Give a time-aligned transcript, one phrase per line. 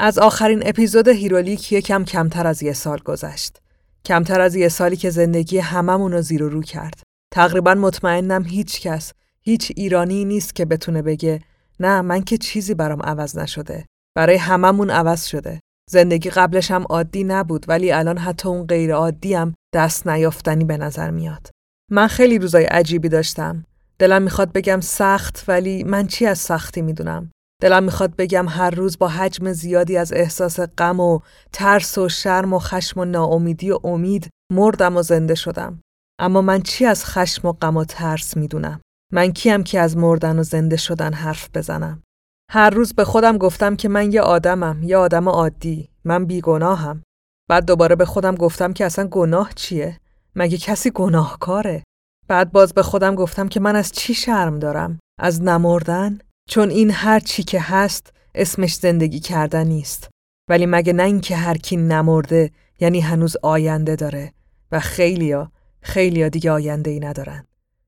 [0.00, 3.58] از آخرین اپیزود هیرولیک یکم کمتر از یه سال گذشت.
[4.04, 7.02] کمتر از یه سالی که زندگی هممون رو زیر و رو کرد.
[7.34, 11.40] تقریبا مطمئنم هیچ کس، هیچ ایرانی نیست که بتونه بگه
[11.80, 13.86] نه من که چیزی برام عوض نشده.
[14.16, 15.60] برای هممون عوض شده.
[15.90, 20.76] زندگی قبلش هم عادی نبود ولی الان حتی اون غیر عادی هم دست نیافتنی به
[20.76, 21.50] نظر میاد.
[21.90, 23.64] من خیلی روزای عجیبی داشتم.
[23.98, 27.30] دلم می‌خواد بگم سخت ولی من چی از سختی می‌دونم.
[27.62, 31.20] دلم می‌خواد بگم هر روز با حجم زیادی از احساس غم و
[31.52, 35.80] ترس و شرم و خشم و ناامیدی و امید مردم و زنده شدم.
[36.20, 38.80] اما من چی از خشم و غم و ترس می‌دونم؟
[39.12, 42.02] من کیم که از مردن و زنده شدن حرف بزنم؟
[42.50, 47.02] هر روز به خودم گفتم که من یه آدمم، یه آدم عادی، من بیگناهم.
[47.50, 50.00] بعد دوباره به خودم گفتم که اصلا گناه چیه؟
[50.36, 51.82] مگه کسی گناهکاره؟
[52.28, 56.90] بعد باز به خودم گفتم که من از چی شرم دارم؟ از نمردن؟ چون این
[56.90, 60.08] هر چی که هست اسمش زندگی کردن نیست.
[60.50, 64.32] ولی مگه نه اینکه هر کی نمرده یعنی هنوز آینده داره
[64.72, 67.46] و خیلیا خیلیا دیگه آینده ای ندارن.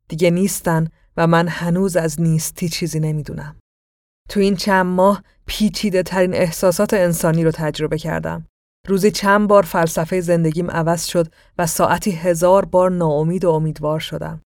[0.08, 3.56] دیگه نیستن و من هنوز از نیستی چیزی نمی‌دونم.
[4.28, 8.46] تو این چند ماه پیچیده ترین احساسات انسانی رو تجربه کردم.
[8.88, 14.42] روزی چند بار فلسفه زندگیم عوض شد و ساعتی هزار بار ناامید و امیدوار شدم.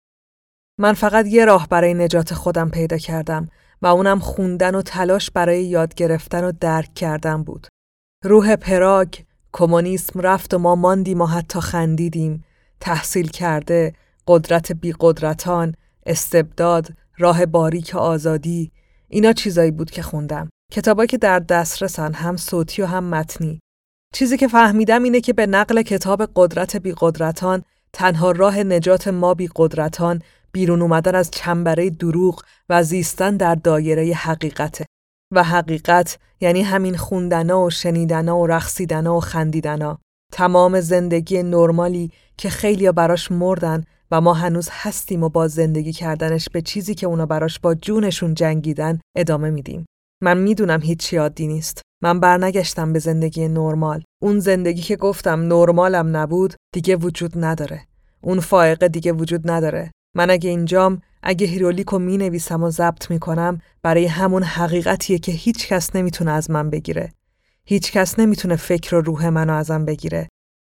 [0.79, 3.49] من فقط یه راه برای نجات خودم پیدا کردم
[3.83, 7.67] و اونم خوندن و تلاش برای یاد گرفتن و درک کردن بود.
[8.25, 9.15] روح پراگ،
[9.53, 12.45] کمونیسم رفت و ما ماندیم و حتی خندیدیم،
[12.81, 13.95] تحصیل کرده،
[14.27, 15.75] قدرت بی قدرتان،
[16.07, 18.73] استبداد، راه باریک آزادی،
[19.09, 20.51] اینا چیزایی بود که خوندم.
[20.73, 23.61] کتابایی که در دسترسن هم صوتی و هم متنی.
[24.15, 29.35] چیزی که فهمیدم اینه که به نقل کتاب قدرت بی قدرتان تنها راه نجات ما
[29.35, 34.87] بی قدرتان بیرون اومدن از چنبره دروغ و زیستن در دایره حقیقته.
[35.33, 39.99] و حقیقت یعنی همین خوندنا و شنیدنا و رقصیدنا و خندیدنا.
[40.33, 46.49] تمام زندگی نرمالی که خیلیا براش مردن و ما هنوز هستیم و با زندگی کردنش
[46.49, 49.87] به چیزی که اونا براش با جونشون جنگیدن ادامه میدیم.
[50.23, 51.83] من می‌دونم هیچی عادی نیست.
[52.03, 54.03] من برنگشتم به زندگی نرمال.
[54.23, 57.87] اون زندگی که گفتم نرمالم نبود دیگه وجود نداره.
[58.23, 59.91] اون فائقه دیگه وجود نداره.
[60.15, 65.33] من اگه اینجام اگه هیرولیکو می نویسم و ضبط می کنم برای همون حقیقتیه که
[65.33, 67.13] هیچ کس نمی‌تونه از من بگیره.
[67.65, 70.29] هیچ کس نمی‌تونه فکر و روح منو ازم بگیره.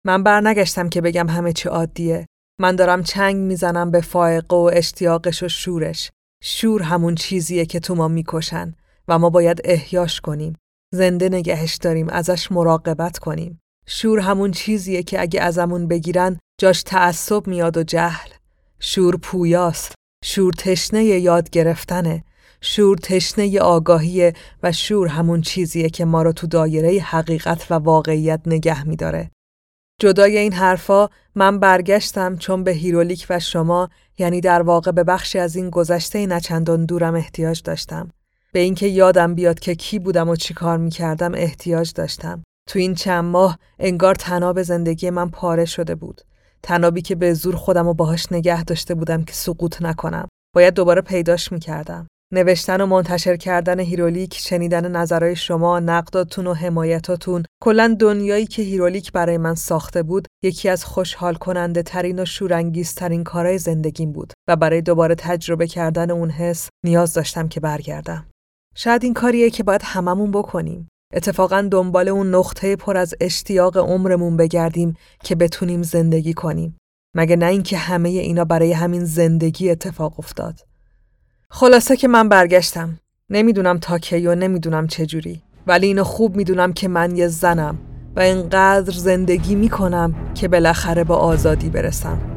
[0.06, 2.26] من برنگشتم که بگم همه چی عادیه.
[2.60, 6.12] من دارم چنگ می‌زنم به فائقه و اشتیاقش و شورش.
[6.44, 8.74] شور همون چیزیه که تو ما می‌کشن
[9.08, 10.56] و ما باید احیاش کنیم.
[10.94, 13.60] زنده نگهش داریم ازش مراقبت کنیم.
[13.88, 18.30] شور همون چیزیه که اگه ازمون بگیرن جاش تعصب میاد و جهل.
[18.80, 19.96] شور پویاست.
[20.24, 22.24] شور تشنه یاد گرفتنه.
[22.62, 24.34] شور تشنه آگاهیه
[24.64, 29.32] و شور همون چیزیه که ما رو تو دایره حقیقت و واقعیت نگه میداره.
[30.02, 35.40] جدای این حرفا من برگشتم چون به هیرولیک و شما یعنی در واقع به بخشی
[35.40, 38.12] از این گذشته نچندان دورم احتیاج داشتم.
[38.52, 42.44] به اینکه یادم بیاد که کی بودم و چی کار می کردم احتیاج داشتم.
[42.68, 46.22] تو این چند ماه انگار تناب زندگی من پاره شده بود.
[46.64, 50.28] طنابی که به زور خودم و باهاش نگه داشته بودم که سقوط نکنم.
[50.56, 52.08] باید دوباره پیداش می کردم.
[52.34, 59.12] نوشتن و منتشر کردن هیرولیک، شنیدن نظرهای شما، نقداتون و حمایتاتون، کلا دنیایی که هیرولیک
[59.12, 64.56] برای من ساخته بود، یکی از خوشحال کننده ترین و شورانگیزترین کارهای زندگیم بود و
[64.56, 68.26] برای دوباره تجربه کردن اون حس نیاز داشتم که برگردم.
[68.76, 70.88] شاید این کاریه که باید هممون بکنیم.
[71.14, 76.78] اتفاقا دنبال اون نقطه پر از اشتیاق عمرمون بگردیم که بتونیم زندگی کنیم.
[77.16, 80.60] مگه نه اینکه همه اینا برای همین زندگی اتفاق افتاد.
[81.50, 83.00] خلاصه که من برگشتم.
[83.30, 85.42] نمی‌دونم تا کی و نمی‌دونم چجوری.
[85.68, 87.78] ولی اینو خوب می‌دونم که من یه زنم
[88.16, 92.37] و اینقدر زندگی می‌کنم که بالاخره به آزادی برسم.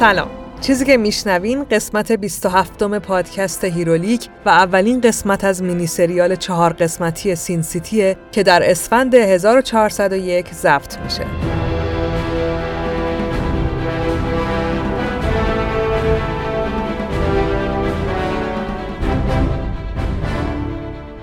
[0.00, 0.30] سلام
[0.60, 6.72] چیزی که میشنوین قسمت 27 م پادکست هیرولیک و اولین قسمت از مینی سریال چهار
[6.72, 11.26] قسمتی Sin City ه که در اسفند 1401 ضبط میشه.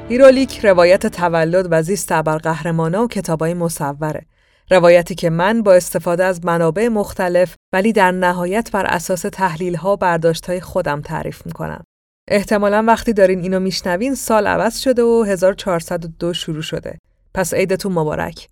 [0.10, 4.26] هیرولیک روایت تولد و زیست ابرقهرمانا و کتابای مصوره
[4.72, 9.96] روایتی که من با استفاده از منابع مختلف ولی در نهایت بر اساس تحلیل ها
[9.96, 11.84] برداشت های خودم تعریف می‌کنم.
[12.28, 16.98] احتمالا وقتی دارین اینو میشنوین سال عوض شده و 1402 شروع شده.
[17.34, 18.48] پس عیدتون مبارک.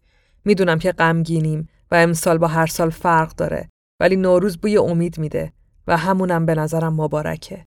[0.46, 3.70] می‌دونم که غمگینیم و امسال با هر سال فرق داره
[4.00, 5.52] ولی نوروز بوی امید میده
[5.88, 7.66] و همونم به نظرم مبارکه.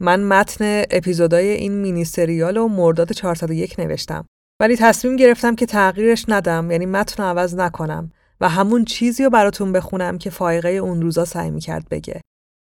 [0.00, 4.26] من متن اپیزودای این مینی سریال و مرداد 401 نوشتم
[4.60, 9.30] ولی تصمیم گرفتم که تغییرش ندم یعنی متن رو عوض نکنم و همون چیزی رو
[9.30, 12.20] براتون بخونم که فایقه اون روزا سعی می‌کرد بگه.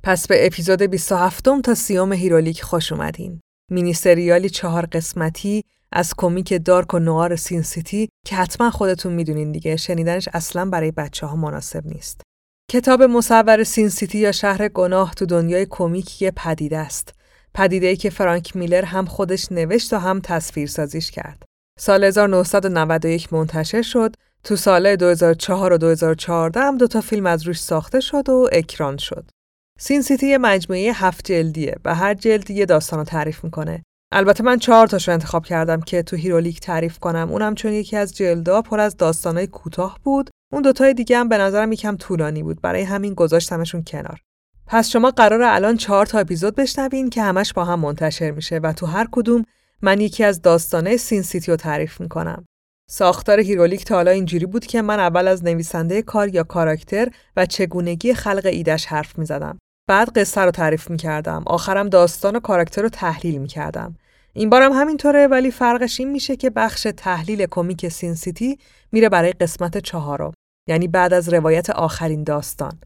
[0.04, 3.40] پس به اپیزود 27 تا سیوم هیرولیک خوش اومدین.
[3.70, 9.52] مینی سریالی چهار قسمتی از کمیک dark و نوآر Sin City که حتما خودتون می‌دونین
[9.52, 12.20] دیگه شنیدنش اصلا برای بچه ها مناسب نیست.
[12.70, 17.14] کتاب مصور Sin City یا شهر گناه تو دنیای کمیک یه پدیده است.
[17.54, 21.42] پدیده ای که فرانک میلر هم خودش نوشت و هم تصویر سازیش کرد.
[21.78, 24.14] سال 1991 منتشر شد
[24.44, 28.96] تو سال 2004 و 2014 هم دو تا فیلم از روش ساخته شد و اکران
[28.96, 29.30] شد.
[29.78, 33.82] Sin City یه مجموعه هفت جلدیه و هر جلد یه داستان رو تعریف می‌کنه.
[34.12, 37.30] البته من چهار تاشو انتخاب کردم که تو هیرولیک تعریف کنم.
[37.30, 40.30] اونم چون یکی از جلدا پر از داستانای کوتاه بود.
[40.52, 42.60] اون دوتای دیگه هم به نظرم یکم طولانی بود.
[42.60, 44.20] برای همین گذاشتمشون کنار.
[44.66, 48.72] پس شما قراره الان چهار تا اپیزود بشنوین که همش با هم منتشر میشه و
[48.72, 49.44] تو هر کدوم
[49.82, 52.44] من یکی از داستانای Sin City رو تعریف می‌کنم.
[52.90, 57.46] ساختار هیرولیک تا حالا اینجوری بود که من اول از نویسنده کار یا کاراکتر و
[57.46, 59.58] چگونگی خلق ایدش حرف می زدم.
[59.88, 61.42] بعد قصه رو تعریف می کردم.
[61.46, 63.96] آخرم داستان و کاراکتر رو تحلیل می کردم.
[64.32, 68.58] این بارم همینطوره ولی فرقش این میشه که بخش تحلیل کمیک Sin City
[68.92, 70.32] میره برای قسمت چهارم.
[70.68, 72.80] یعنی بعد از روایت آخرین داستان.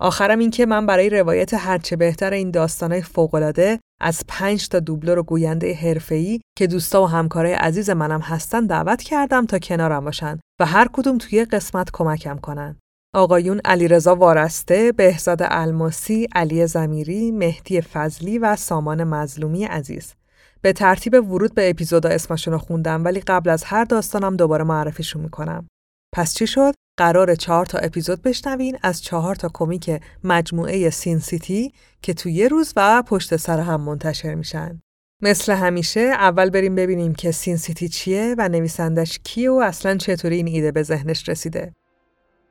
[0.00, 5.18] آخرم این که من برای روایت هرچه بهتر این داستانهای فوقالعاده از پنج تا دوبلور
[5.18, 10.38] و گوینده حرفه‌ای که دوستا و همکارای عزیز منم هستن دعوت کردم تا کنارم باشن
[10.60, 12.76] و هر کدوم توی قسمت کمکم کنن.
[13.14, 20.14] آقایون علیرضا وارسته، بهزاد الماسی، علی زمیری، مهدی فضلی و سامان مظلومی عزیز.
[20.62, 25.22] به ترتیب ورود به اپیزودا اسمشون رو خوندم ولی قبل از هر داستانم دوباره معرفیشون
[25.22, 25.68] می‌کنم.
[26.12, 31.72] پس چی شد؟ قراره چهار تا اپیزود بشنوین از چهار تا کمیک مجموعه Sin City
[32.02, 34.80] که توی یه روز و پشت سر هم منتشر میشن.
[35.22, 40.36] مثل همیشه اول بریم ببینیم که Sin City چیه و نویسندش کیه و اصلا چطوری
[40.36, 41.74] این ایده به ذهنش رسیده.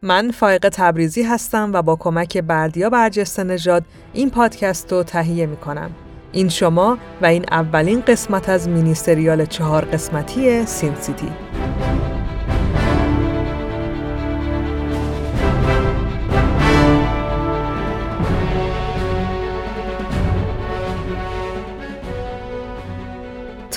[0.02, 3.84] من فائق تبریزی هستم و با کمک بردیا برجسته نژاد
[4.14, 5.92] این پادکست رو تهیه می کنم.
[6.32, 11.32] این شما و این اولین قسمت از مینی سریال چهار قسمتی Sin City.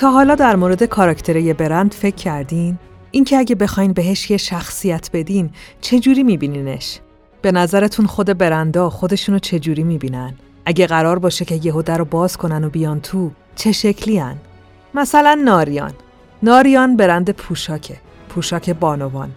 [0.09, 2.77] حالا در مورد کاراکتر یه برند فکر کردین؟
[3.11, 5.49] اینکه اگه بخواین بهش یه شخصیت بدین
[5.81, 6.99] چجوری میبینینش؟
[7.41, 10.33] به نظرتون خود برندا خودشونو چجوری می‌بینن؟
[10.65, 14.37] اگه قرار باشه که یهو در باز کنن و بیان تو چه شکلی هن؟
[14.93, 15.93] مثلا ناریان
[16.43, 17.97] ناریان برند پوشاکه
[18.29, 19.31] پوشاک بانوان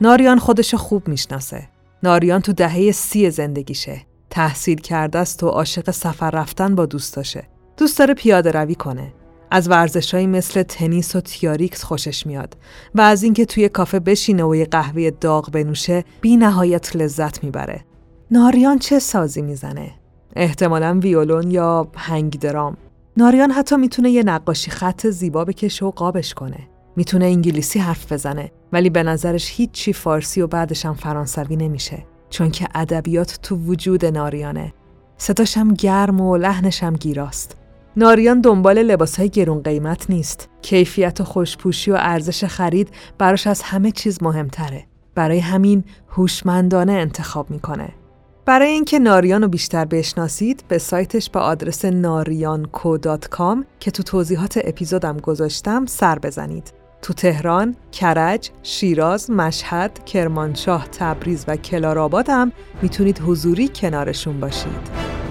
[0.00, 1.68] ناریان خودش خوب می‌شناسه
[2.02, 7.44] ناریان تو دهه سی زندگیشه تحصیل کرده است و عاشق سفر رفتن با دوستاشه
[7.76, 9.12] دوست داره پیاده روی کنه
[9.50, 12.56] از ورزشهایی مثل تنیس و تیاریکس خوشش میاد
[12.94, 17.84] و از اینکه توی کافه بشینه و یه قهوه داغ بنوشه بی نهایت لذت می‌بره.
[18.30, 19.90] ناریان چه سازی می‌زنه؟
[20.36, 22.76] احتمالا ویولون یا هنگ درام.
[23.16, 26.68] ناریان حتی می‌تونه یه نقاشی خط زیبا بکشه و قابش کنه.
[26.96, 32.50] می‌تونه انگلیسی حرف بزنه ولی به نظرش هیچی فارسی و بعدش هم فرانسوی نمیشه چون
[32.50, 34.72] که ادبیات تو وجود ناریانه.
[35.18, 37.56] صداش هم گرم و لحنش گیراست.
[37.98, 40.48] ناریان دنبال لباسهای گرون قیمت نیست.
[40.62, 42.88] کیفیت و خوشپوشی و ارزش خرید
[43.18, 44.84] براش از همه چیز مهمتره.
[45.14, 47.88] برای همین هوشمندانه انتخاب می‌کنه.
[48.46, 55.16] برای اینکه ناریان رو بیشتر بشناسید به سایتش با آدرس narianco.com که تو توضیحات اپیزودم
[55.16, 56.72] گذاشتم سر بزنید.
[57.02, 65.25] تو تهران، کرج، شیراز، مشهد، کرمانشاه، تبریز و کلارآباد هم می‌تونید حضوری کنارشون باشید.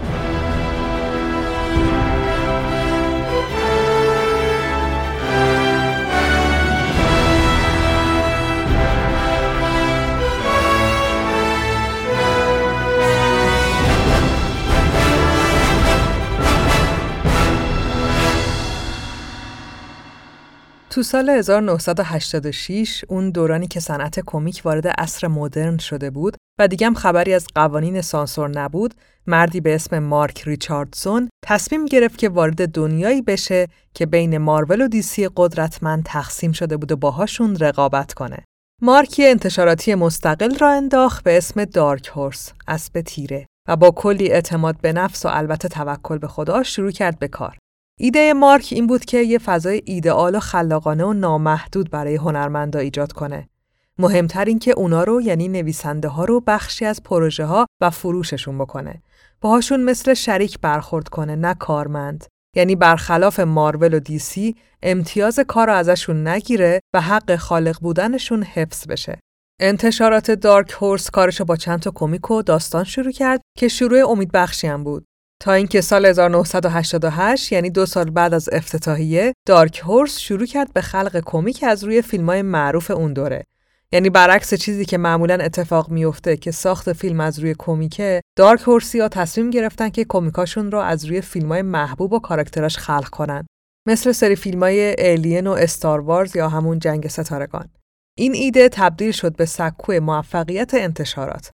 [20.96, 26.88] تو سال 1986 اون دورانی که صنعت کمیک وارد عصر مدرن شده بود و دیگه
[26.88, 28.94] هم خبری از قوانین سانسور نبود،
[29.28, 34.88] مردی به اسم مارک ریچاردسون تصمیم گرفت که وارد دنیایی بشه که بین مارول و
[34.88, 38.38] دیسی قدرتمند تقسیم شده بود و باهاشون رقابت کنه.
[38.82, 44.82] مارکی انتشاراتی مستقل را انداخت به اسم دارک هورس، اسب تیره و با کلی اعتماد
[44.82, 47.58] به نفس و البته توکل به خدا شروع کرد به کار.
[48.00, 53.14] ایده مارک این بود که یه فضای ایدئال و خلاقانه و نامحدود برای هنرمندا ایجاد
[53.14, 53.50] کنه.
[53.98, 58.58] مهمتر این که اونا رو یعنی نویسنده ها رو بخشی از پروژه ها و فروششون
[58.58, 59.02] بکنه.
[59.42, 62.26] باهاشون مثل شریک برخورد کنه نه کارمند.
[62.56, 69.20] یعنی برخلاف مارول و دیسی امتیاز کار ازشون نگیره و حق خالق بودنشون حفظ بشه.
[69.62, 74.32] انتشارات دارک هورس کارشو با چند تا کمیک و داستان شروع کرد که شروع امید
[74.32, 75.06] بخشی هم بود.
[75.40, 80.82] تا اینکه سال 1988 یعنی دو سال بعد از افتتاحیه دارک هورس شروع کرد به
[80.82, 83.44] خلق کمیک از روی فیلم های معروف اون دوره.
[83.92, 89.08] یعنی برعکس چیزی که معمولا اتفاق میفته که ساخت فیلم از روی کمیکه دارک ها
[89.08, 93.48] تصمیم گرفتن که کمیکاشون رو از روی فیلم های محبوب و کاراکتراش خلق کنن.
[93.88, 97.70] مثل سری فیلم های الین و استار وارز یا همون جنگ ستارگان.
[98.18, 101.52] این ایده تبدیل شد به سکوی موفقیت انتشارات.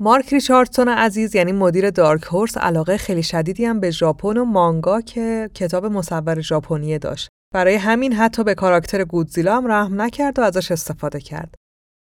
[0.00, 5.00] مارک ریچاردسون عزیز یعنی مدیر دارک هورس علاقه خیلی شدیدی هم به ژاپن و مانگا
[5.00, 7.28] که کتاب مصور ژاپنی داشت.
[7.54, 11.54] برای همین حتی به کاراکتر گودزیلا هم رحم نکرد و ازش استفاده کرد.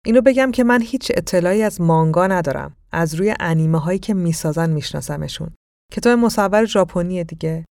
[0.06, 2.76] اینو بگم که من هیچ اطلاعی از مانگا ندارم.
[2.92, 5.50] از روی انیمه هایی که می‌سازن میشناسمشون.
[5.92, 7.64] کتاب مصور ژاپنی دیگه.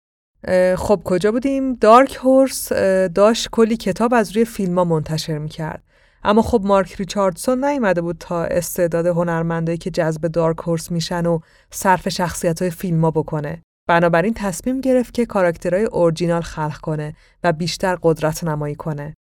[0.77, 2.73] خب کجا بودیم؟ دارک هورس
[3.15, 5.83] داشت کلی کتاب از روی فیلم ها منتشر می‌کرد.
[6.25, 11.39] اما خب مارک ریچاردسون نیومده بود تا استعداد هنرمندایی که جذب دارک هورس میشن و
[11.71, 13.63] صرف شخصیت های فیلم ها بکنه.
[13.89, 17.15] بنابراین تصمیم گرفت که کاراکترهای اورجینال خلق کنه
[17.45, 19.15] و بیشتر قدرت نمایی کنه.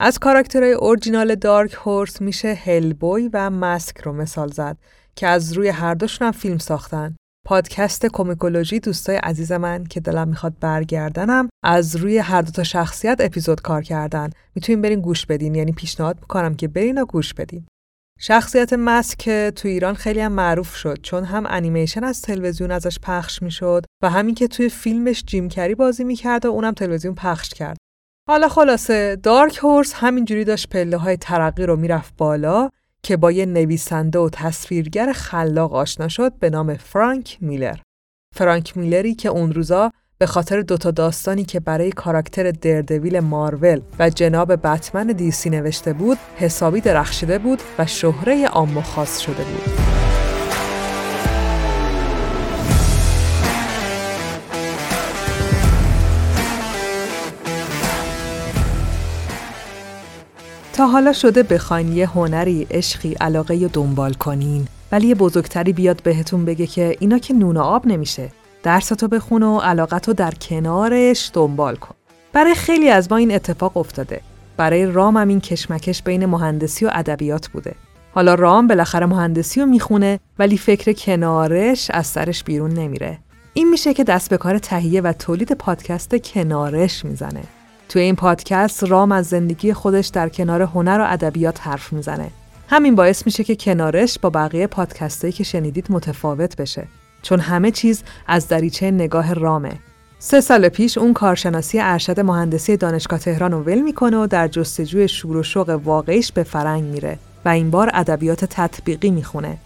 [0.00, 4.76] از کاراکترهای اورجینال دارک هورس میشه هلبوی و مسک رو مثال زد
[5.16, 7.16] که از روی هر دوشون هم فیلم ساختن.
[7.46, 13.16] پادکست کومیکولوژی دوستای عزیز من که دلم می‌خواد برگردنم از روی هر دو تا شخصیت
[13.20, 14.30] اپیزود کار کردن.
[14.54, 17.66] می‌تونین برین گوش بدین یعنی پیشنهاد می‌کنم که برین و گوش بدین.
[18.18, 23.42] شخصیت مسک تو ایران خیلی هم معروف شد چون هم انیمیشن از تلویزیون ازش پخش
[23.42, 27.76] می‌شد و همین که توی فیلمش جیم کری بازی می‌کرد و اونم تلویزیون پخش کرد.
[28.28, 32.70] حالا خلاصه دارک هورس همینجوری داشت پله های ترقی رو می‌رفت بالا
[33.04, 37.76] که با یه نویسنده و تصویرگر خلاق آشنا شد به نام فرانک میلر.
[38.34, 44.10] فرانک میلری که اون روزا به خاطر دوتا داستانی که برای کاراکتر دردویل مارول و
[44.10, 50.03] جناب بتمن دیسی نوشته بود حسابی درخشیده بود و شهره عام خاص شده بود.
[60.74, 64.68] تا حالا شده بخواین یه هنری، عشقی، علاقه یا دنبال کنین.
[64.92, 68.32] ولی یه بزرگتری بیاد بهتون بگه که اینا که نون آب نمیشه.
[68.62, 71.94] درستو بخون و علاقتو در کنارش دنبال کن.
[72.32, 74.20] برای خیلی از ما این اتفاق افتاده.
[74.56, 77.74] برای رام هم این کشمکش بین مهندسی و ادبیات بوده.
[78.14, 83.18] حالا رام بالاخره مهندسی رو می‌خونه ولی فکر کنارش از سرش بیرون نمیره.
[83.52, 87.42] این میشه که دست به کار تهیه و تولید پادکست کنارش می‌زنه.
[87.88, 92.30] توی این پادکست رام از زندگی خودش در کنار هنر و ادبیات حرف می‌زنه.
[92.68, 96.86] همین باعث میشه که کنارش با بقیه پادکستایی که شنیدید متفاوت بشه.
[97.22, 99.72] چون همه چیز از دریچه نگاه رامه.
[100.18, 105.08] سه سال پیش اون کارشناسی ارشد مهندسی دانشگاه تهران رو ول می‌کنه و در جستجوی
[105.08, 109.56] شور و شوق واقعیش به فرنگ میره و این بار ادبیات تطبیقی می‌خونه.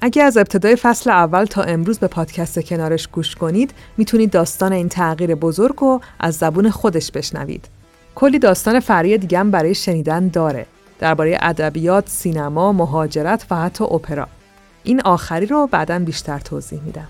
[0.00, 4.88] اگه از ابتدای فصل اول تا امروز به پادکست کنارش گوش کنید می‌تونید داستان این
[4.88, 7.68] تغییر بزرگ رو از زبون خودش بشنوید.
[8.14, 10.66] کلی داستان فری دیگه هم برای شنیدن داره.
[10.98, 14.28] درباره ادبیات، سینما، مهاجرت و حتی اپرا.
[14.84, 17.08] این آخری رو بعدا بیشتر توضیح میدم.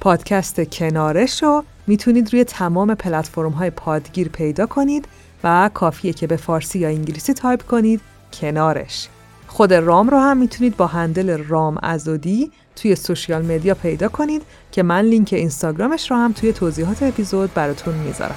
[0.00, 5.08] پادکست کنارش رو می‌تونید روی تمام پلتفرم های پادگیر پیدا کنید
[5.44, 8.00] و کافیه که به فارسی یا انگلیسی تایپ کنید
[8.40, 9.08] کنارش.
[9.50, 14.42] خود رام رو هم می‌تونید با handle رام ازودی توی social media پیدا کنید
[14.72, 18.34] که من لینک اینستاگرامش رو هم توی توضیحات اپیزود براتون می‌ذارم.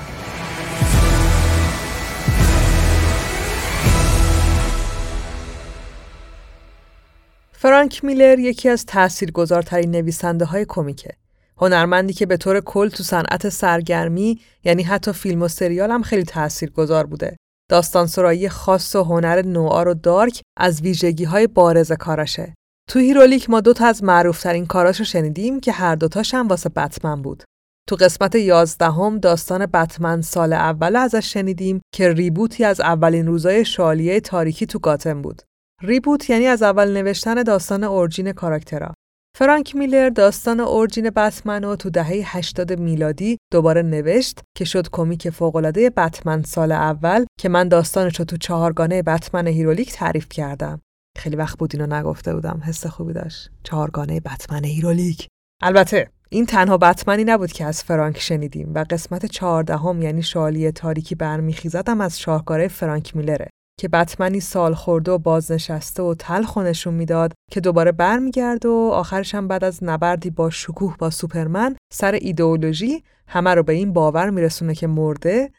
[7.52, 11.14] فرانک میلر یکی از تاثیرگذارترین نویسنده های کمیکه.
[11.58, 16.24] هنرمندی که به طور کل تو صنعت سرگرمی یعنی حتی فیلم و سریال هم خیلی
[16.24, 17.36] تاثیرگذار بوده.
[17.74, 22.54] داستان سرایی خاص و هنر نوآر و dark از ویژگی های بارز کارشه.
[22.90, 27.22] تو هیرولیک ما دوتا از معروفترین کاراش رو شنیدیم که هر دوتاش هم واسه بتمن
[27.22, 27.44] بود.
[27.90, 33.66] تو قسمت یازدهم داستان بتمن سال اول ازش شنیدیم که reboot ی از اولین روزای
[33.66, 35.42] شوالیه تاریکی تو گاتم بود.
[35.82, 38.94] reboot یعنی از اول نوشتن داستان origin کاراکترها.
[39.38, 45.30] فرانک میلر داستان origin بتمن رو تو دهه 80 میلادی دوباره نوشت که شد کمیک
[45.30, 50.82] فوق‌العاده بتمن سال اول که من داستانش رو تو چهارگانه بتمن هیرولیک تعریف کردم.
[51.18, 53.52] خیلی وقت بود اینو نگفته بودم حس خوبی داشت.
[53.64, 55.28] چهارگانه بتمن هیرولیک.
[55.62, 61.16] البته این تنها بتمنی نبود که از فرانک شنیدیم و قسمت چهاردهم یعنی شوالیه تاریکی
[61.16, 63.48] برمیخیزدم از شاهکارای فرانک میلره.
[63.80, 69.36] که بتمنی سال خورده و بازنشسته و تلخ نشون می‌داد که دوباره برمیگرده و آخرش
[69.36, 74.30] هم بعد از نبردی با شکوه با سوپرمن سر ایدئولوژی همه رو به این باور
[74.30, 75.52] میرسونه که مرده.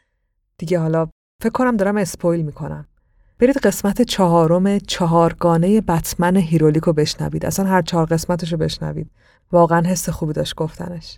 [0.57, 1.07] دیگه حالا
[1.43, 2.87] فکر کنم دارم spoil می‌کنم.
[3.39, 7.45] برید قسمت چهارم چهارگانه بتمن هیرولیکو بشنوید.
[7.45, 9.11] اصلا هر چهار قسمتش رو بشنوید.
[9.51, 11.17] واقعا حس خوبی داشت گفتنش.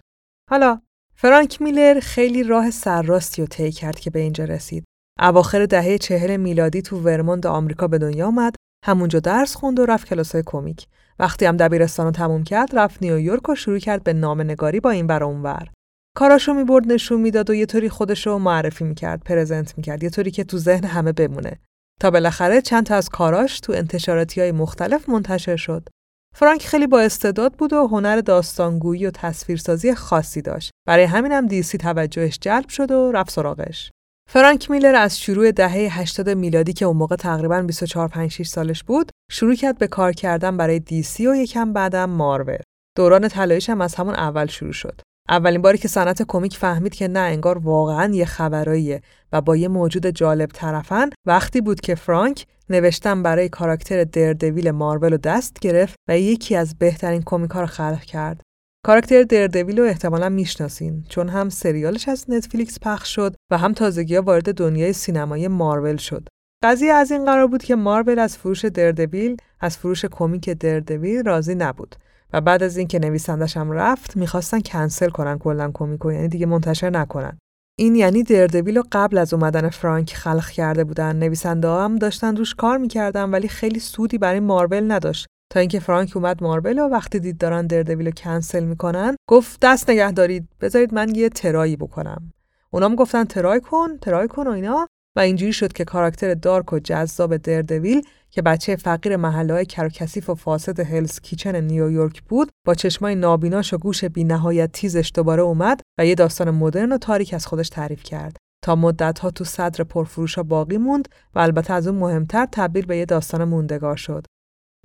[0.50, 0.82] حالا
[1.16, 4.84] فرانک میلر خیلی راه سرراستی رو طی کرد که به اینجا رسید.
[5.19, 8.55] اواخر دهه چهل میلادی تو ورموند آمریکا به دنیا آمد
[8.86, 10.88] همونجا درس خوند و رفت کلاسای کمیک.
[11.19, 14.89] وقتی هم دبیرستان رو تموم کرد رفت نیویورک و شروع کرد به نامه نگاری با
[14.89, 15.67] این ور اونور
[16.15, 20.43] کاراشو می‌برد نشون می‌داد و یه طوری خودشو معرفی می‌کرد پرزنت می‌کرد یه طوری که
[20.43, 21.59] تو ذهن همه بمونه.
[22.01, 25.89] تا بالاخره چند تا از کاراش تو انتشاراتی های مختلف منتشر شد.
[26.36, 30.71] فرانک خیلی با استعداد بود و هنر داستانگویی و تصویرسازی خاصی داشت.
[30.88, 33.91] برای همینم دیسی توجهش جلب شد و رفت سراغش.
[34.29, 38.84] فرانک میلر از شروع دهه 80 میلادی که اون موقع تقریبا 24 5 6 سالش
[38.84, 42.57] بود شروع کرد به کار کردن برای دیسی و یکم بعدم مارول
[42.98, 47.07] دوران طلاییش هم از همون اول شروع شد اولین باری که صنعت کمیک فهمید که
[47.07, 52.46] نه انگار واقعا یه خبراییه و با یه موجود جالب طرفن وقتی بود که فرانک
[52.69, 58.01] نوشتن برای کاراکتر دردویل مارول رو دست گرفت و یکی از بهترین کمیکا رو خلق
[58.01, 58.41] کرد.
[58.88, 64.15] کاراکتر دردویل رو احتمالا می‌شناسین چون هم سریالش از نتفلیکس پخش شد و هم تازگی
[64.15, 66.27] ها وارد دنیای سینمایی مارول شد.
[66.63, 71.56] قضیه از این قرار بود که مارول از فروش دردویل از فروش کمیک دردویل راضی
[71.56, 71.96] نبود
[72.34, 76.89] و بعد از اینکه نویسندش هم رفت می‌خواستن کنسل کنن کلا کمیکو یعنی دیگه منتشر
[76.89, 77.38] نکنن.
[77.79, 81.15] این یعنی دردویل رو قبل از اومدن فرانک خلق کرده بودن.
[81.15, 85.27] نویسنده هم داشتن روش کار می‌کردن ولی خیلی سودی برای مارول نداشت.
[85.50, 90.12] تا اینکه فرانک اومد مارول و وقتی دید دارن دردویل کنسل می‌کنن گفت دست نگه
[90.12, 92.34] دارید بذارید من یه ترایی بکنم.
[92.72, 94.88] اونام گفتن ترای کن ترای کن و اینا.
[95.16, 100.30] و اینجوری شد که کاراکتر دارک و جذاب دردویل که بچه فقیر محله های کروکسیف
[100.30, 105.82] و فاسد هلز کیچن نیویورک بود با چشمای نابیناش و گوش بینهایت تیزش دوباره اومد
[106.00, 108.38] و یه داستان مدرن و تاریک از خودش تعریف کرد.
[108.63, 113.06] تا مدتها تو صدر پرفروش باقی موند و البته از اون مهمتر تبدیل به یه
[113.06, 114.26] داستان موندگار شد.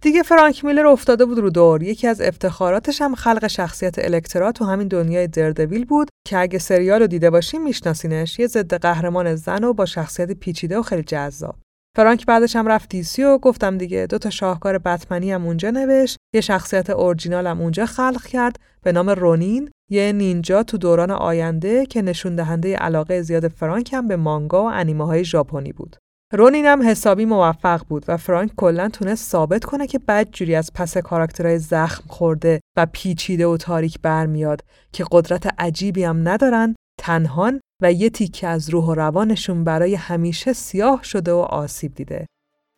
[0.03, 1.83] دیگه فرانک میلر افتاده بود رو دور.
[1.83, 7.01] یکی از افتخاراتش هم خلق شخصیت الکترا تو همین دنیای دردویل بود که اگه سریال
[7.01, 8.38] رو دیده باشین میشناسینش.
[8.38, 11.57] یه ضد قهرمان زن و با شخصیت پیچیده و خیلی جذاب.
[11.97, 16.17] فرانک بعدش هم رفت دیسی و گفتم دیگه دو تا شاهکار بتمنی هم اونجا نوشت.
[16.35, 19.71] یه شخصیت اورجینال هم اونجا خلق کرد به نام رونین.
[19.91, 24.71] یه نینجا تو دوران آینده که نشون دهنده علاقه زیاد فرانک هم به مانگا و
[24.73, 25.97] انیمه های ژاپنی بود.
[26.35, 30.71] رونین هم حسابی موفق بود و فرانک کلا تونست ثابت کنه که بد جوری از
[30.75, 34.61] پس کاراکترهای زخم خورده و پیچیده و تاریک برمیاد
[34.92, 40.53] که قدرت عجیبی هم ندارن تنهان و یه تیکه از روح و روانشون برای همیشه
[40.53, 42.27] سیاه شده و آسیب دیده.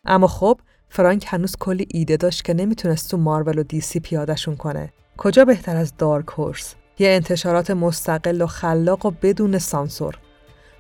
[0.07, 4.93] اما خب فرانک هنوز کلی ایده داشت که نمی‌تونست تو مارول و دیسی پیادهشون کنه.
[5.17, 10.19] کجا بهتر از دارک هورس؟ یه انتشارات مستقل و خلاق و بدون سانسور.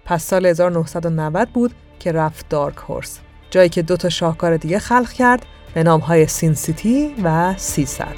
[0.04, 3.18] پس سال 1990 بود که رفت دارک هورس.
[3.50, 8.14] جایی که دو تا شاهکار دیگه خلق کرد به نامهای سین سیتی و سیصد.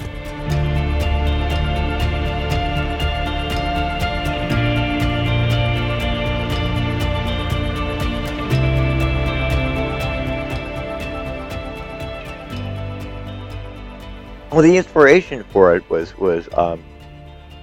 [14.57, 16.83] Well, the inspiration for it was was um,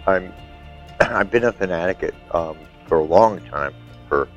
[0.06, 0.32] I'm
[1.00, 3.74] I've been a fanatic at, um, for a long time
[4.08, 4.28] for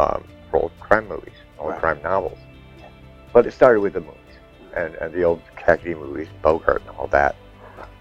[0.00, 0.24] um,
[0.56, 1.80] old crime movies, old right.
[1.80, 2.38] crime novels.
[3.32, 4.18] But it started with the movies
[4.76, 7.36] and, and the old Cassidy movies, Bogart and all that.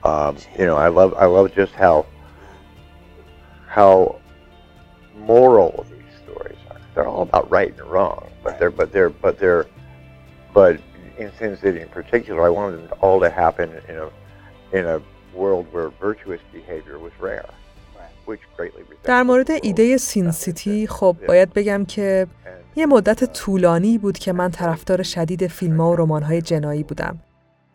[0.04, 2.06] Um, you know, I love I love just how
[3.68, 4.20] how
[5.16, 6.78] moral these stories are.
[6.94, 9.66] They're all about right and wrong, but they're but they're but they're
[10.54, 10.80] but
[11.18, 14.10] in Sin City in particular, I wanted them all to happen in a
[14.74, 15.02] in a
[15.34, 17.50] world where virtuous behavior was rare.
[19.04, 22.28] در مورد ایده سین سیتی خب باید بگم که
[22.76, 27.20] یه مدت طولانی بود که من طرفدار شدید فیلم ها و رمان های جنایی بودم.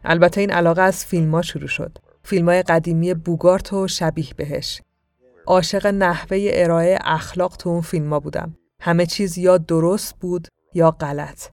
[0.05, 1.99] البته این علاقه از فیلم ها شروع شد.
[2.23, 4.83] فیلم های قدیمی بوگارت و شبیه بهش.
[5.47, 8.57] عاشق نحوه ارائه اخلاق تو اون فیلم ها بودم.
[8.81, 11.49] همه چیز یا درست بود یا غلط.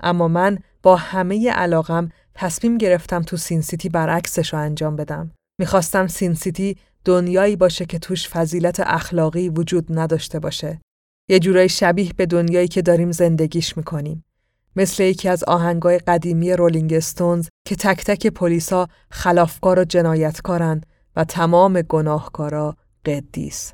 [0.00, 5.30] اما من با همه علاقم تصمیم گرفتم تو Sin City برعکسش رو انجام بدم.
[5.58, 10.80] می‌خواستم Sin City دنیایی باشه که توش فضیلت اخلاقی وجود نداشته باشه.
[11.28, 14.24] یه جورایی شبیه به دنیایی که داریم زندگیش می‌کنیم.
[14.76, 20.80] مثل یکی از آهنگای قدیمی Rolling Stones که تک تک پلیسا خلافکار و جنایتکارن
[21.16, 23.72] و تمام گناهکارا قدیس.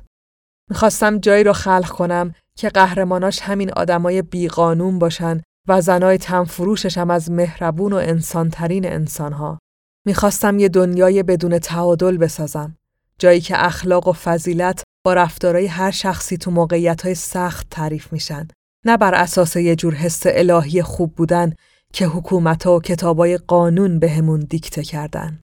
[0.69, 7.09] می‌خواستم جایی رو خلق کنم که قهرماناش همین آدمای بیقانون باشن و زنای تنفروشش هم
[7.09, 9.59] از مهربون و انسانترین انسانها.
[10.05, 12.77] می‌خواستم یه دنیای بدون تعادل بسازم.
[13.19, 18.47] جایی که اخلاق و فضیلت با رفتارهای هر شخصی تو موقعیت سخت تعریف میشن.
[18.85, 21.53] نه بر اساس یه جور حس الهی خوب بودن
[21.93, 25.39] که حکومت و کتابای قانون بهمون به دیکته کردن.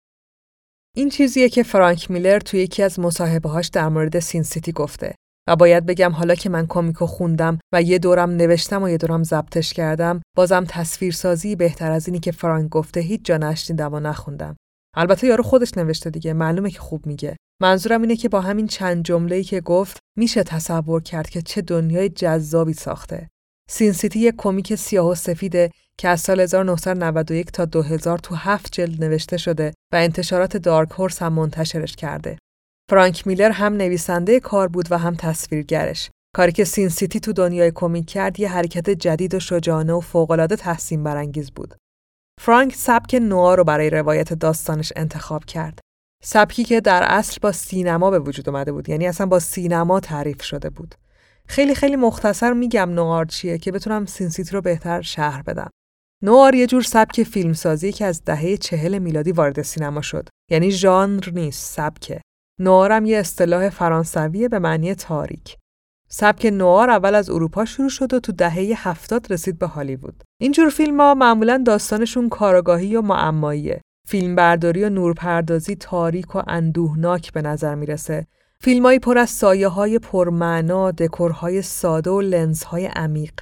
[0.97, 5.15] این چیزیه که فرانک میلر توی یکی از مصاحبه‌هاش در مورد سین سیتی گفته
[5.51, 9.23] و باید بگم حالا که من کمیکو خوندم و یه دورم نوشتم و یه دورم
[9.23, 14.57] ضبطش کردم بازم تصویرسازی بهتر از اینی که فرانک گفته هیچ جا نشنیدم و نخوندم.
[14.97, 17.37] البته یارو خودش نوشته دیگه معلومه که خوب میگه.
[17.63, 22.09] منظورم اینه که با همین چند جمله‌ای که گفت میشه تصور کرد که چه دنیای
[22.09, 23.29] جذابی ساخته.
[23.71, 28.73] سین سیتی یک کمیک سیاه و سفیده که از سال 1991 تا 2000 تو هفت
[28.73, 32.37] جلد نوشته شده و انتشارات دارک هورس هم منتشرش کرده.
[32.91, 36.11] فرانک میلر هم نویسنده کار بود و هم تصویرگرش.
[36.37, 40.57] کاری که سین سیتی تو دنیای کمیک کرد یه حرکت جدید و شجاعانه و فوق‌العاده
[40.57, 41.75] تحسین برانگیز بود.
[42.41, 45.79] فرانک سبک نوار رو برای روایت داستانش انتخاب کرد.
[46.23, 50.43] سبکی که در اصل با سینما به وجود اومده بود یعنی اصلا با سینما تعریف
[50.43, 50.95] شده بود.
[51.47, 55.71] خیلی خیلی مختصر میگم نوار چیه که بتونم سین سیتی رو بهتر شهر بدم.
[56.23, 60.29] نوار یه جور سبک فیلمسازی که از دهه چهل میلادی وارد سینما شد.
[60.51, 62.21] یعنی ژانر نیست، سبکه.
[62.61, 65.57] نوارم یه اصطلاح فرانسویه به معنی تاریک.
[66.09, 70.25] سبک نوار اول از اروپا شروع شد و تو دهه هفتاد رسید به هالیوود.
[70.41, 73.81] اینجور فیلم ها معمولا داستانشون کارگاهی و معماییه.
[74.09, 78.27] فیلمبرداری و نورپردازی تاریک و اندوهناک به نظر می‌رسه.
[78.61, 83.33] فیلمایی پر از سایه های پرمعنا، دکورهای ساده و لنزهای عمیق.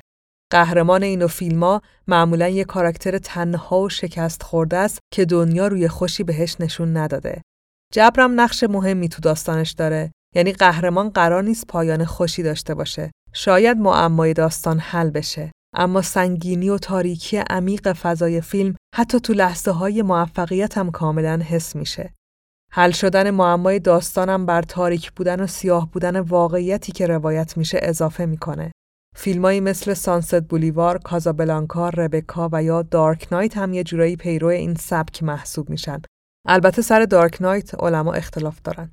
[0.50, 6.24] قهرمان این فیلما معمولا یه کاراکتر تنها و شکست خورده است که دنیا روی خوشی
[6.24, 7.42] بهش نشون نداده.
[7.92, 10.12] جبرم نقش مهمی تو داستانش داره.
[10.34, 13.10] یعنی قهرمان قرار نیست پایان خوشی داشته باشه.
[13.32, 15.52] شاید معمای داستان حل بشه.
[15.74, 21.76] اما سنگینی و تاریکی عمیق فضای فیلم حتی تو لحظه های موفقیت هم کاملا حس
[21.76, 22.14] میشه.
[22.72, 28.26] حل شدن معمای داستانم بر تاریک بودن و سیاه بودن واقعیتی که روایت میشه اضافه
[28.26, 28.72] می‌کنه.
[29.16, 34.74] فیلمایی مثل سانست بولیوار، کازابلانکا، ربکا و یا دارک نایت هم یه جورایی پیرو این
[34.74, 36.02] سبک محسوب میشن.
[36.50, 38.90] البته سر دارک نایت علما اختلاف دارن.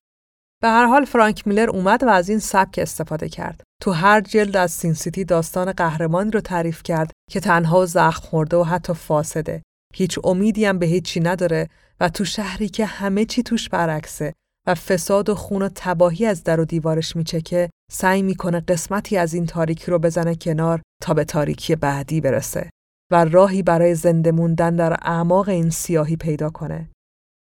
[0.62, 3.64] به هر حال فرانک میلر اومد و از این سبک استفاده کرد.
[3.82, 8.22] تو هر جلد از سین سیتی داستان قهرمانی رو تعریف کرد که تنها و زخم
[8.22, 9.62] خورده و حتی فاسده.
[9.94, 14.34] هیچ امیدی هم به هیچی نداره و تو شهری که همه چی توش برعکسه
[14.68, 19.34] و فساد و خون و تباهی از در و دیوارش میچکه سعی می‌کنه قسمتی از
[19.34, 22.70] این تاریکی رو بزنه کنار تا به تاریکی بعدی برسه
[23.12, 26.90] و راهی برای زنده موندن در اعماق این سیاهی پیدا کنه.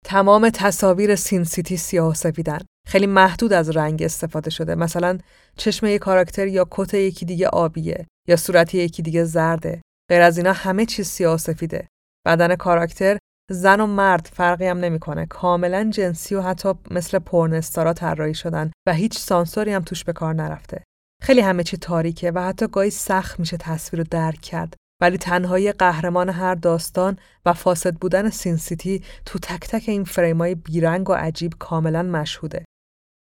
[0.05, 2.59] تمام تصاویر سین سیتی سیاه و سفیدن.
[2.87, 4.75] خیلی محدود از رنگ استفاده شده.
[4.75, 5.19] مثلا
[5.57, 9.83] چشم یک کاراکتر یا کت یکی دیگه آبیه یا صورت یکی دیگه زرده.
[10.11, 11.89] غیر از اینا همه چیز سیاه و سفیده.
[12.27, 13.19] بدن کاراکتر
[13.51, 15.27] زن و مرد فرقی هم نمی‌کنه.
[15.27, 20.35] کاملا جنسی و حتی مثل پورنستارا طراحی شدن و هیچ سانسوری هم توش به کار
[20.35, 20.83] نرفته.
[21.23, 24.75] خیلی همه چی تاریکه و حتی گاهی سخت میشه تصویر رو درک کرد.
[25.01, 30.55] ولی تنهایی قهرمان هر داستان و فاسد بودن سین سیتی تو تک تک این فریمای
[30.55, 32.65] بیرنگ و عجیب کاملا مشهوده.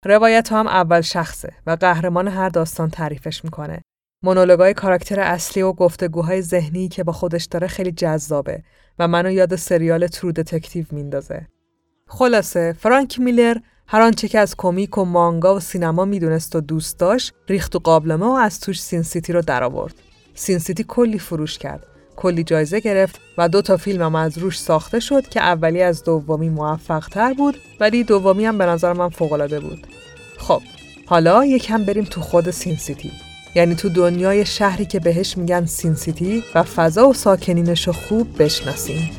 [0.05, 3.83] روایت هم اول شخصه و قهرمان هر داستان تعریفش می‌کنه.
[4.25, 8.63] مونولوگای کاراکتر اصلی و گفتگوهای ذهنی که با خودش داره خیلی جذابه
[8.99, 11.47] و منو یاد سریال True Detective میندازه.
[12.09, 13.57] خلاصه فرانک میلر
[13.87, 17.79] هر آنچه که از کمیک و مانگا و سینما می‌دونست و دوست داشت ریخت تو
[17.79, 19.95] قابلمه و از توش Sin City رو درآورد.
[20.35, 21.87] Sin City کلی فروش کرد.
[22.17, 26.05] کلی جایزه گرفت و دو تا فیلم هم از روش ساخته شد که اولی از
[26.05, 29.87] دومی موفق تر بود ولی دومی هم به نظر من فوق بود.
[30.39, 30.63] خب
[31.07, 33.13] حالا یکم بریم تو خود سین سیتی.
[33.55, 39.11] یعنی تو دنیای شهری که بهش میگن سین سیتی و فضا و ساکنینش خوب بشناسیم.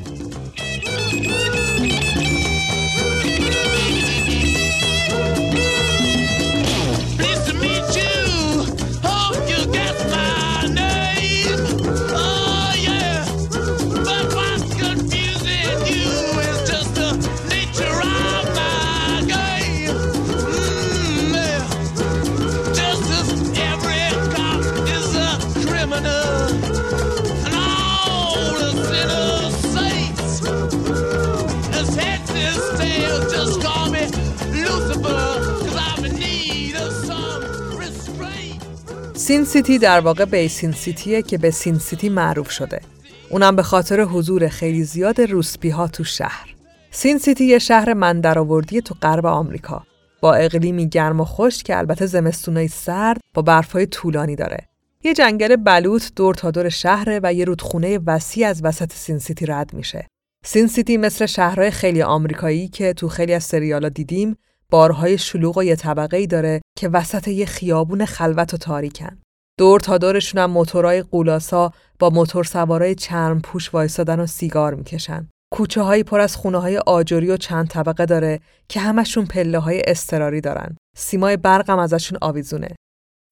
[39.24, 42.82] Sin City در واقع Basin City ه که به Sin City معروف شده.
[43.30, 46.56] اونم به خاطر حضور خیلی زیاد روسپی ها تو شهر.
[46.92, 49.84] Sin City یه شهر مندرآوردی تو غرب آمریکا
[50.22, 54.68] با اقلیمی گرم و خشک که البته زمستونای سرد با برفهای طولانی داره.
[55.04, 59.46] یه جنگل بلوط دور تا دور شهره و یه رودخونه وسیع از وسط Sin City
[59.46, 60.08] رد میشه.
[60.46, 64.36] Sin City مثل شهرهای خیالی آمریکایی که تو خیلی از سریالا دیدیم
[64.70, 69.18] بارهای شلوغ و یه طبقه ای داره که وسط یه خیابون خلوت و تاریکن.
[69.60, 75.30] دور تا دورشون هم موتورای قولاسا با موتور سوارای چرم پوش وایسادن و سیگار می‌کشن.
[75.54, 79.82] کوچه هایی پر از خونه های آجوری و چند طبقه داره که همشون پله های
[79.88, 80.78] استراری دارن.
[80.98, 82.76] سیمای برقم ازشون آویزونه.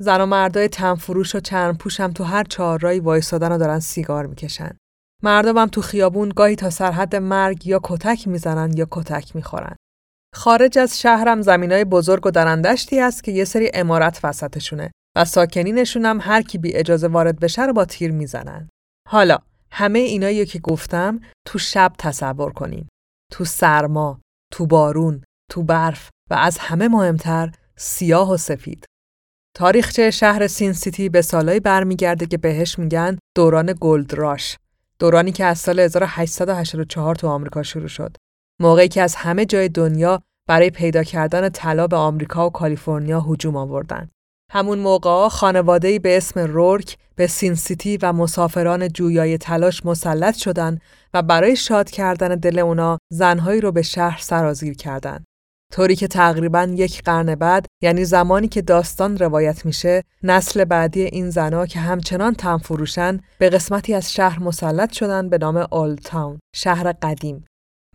[0.01, 4.25] زن و مردای تنفروش و چرم پوش هم تو هر چهارراهی وایسادن و دارن سیگار
[4.25, 4.77] می‌کشن.
[5.23, 9.75] مردم هم تو خیابون گاهی تا سرحد مرگ یا کتک می‌زنن یا کتک می‌خورن.
[10.35, 16.05] خارج از شهرم زمینای بزرگ و درندشتی است که یه سری عمارت وسطشونه و ساکنینشون
[16.05, 18.69] هم هر کی بی اجازه وارد بشه رو با تیر می‌زنن.
[19.09, 19.37] حالا
[19.71, 22.87] همه اینایی که گفتم تو شب تصور کنین.
[23.31, 24.21] تو سرما،
[24.53, 28.85] تو بارون، تو برف و از همه مهمتر سیاه و سفید.
[29.55, 34.57] تاریخچه شهر Sin City به سالایی برمیگرده که بهش میگن دوران gold rush.
[34.99, 38.17] دورانی که از سال 1884 تو آمریکا شروع شد.
[38.61, 43.55] موقعی که از همه جای دنیا برای پیدا کردن طلا به آمریکا و کالیفرنیا هجوم
[43.55, 44.09] آوردن.
[44.51, 50.81] همون موقع خانواده‌ای به اسم رورک به سین سیتی و مسافران جویای تلاش مسلط شدند
[51.13, 55.25] و برای شاد کردن دل اونا زنهایی رو به شهر سرازیر کردند.
[55.73, 61.29] طوری که تقریبا یک قرن بعد یعنی زمانی که داستان روایت میشه نسل بعدی این
[61.29, 66.39] زنها که همچنان تن فروشن به قسمتی از شهر مسلط شدن به نام اولد تاون
[66.55, 67.45] شهر قدیم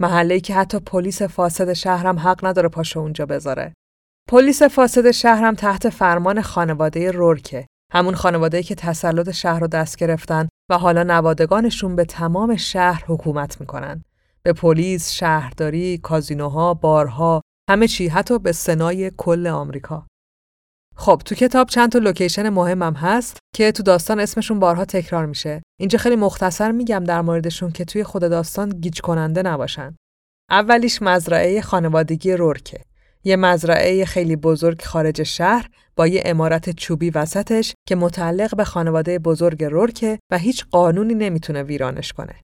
[0.01, 3.73] محله‌ای که حتی پلیس فاسد شهرم حق نداره پاشو اونجا بذاره
[4.29, 10.49] پلیس فاسد شهرم تحت فرمان خانواده رورکه همون خانواده که تسلط شهر رو دست گرفتن
[10.71, 14.05] و حالا نوادگانشون به تمام شهر حکومت می‌کنن.
[14.43, 20.07] به پلیس، شهرداری، کازینوها، بارها، همه چی حتی به سنای کل آمریکا.
[20.99, 25.63] خب تو کتاب چند تا لوکیشن مهمم هست که تو داستان اسمشون بارها تکرار میشه.
[25.81, 29.97] اینجا خیلی مختصر میگم در موردشون که توی خود داستان گیج کننده نباشن.
[30.51, 32.81] اولیش مزرعه خانوادگی رورکه.
[33.25, 39.19] یه مزرعه خیلی بزرگ خارج شهر با یه امارت چوبی وسطش که متعلق به خانواده
[39.19, 42.35] بزرگ رورکه و هیچ قانونی نمی‌تونه ویرانش کنه.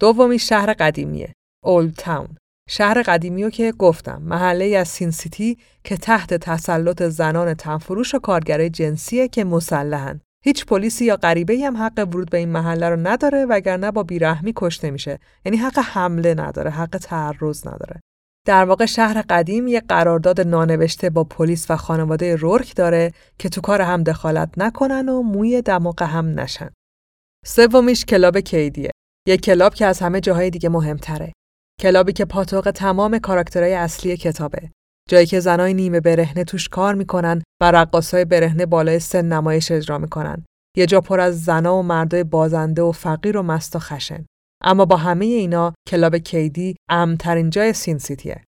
[0.00, 1.32] دومی شهر قدیمیه،
[1.64, 2.36] اولد تاون.
[2.68, 8.70] شهر قدیمی که گفتم محله از سین سیتی که تحت تسلط زنان تنفروش و کارگرای
[8.70, 10.20] جنسیه که مسلحن.
[10.44, 14.52] هیچ پلیسی یا غریبه هم حق ورود به این محله رو نداره وگرنه با بیرحمی
[14.56, 15.18] کشته میشه.
[15.44, 18.00] یعنی حق حمله نداره، حق تعرض نداره.
[18.46, 23.60] در واقع شهر قدیم یک قرارداد نانوشته با پلیس و خانواده رورک داره که تو
[23.60, 26.70] کار هم دخالت نکنن و موی دماغ هم نشن.
[27.46, 28.90] سومیش کلاب کیدیه.
[29.28, 31.32] یک کلاب که از همه جاهای دیگه مهمتره.
[31.84, 34.70] کلابی که پاتوق تمام کاراکترهای اصلی کتابه.
[35.08, 39.98] جایی که زنای نیمه برهنه توش کار می‌کنن و رقاصای برهنه بالای سن نمایش اجرا
[39.98, 40.44] می‌کنن.
[40.76, 44.26] یه جا پر از زنا و مردای بازنده و فقیر و مست و خشن.
[44.62, 48.44] اما با همه اینا کلاب کیدی امترین جای سین سیتیه.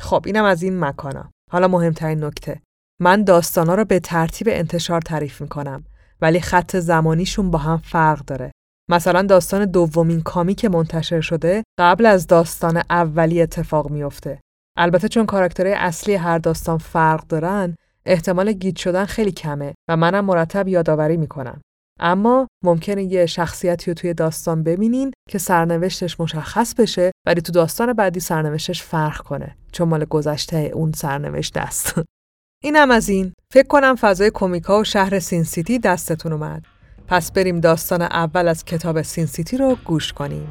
[0.00, 1.30] خب اینم از این مکانا.
[1.50, 2.60] حالا مهمترین نکته.
[3.00, 5.84] من داستانا رو به ترتیب انتشار تعریف می‌کنم
[6.20, 8.52] ولی خط زمانیشون با هم فرق داره.
[8.90, 14.40] مثلا داستان دومین کامی که منتشر شده قبل از داستان اولی اتفاق میافته.
[14.78, 17.74] البته چون کاراکترهای اصلی هر داستان فرق دارن،
[18.06, 21.60] احتمال گیج شدن خیلی کمه و منم مرتب یادآوری می‌کنم.
[22.00, 27.92] اما ممکنه یه شخصیتی رو توی داستان ببینین که سرنوشتش مشخص بشه ولی تو داستان
[27.92, 31.94] بعدی سرنوشتش فرق کنه چون مال گذشته اون سرنوشت است.
[32.64, 33.32] اینم از این.
[33.52, 36.64] فکر کنم فضای کمیکا و شهر Sin City دستتون اومد.
[37.10, 40.48] پس بریم داستان اول از کتاب Sin City رو گوش کنیم.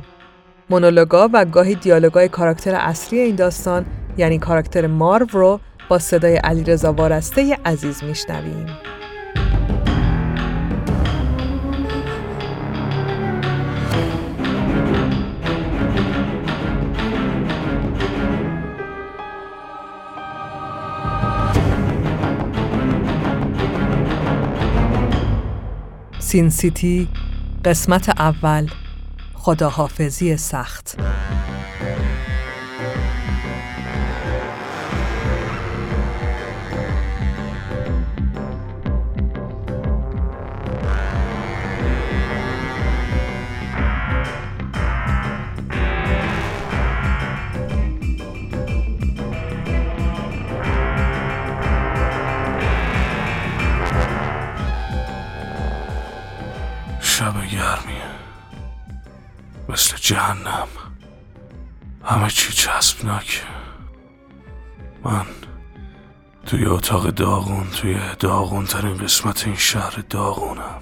[0.69, 3.85] مونولوگا و گاهی دیالوگای کاراکتر اصلی این داستان
[4.17, 8.67] یعنی کاراکتر مارو رو با صدای علیرضا وارسته عزیز میشنویم.
[26.31, 27.07] سین سیتی
[27.65, 28.67] قسمت اول
[29.33, 30.99] خداحافظی سخت.
[60.09, 60.67] جهنم.
[62.05, 63.43] همه چی چسبناک.
[65.03, 65.25] من
[66.45, 70.81] توی اتاق داغون توی داغون ترین قسمت این شهر داغونم.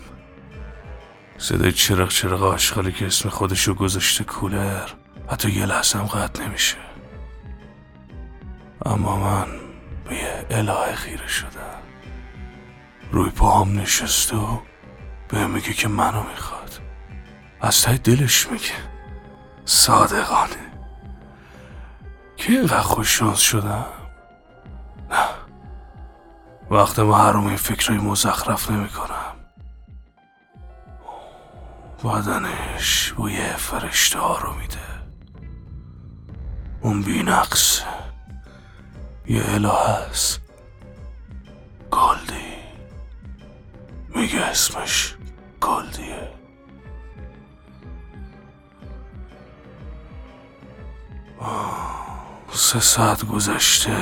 [1.38, 4.90] صدای چرق چرق آشغالی که اسم خودشو گذاشته کولر
[5.32, 6.78] حتی یه لحظه هم قطع نمیشه.
[8.86, 9.48] اما من
[10.06, 11.82] به یه الهه خیره شدم.
[13.12, 14.58] روی پاهم نشسته و
[15.28, 16.80] به میگه که منو می‌خواد.
[17.62, 18.74] از تای دلش میگه.
[19.66, 20.68] صادقانه.
[22.38, 23.86] که اینقدر خوش شانس شدم؟
[25.10, 25.26] نه.
[26.72, 29.38] وقت ما هر این فکرهای مزخرف نمی کنم
[32.04, 34.78] بدنش بوی فرشته ها رو میده.
[36.82, 37.82] اون بینقص.
[39.26, 40.42] یه اله هست
[41.92, 42.58] گلدی.
[44.16, 45.17] میگه اسمش
[45.62, 46.38] گلدیه
[52.52, 53.98] سه ساعت گذشته.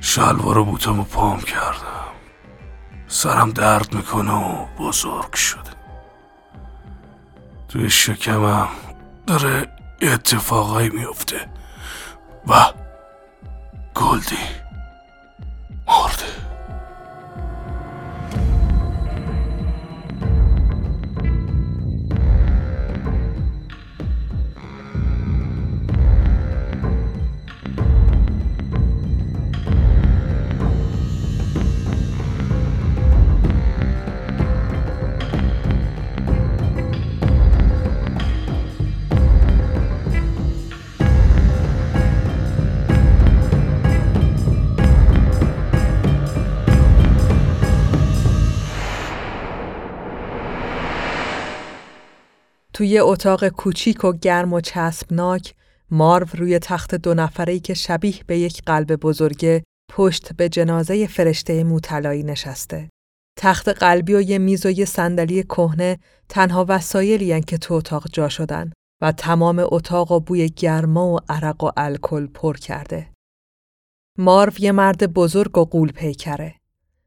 [0.00, 2.12] شلوار بوتم پام کردم.
[3.06, 5.70] سرم درد می‌کنه و بزرگ شده.
[7.68, 8.68] توی شکمم
[9.26, 9.68] داره
[10.02, 11.48] اتفاقایی میفته
[12.46, 12.72] و
[13.94, 14.38] گلدی
[15.86, 16.41] مرده.
[52.82, 55.54] توی اتاق کوچیک و گرم و چسبناک
[55.90, 61.64] مارو روی تخت دو نفره‌ای که شبیه به یک قلب بزرگه پشت به جنازه فرشته
[61.64, 62.88] موطلایی نشسته.
[63.38, 68.28] تخت قلبی و یه میز و یه صندلی کهنه تنها وسایلی که تو اتاق جا
[68.28, 73.12] شدن و تمام اتاق و بوی گرما و عرق و الکل پر کرده.
[74.18, 76.54] مارو یه مرد بزرگ و قول پیکره.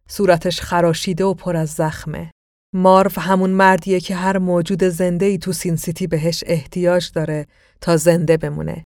[0.07, 2.31] صورتش خراشیده و پر از زخمه.
[2.75, 7.47] مارو همون مردیه که هر موجود زنده ای تو سین سیتی بهش احتیاج داره
[7.81, 8.83] تا زنده بمونه.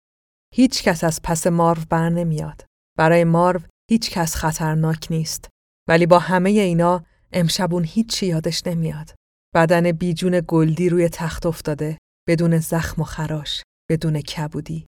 [0.55, 2.65] هیچ کس از پس مارو بر نمیاد.
[2.97, 3.59] برای مارو
[3.91, 5.49] هیچ کس خطرناک نیست.
[5.87, 9.15] ولی با همه اینا امشبون هیچی یادش نمیاد.
[9.55, 11.97] بدن بیجون گلدی روی تخت افتاده
[12.27, 14.85] بدون زخم و خراش، بدون کبودی.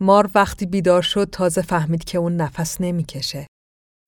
[0.00, 3.46] مار وقتی بیدار شد تازه فهمید که اون نفس نمی‌کشه.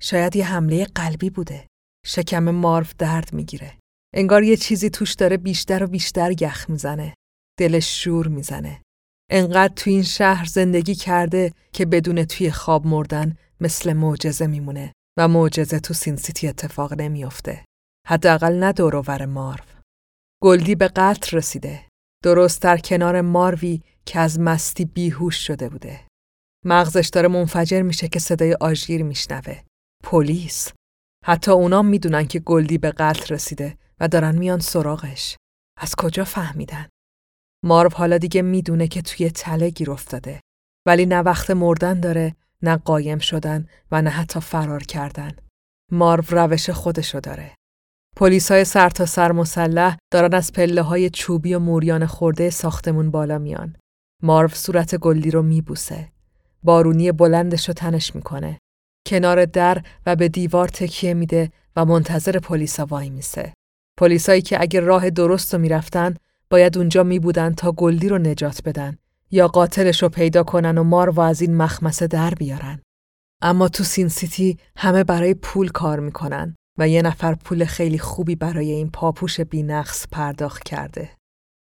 [0.03, 1.67] شاید یه حمله قلبی بوده.
[2.07, 3.79] شکم مارف درد می‌گیره.
[4.17, 7.15] انگار یه چیزی توش داره بیشتر و بیشتر یخ می‌زنه.
[7.61, 8.83] دلش شور می‌زنه.
[9.31, 15.29] انقدر تو این شهر زندگی کرده که بدون توی خواب مردن مثل معجزه میمونه و
[15.29, 17.65] معجزه تو سین سیتی اتفاق نمیافته.
[18.09, 19.65] حداقل نه دورور مارو.
[20.43, 21.89] گلدی به قتل رسیده.
[22.25, 26.01] درست در کنار ماروی که از مستی بیهوش شده بوده.
[26.65, 29.61] مغزش داره منفجر میشه که صدای آژیر میشنوه.
[30.05, 30.73] پلیس.
[31.25, 35.37] حتی اونا می‌دونن که گلدی به قتل رسیده و دارن میان سراغش.
[35.81, 36.89] از کجا فهمیدن؟
[37.65, 40.41] مارو حالا دیگه می‌دونه که توی تله گیر افتاده.
[40.87, 45.33] ولی نه وقت مردن داره، نه قایم شدن و نه حتی فرار کردن.
[45.93, 47.55] مارو روش خودشو داره.
[48.17, 53.11] پلیس های سر تا سر مسلح دارن از پله های چوبی و موریان خورده ساختمون
[53.11, 53.77] بالا میان.
[54.23, 56.13] مارو صورت گلدی رو میبوسه.
[56.63, 58.59] بارونی بلندش رو تنش می‌کنه.
[59.07, 63.53] کنار در و به دیوار تکیه میده و منتظر پلیسا وای میسه.
[63.97, 66.15] پلیسایی که اگه راه درست رو می‌رفتن
[66.51, 68.99] باید اونجا می بودن تا گلدی رو نجات بدن
[69.31, 72.81] یا قاتلش رو پیدا کنن و مارو از این مخمسه در بیارن.
[73.43, 78.35] اما تو Sin City همه برای پول کار می‌کنن و یه نفر پول خیلی خوبی
[78.35, 81.11] برای این پاپوش بینقص پرداخت کرده.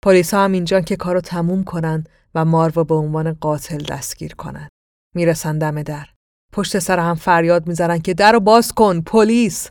[0.03, 4.69] پلیس هم اینجا که کارو تموم کنن و مارو به عنوان قاتل دستگیر کنن.
[5.15, 6.07] می‌رسن دم در.
[6.53, 9.71] پشت سر هم فریاد می‌زنن که در رو باز کن پلیس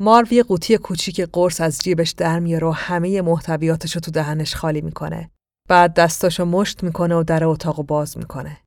[0.00, 4.54] مارو یه قوطی کوچیک قرص از جیبش در میاره و همه محتویاتش رو تو دهنش
[4.54, 5.30] خالی می‌کنه.
[5.68, 8.58] بعد دستاشو مشت می‌کنه و در اتاقو باز می‌کنه.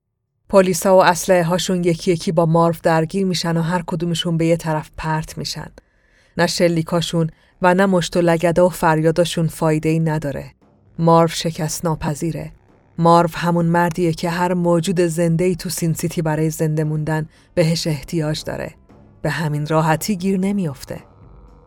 [0.49, 4.57] پلیسا و اسلحه هاشون یکی یکی با مارو درگیر میشن و هر کدومشون به یه
[4.57, 5.71] طرف پرت میشن.
[6.37, 7.29] نه شلیکاشون
[7.61, 10.51] و نه مشت و لگده و فریاداشون فایده ای نداره.
[10.99, 12.51] مارو شکست ناپذیره.
[12.97, 17.87] مارو همون مردیه که هر موجود زنده ای تو سین سیتی برای زنده موندن بهش
[17.87, 18.73] احتیاج داره.
[19.21, 21.10] به همین راحتی گیر نمیافته.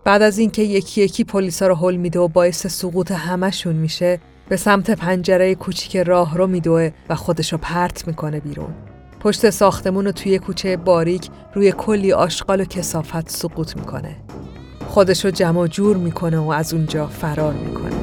[0.04, 4.56] بعد از اینکه یکی یکی پلیسا رو هل میده و باعث سقوط همشون میشه به
[4.56, 8.74] سمت پنجره کوچیک راه رو میدوه و خودشو پرت می‌کنه بیرون.
[9.20, 14.16] پشت ساختمون رو توی کوچه باریک روی کلی آشغال و کسافت سقوط می‌کنه.
[14.88, 17.96] خودشو جمع و جور می‌کنه و از اونجا فرار می‌کنه.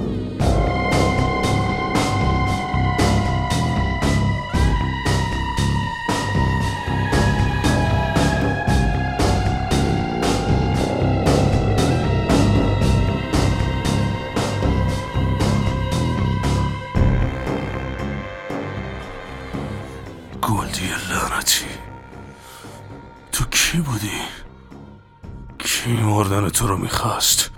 [25.91, 27.51] کی مردن تو رو می‌خواست؟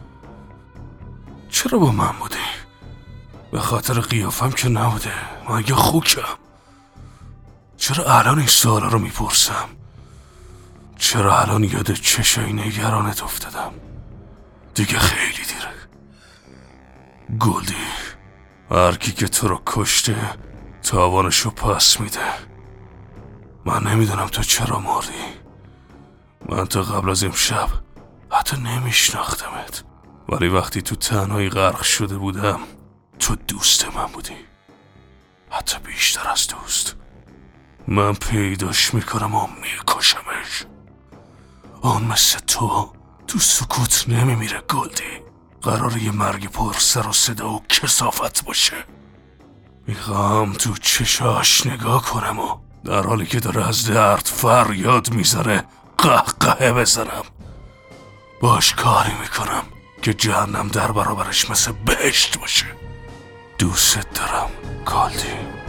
[1.50, 2.36] چرا با من بودی؟
[3.52, 5.14] به خاطر قیافم که نبوده.
[5.50, 6.22] مگه خوکم؟
[7.78, 9.70] چرا الان این سوالا رو می‌پرسم؟
[10.98, 13.72] چرا الان یاد چشای نگرانت افتادم؟
[14.76, 15.74] دیگه خیلی دیره
[17.40, 17.76] گلدی
[18.72, 20.16] هرکی که تو رو کشته
[20.84, 22.34] تاوانشو پس میده.
[23.66, 25.24] من نمی‌دونم تو چرا مردی.
[26.50, 27.83] من تا قبل از امشب
[28.34, 29.84] حتی نمیشناختمت.
[30.30, 32.60] ولی وقتی تو تنهایی غرق شده بودم
[33.20, 34.36] تو دوست من بودی.
[35.50, 36.96] حتی بیشتر از دوست.
[37.88, 40.66] من پیداش می‌کنم و میکشمش.
[41.82, 42.94] آن مثل تو
[43.28, 45.24] تو سکوت نمیمیره گلدی.
[45.62, 48.86] قرار یه مرگ پر سر و صدا و کسافت باشه.
[49.88, 55.64] می‌خوام تو چشاش نگاه کنم و در حالی که داره از درد فریاد می‌زنه
[55.98, 57.24] قهقهه بزنم.
[58.44, 59.64] باش کاری می‌کنم
[60.02, 62.66] که جهنم در برابرش مثل بهشت باشه.
[63.58, 64.50] دوست دارم
[64.86, 65.62] کالدی.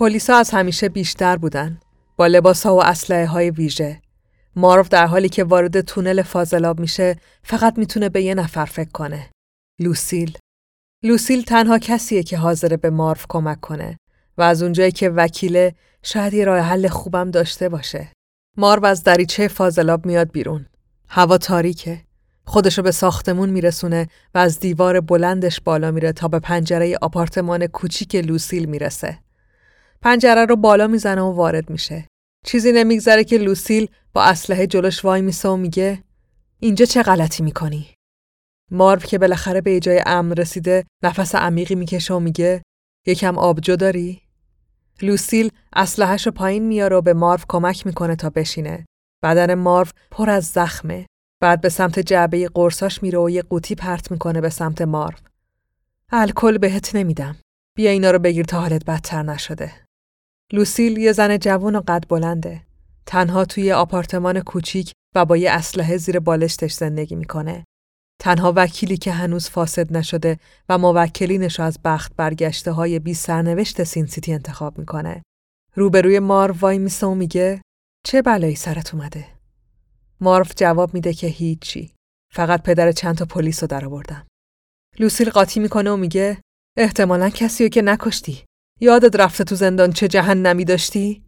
[0.00, 1.80] پلیسا از همیشه بیشتر بودن
[2.16, 4.00] با لباس و اسلحه های ویژه.
[4.56, 9.30] مارو در حالی که وارد تونل فاضلاب میشه فقط می‌تونه به یه نفر فکر کنه.
[9.80, 10.38] لوسیل.
[11.04, 13.96] لوسیل تنها کسیه که حاضره به مارو کمک کنه
[14.38, 18.08] و از اونجایی که وکیله شاید یه راه حل خوبم داشته باشه.
[18.56, 20.66] مارو از دریچه فاضلاب میاد بیرون.
[21.08, 22.00] هوا تاریکه.
[22.44, 28.14] خودشو به ساختمون میرسونه و از دیوار بلندش بالا میره تا به پنجره آپارتمان کوچیک
[28.14, 29.18] لوسیل می‌رسه.
[30.02, 32.06] پنجره رو بالا می‌زنه و وارد میشه.
[32.46, 36.04] چیزی نمیگذره که لوسیل با اسلحه جلوش وای میسه و میگه
[36.60, 37.88] اینجا چه غلطی می‌کنی؟
[38.70, 42.62] مارو که بالاخره به جای امن رسیده نفس عمیقی می‌کشه و میگه
[43.06, 44.20] یکم آبجو داری؟
[45.02, 48.86] لوسیل اسلحهش رو پایین میاره و به مارو کمک می‌کنه تا بشینه.
[49.22, 51.06] بدن مارو پر از زخمه.
[51.40, 55.16] بعد به سمت جعبه قرصاش میره و یه قوطی پرت می‌کنه به سمت مارو.
[56.12, 57.36] الکل بهت نمیدم.
[57.76, 59.72] بیا اینا رو بگیر تا حالت بدتر نشده.
[60.52, 62.62] لوسیل یه زن جوون و قد بلنده.
[63.06, 67.64] تنها توی آپارتمان کوچیک و با یه اسلحه زیر بالشتش زندگی می‌کنه.
[68.20, 70.38] تنها وکیلی که هنوز فاسد نشده
[70.68, 75.22] و موکلینش از بخت برگشته های بی سرنوشت سین سیتی انتخاب می‌کنه.
[75.74, 77.62] روبروی مارو وای میسه و میگه
[78.06, 79.26] چه بلایی سرت اومده؟
[80.20, 81.94] مارف جواب میده که هیچی.
[82.32, 84.26] فقط پدر چند تا پلیس رو درآوردم.
[84.98, 86.40] لوسیل قاطی می‌کنه و میگه
[86.78, 88.44] احتمالا کسی رو که نکشتی.
[88.80, 91.24] یادت رفته تو زندان چه جهنمی داشتی؟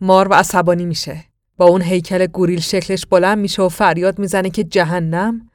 [0.00, 1.24] مار و عصبانی میشه.
[1.56, 5.50] با اون هیکل گوریل شکلش بلند میشه و فریاد می‌زنه که جهنم؟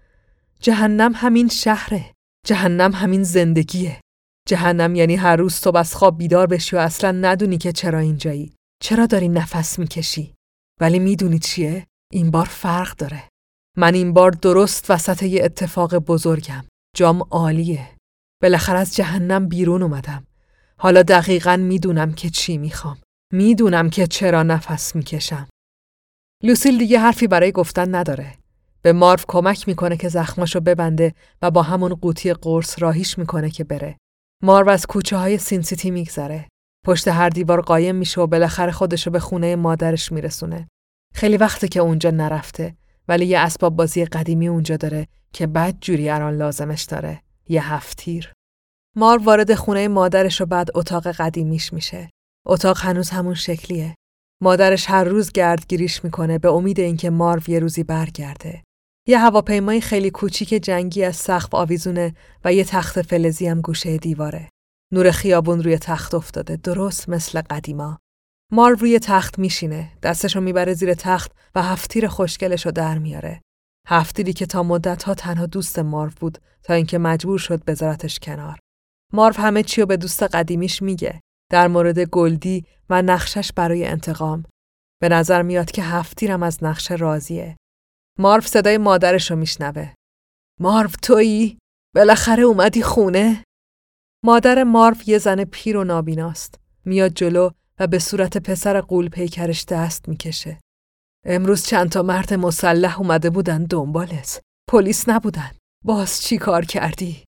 [0.60, 2.14] جهنم همین شهره.
[2.46, 4.02] جهنم همین زندگیه.
[4.48, 8.54] جهنم یعنی هر روز صبح از خواب بیدار بشی و اصلا ندونی که چرا اینجایی.
[8.82, 10.34] چرا داری نفس می‌کشی؟
[10.82, 13.24] ولی می‌دونی چیه؟ این بار فرق داره.
[13.78, 16.66] من این بار درست وسط یه اتفاق بزرگم.
[16.96, 17.90] جام عالیه.
[18.42, 20.28] بالاخره از جهنم بیرون اومدم.
[20.84, 22.98] حالا دقیقا می‌دونم که چی می‌خوام.
[23.34, 25.48] می‌دونم که چرا نفس می‌کشم.
[26.44, 28.34] لوسیل دیگه حرفی برای گفتن نداره.
[28.82, 33.64] به مارف کمک می‌کنه که زخماشو ببنده و با همون قوطی قرص راهیش می‌کنه که
[33.64, 33.98] بره.
[34.44, 36.48] مارو از کوچه های Sin City میگذره.
[36.86, 40.68] پشت هر دیوار قایم میشه و بالاخره خودشو به خونه مادرش میرسونه.
[41.14, 42.76] خیلی وقته که اونجا نرفته
[43.08, 47.22] ولی یه اسباب بازی قدیمی اونجا داره که بد جوری الان لازمش داره.
[47.48, 48.32] یه هفتیر.
[48.96, 52.10] مار وارد خونه مادرش و بعد اتاق قدیمیش میشه.
[52.48, 53.96] اتاق هنوز همون شکلیه.
[54.42, 58.64] مادرش هر روز گردگیریش می‌کنه به امید اینکه مارو یه روزی برگرده.
[59.08, 62.16] یه هواپیمای خیلی کوچیک جنگی از سقف آویزونه
[62.46, 64.50] و یه تخت فلزی هم گوشه دیواره.
[64.94, 68.00] نور خیابون روی تخت افتاده درست مثل قدیما.
[68.52, 73.42] مار روی تخت میشینه، دستشو می‌بره زیر تخت و هفتیر خوشگلشو در میاره.
[73.88, 78.60] هفتیری که تا مدتها تنها دوست مارو بود تا اینکه مجبور شد بذارتش کنار.
[79.14, 84.44] مارو همه چی رو به دوست قدیمیش میگه در مورد گلدی و نقشش برای انتقام.
[85.02, 87.58] به نظر میاد که هفتیرم از نقشه راضیه.
[88.20, 89.94] مارو صدای مادرش رو میشنوه.
[90.60, 91.58] مارو تویی؟
[91.96, 93.44] بالاخره اومدی خونه؟
[94.26, 96.60] مادر مارو یه زن پیر و نابیناست.
[96.86, 97.50] میاد جلو
[97.80, 100.60] و به صورت پسر قول پیکرش دست می‌کشه.
[101.26, 104.42] امروز چند تا مرد مسلح اومده بودن دنبالت.
[104.70, 105.52] پلیس نبودن.
[105.86, 107.24] باز چی کار کردی؟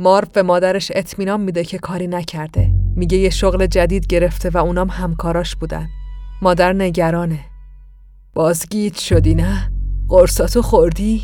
[0.00, 2.70] مارو به مادرش اطمینان میده که کاری نکرده.
[2.96, 5.88] میگه یه شغل جدید گرفته و اونام همکاراش بودن.
[6.42, 7.38] مادر نگرانه.
[8.34, 9.72] باز گیت شدی نه؟
[10.08, 11.22] قرصاتو خوردی؟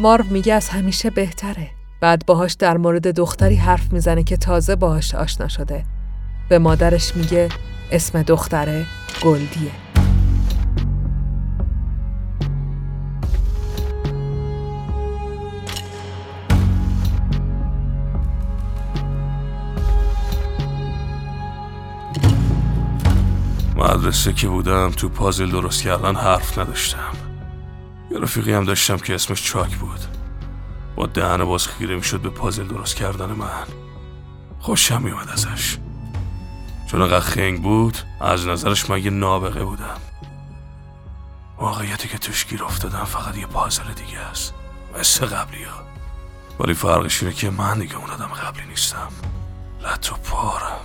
[0.00, 1.70] مارو میگه از همیشه بهتره.
[2.00, 5.84] بعد باهاش در مورد دختری حرف می‌زنه که تازه باهاش آشنا شده.
[6.48, 7.48] به مادرش میگه
[7.92, 8.86] اسم دختره
[9.22, 9.89] گلدیه.
[23.80, 27.12] مدرسه که بودم تو پازل درست کردن حرف نداشتم.
[28.10, 30.00] یه رفیقی هم داشتم که اسمش چاک بود.
[30.96, 33.66] با دهن باز خیره می‌شد به پازل درست کردن من.
[34.58, 35.78] خوشم میومد ازش.
[36.90, 40.00] چون اقدر خنگ بود از نظرش من یه نابغه بودم.
[41.58, 44.54] واقعیتی که توش گیر افتادم فقط یه پازل دیگه است.
[44.98, 45.82] مثل قبلی ها
[46.60, 49.08] ولی فرقش اینه که من دیگه اون آدم قبلی نیستم.
[49.82, 50.80] لط و پارم.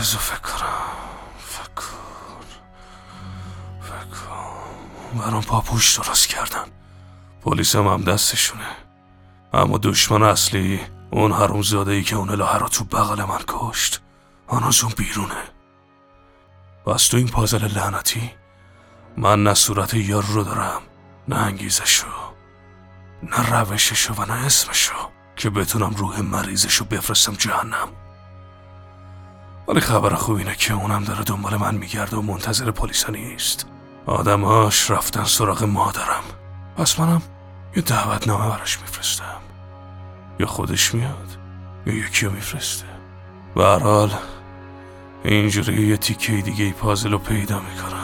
[0.00, 0.68] بذار فکر کنم
[1.38, 1.84] فکر
[3.80, 4.24] فکر
[5.18, 6.64] برام پاپوش درست کردن
[7.42, 8.66] پلیس هم, هم دستشونه.
[9.52, 10.80] اما دشمن اصلی
[11.10, 14.00] اون حروم زاده ای که اون الهه رو تو بغل من کشت
[14.46, 15.42] آن از اون بیرونه.
[16.86, 18.30] بس تو این پازل لعنتی
[19.16, 20.82] من نه صورت یار رو دارم
[21.28, 22.06] نه انگیزشو
[23.22, 24.94] نه روششو و نه اسمشو
[25.36, 28.03] که بتونم روح مریضشو بفرستم جهنم.
[29.68, 33.66] ولی خبر خوب اینه که اونم داره دنبال من میگرده و منتظر پلیسا نیست.
[34.06, 36.24] آدماش رفتن سراغ مادرم.
[36.76, 37.22] پس منم
[37.76, 39.40] یه دعوتنامه براش میفرستم.
[40.40, 41.38] یا خودش میاد
[41.86, 42.84] یا یکی رو میفرسته.
[43.54, 44.14] به حال
[45.24, 48.03] اینجوری یه تیکه دیگه پازل رو پیدا می‌کنم.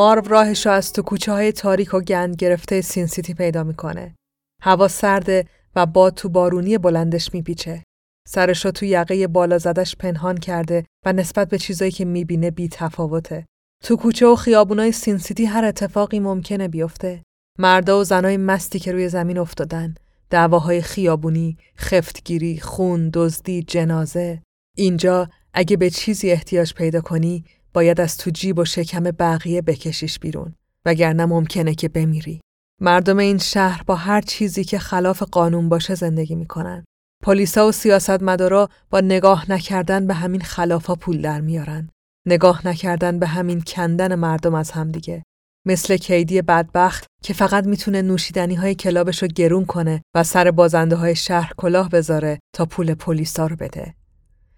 [0.00, 4.14] مارو راهش از تو کوچه های تاریک و گند گرفته سین سیتی پیدا می‌کنه.
[4.62, 5.44] هوا سرده
[5.76, 7.82] و باد تو بارونی بلندش میپیچه.
[8.28, 12.68] سرش رو تو یقه بالا زدش پنهان کرده و نسبت به چیزایی که می‌بینه بی
[12.68, 13.46] تفاوته.
[13.84, 17.22] تو کوچه و خیابونای سین سیتی هر اتفاقی ممکنه بیفته.
[17.58, 19.94] مردا و زنای مستی که روی زمین افتادن،
[20.30, 24.42] دعواهای خیابونی، خفتگیری، خون، دزدی، جنازه.
[24.76, 30.18] اینجا اگه به چیزی احتیاج پیدا کنی باید از تو جیب و شکم بقیه بکشیش
[30.18, 30.54] بیرون
[30.86, 32.40] وگرنه ممکنه که بمیری.
[32.80, 36.84] مردم این شهر با هر چیزی که خلاف قانون باشه زندگی می‌کنن.
[37.22, 41.88] پلیسا و سیاستمدارا با نگاه نکردن به همین خلافا پول در میارن.
[42.26, 45.22] نگاه نکردن به همین کندن مردم از همدیگه.
[45.66, 50.96] مثل کیدی بدبخت که فقط می‌تونه نوشیدنی های کلابش رو گرون کنه و سر بازنده
[50.96, 53.94] های شهر کلاه بذاره تا پول پلیسا رو بده.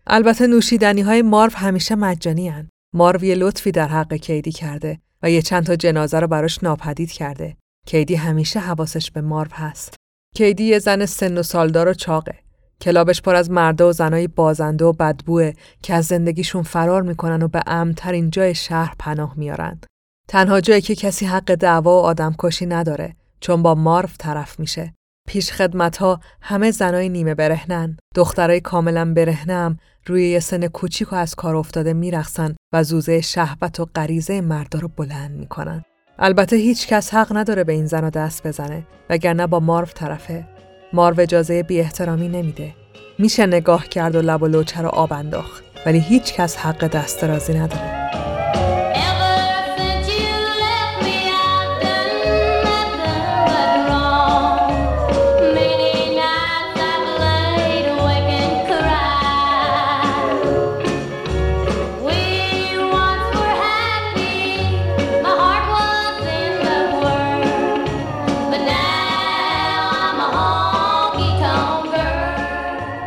[0.06, 2.68] البته نوشیدنی های مارو همیشه مجانی هن.
[2.94, 7.12] مارو یه لطفی در حق کیدی کرده و یه چند تا جنازه رو براش ناپدید
[7.12, 7.56] کرده.
[7.86, 9.94] کیدی همیشه حواسش به مارو هست.
[10.34, 12.34] کیدی یه زن سن و سالدار و چاقه.
[12.80, 17.48] کلابش پر از مرده و زنای بازنده و بدبوه که از زندگیشون فرار می‌کنن و
[17.48, 19.80] به امترین جای شهر پناه میارن.
[20.28, 24.94] تنها جایی که کسی حق دعوا و آدمکشی نداره چون با مارف طرف میشه.
[25.28, 27.96] پیش خدمت ها همه زنای نیمه برهنن.
[28.14, 33.80] دخترای کاملا برهنم روی یه سن کوچیک و از کار افتاده میرخصن و زوزه شهوت
[33.80, 35.84] و غریزه مردا رو بلند می‌کنن.
[36.18, 40.48] البته هیچ کس حق نداره به این زن دست بزنه وگرنه با مارو طرفه.
[40.92, 42.74] مارو اجازه بی احترامی نمیده.
[43.18, 47.22] میشه نگاه کرد و لب و لوچه رو آب انداخت ولی هیچ کس حق دست
[47.22, 48.01] درازی نداره.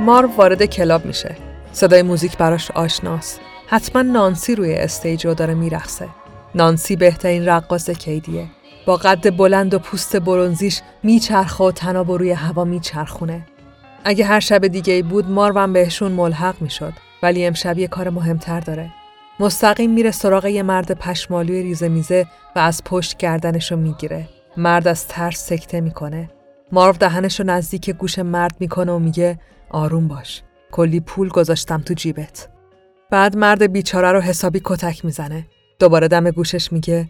[0.05, 1.35] مارو وارد کلاب میشه.
[1.71, 3.39] صدای موزیک براش آشناست.
[3.67, 6.07] حتما نانسی روی stage رو داره میرخصه.
[6.55, 8.45] نانسی بهترین رقاص کیدیه.
[8.85, 13.45] با قد بلند و پوست برونزیش میچرخه و طناب روی هوا میچرخونه.
[14.03, 16.93] اگه هر شب دیگه ای بود ماروم بهشون ملحق می‌شد
[17.23, 18.91] ولی امشب یه کار مهمتر داره.
[19.39, 22.25] مستقیم میره سراغ یه مرد پشمالوی ریزه میزه
[22.55, 24.27] و از پشت گردنشو می‌گیره.
[24.57, 26.29] مرد از ترس سکته می‌کنه.
[26.71, 29.39] مارو دهنشو نزدیک گوش مرد می‌کنه و میگه
[29.69, 30.41] آروم باش.
[30.71, 32.49] کلی پول گذاشتم تو جیبت.
[33.11, 35.47] بعد مرد بیچاره رو حسابی کتک می‌زنه.
[35.79, 37.09] دوباره دم گوشش میگه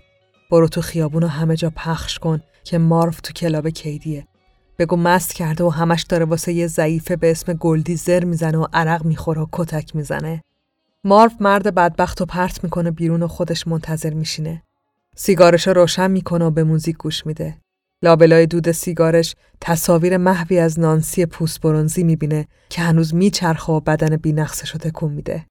[0.51, 4.27] برو تو خیابون و همه جا پخش کن که مارف تو کلاب کیدیه.
[4.79, 8.65] بگو مست کرده و همش داره واسه یه ضعیفه به اسم گلدی زر می‌زنه و
[8.73, 10.41] عرق می‌خوره و کتک می‌زنه.
[11.03, 14.63] مارف مرد بدبخت و پرت می‌کنه بیرون و خودش منتظر میشینه.
[15.15, 17.57] سیگارش روشن می‌کنه و به موزیک گوش میده.
[18.05, 24.15] لابلای دود سیگارش تصاویر محوی از نانسی پوست برونزی می‌بینه که هنوز میچرخه و بدن
[24.15, 25.45] بینقصش رو تکون میده.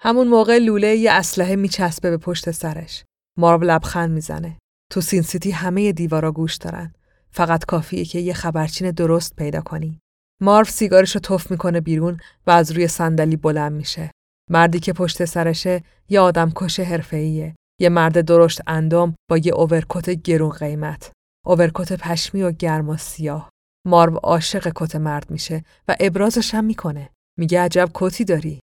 [0.00, 3.04] همون موقع لوله یه اسلحه میچسبه به پشت سرش.
[3.38, 4.58] مارو لبخند می‌زنه.
[4.92, 6.92] تو سین سیتی همه دیوارا گوش دارن.
[7.30, 10.00] فقط کافیه که یه خبرچین درست پیدا کنی.
[10.40, 14.10] مارف سیگارش رو تف می‌کنه بیرون و از روی صندلی بلند میشه.
[14.50, 17.54] مردی که پشت سرشه یه آدم کش حرفه‌ایه.
[17.80, 21.12] یه مرد درشت اندام با یه اوورکوت گرون قیمت.
[21.48, 23.50] اوورکوت پشمی و گرم و سیاه.
[23.86, 27.10] مارو عاشق کت مرد میشه و ابرازش هم می‌کنه.
[27.38, 28.60] میگه عجب کتی داری.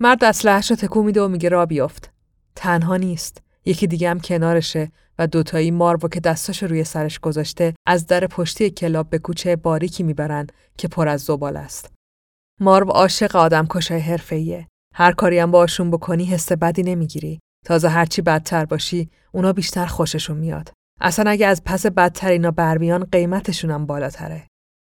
[0.00, 2.10] مرد اسلحه‌اش رو تکون میده و میگه را بیافت.
[2.56, 3.42] تنها نیست.
[3.64, 8.70] یکی دیگه هم کنارشه و دوتایی مارو که دستاشو روی سرش گذاشته از در پشتی
[8.70, 10.46] کلاب به کوچه باریکی می‌برن
[10.78, 11.92] که پر از زبال است.
[12.60, 14.68] مارو عاشق آدم کشای حرفه‌ایه.
[14.94, 17.40] هر کاری هم باشون بکنی حس بدی نمی‌گیری.
[17.66, 20.72] تازه هرچی بدتر باشی اونا بیشتر خوششون میاد.
[21.04, 24.46] اصلا اگه از پس بدتر اینا برمیان قیمتشون هم بالاتره.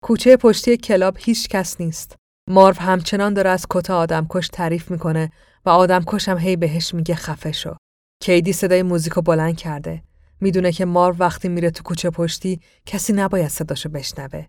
[0.02, 2.16] کوچه پشتی کلاب هیچ کس نیست.
[2.50, 5.30] مارو همچنان داره از کت آدمکش تعریف می‌کنه
[5.64, 7.74] و آدمکش هم هی بهش میگه خفه شو.
[8.22, 10.02] کیدی صدای موزیکو بلند کرده.
[10.40, 14.46] می‌دونه که مارو وقتی میره تو کوچه پشتی کسی نباید صداشو بشنوه.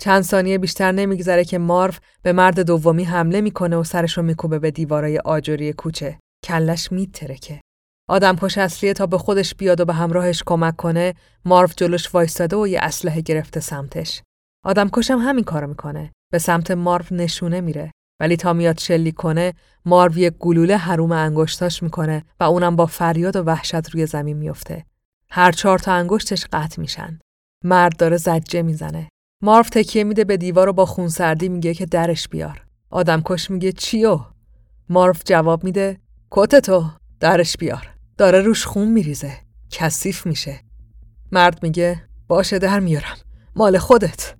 [0.00, 4.70] چند ثانیه بیشتر نمیگذره که مارو به مرد دومی حمله می‌کنه و سرشو میکوبه به
[4.70, 6.18] دیوارای آجوری کوچه.
[6.44, 7.60] کلش میترکه.
[8.08, 12.56] آدم کش اصلیه تا به خودش بیاد و به همراهش کمک کنه مارو جلوش وایستاده
[12.56, 14.22] و یه اسلحه گرفته سمتش.
[14.64, 16.12] آدم کشم همین کارو می‌کنه.
[16.32, 17.90] به سمت مارو نشونه میره.
[18.20, 23.36] ولی تا میاد شلیک کنه مارو یک گلوله حروم انگشتاش می‌کنه و اونم با فریاد
[23.36, 24.84] و وحشت روی زمین میفته.
[25.30, 27.18] هر چهار تا انگشتش قطع میشن.
[27.64, 29.08] مرد داره زجه می‌زنه.
[29.42, 32.64] مارو تکیه میده به دیوار و با خونسردی میگه که درش بیار.
[32.90, 34.20] آدم کش میگه چیو؟
[34.88, 36.00] مارو جواب میده
[36.30, 36.84] کت تو
[37.20, 37.91] درش بیار.
[38.18, 39.32] داره روش خون میریزه.
[39.70, 40.60] کثیف میشه.
[41.32, 43.16] مرد میگه باشه در میارم.
[43.56, 44.34] مال خودت.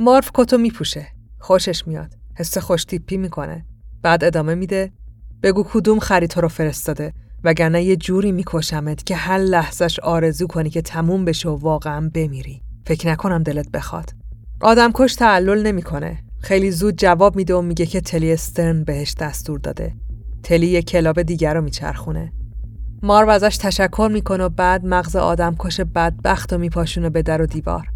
[0.00, 1.06] مارو کتو میپوشه.
[1.38, 2.14] خوشش میاد.
[2.36, 3.66] حس خوش تیپی می‌کنه.
[4.02, 4.92] بعد ادامه میده
[5.42, 7.12] بگو کدوم خرید تو رو فرستاده
[7.44, 12.62] وگرنه یه جوری میکشمت که هر لحظش آرزو کنی که تموم بشه و واقعا بمیری.
[12.86, 14.10] فکر نکنم دلت بخواد.
[14.60, 16.24] آدم کش تعلل نمی‌کنه.
[16.40, 19.94] خیلی زود جواب میده و میگه که تلی استرن بهش دستور داده.
[20.42, 22.32] تلی یه کلاب دیگر رو میچرخونه.
[23.02, 27.46] مارو ازش تشکر می‌کنه و بعد مغز آدم کش بدبخت و میپاشونه به در و
[27.46, 27.88] دیوار.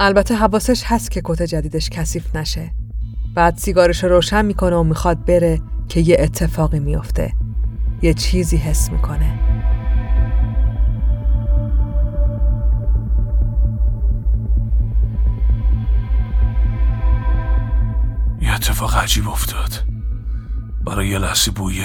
[0.00, 2.72] البته حواسش هست که کت جدیدش کثیف نشه.
[3.34, 7.32] بعد سیگارش رو روشن می‌کنه و می‌خواد بره که یه اتفاقی میافته.
[8.02, 9.40] یه چیزی حس می‌کنه.
[18.40, 19.84] یه اتفاق عجیب افتاد.
[20.86, 21.84] برای یه لحظه بوی یه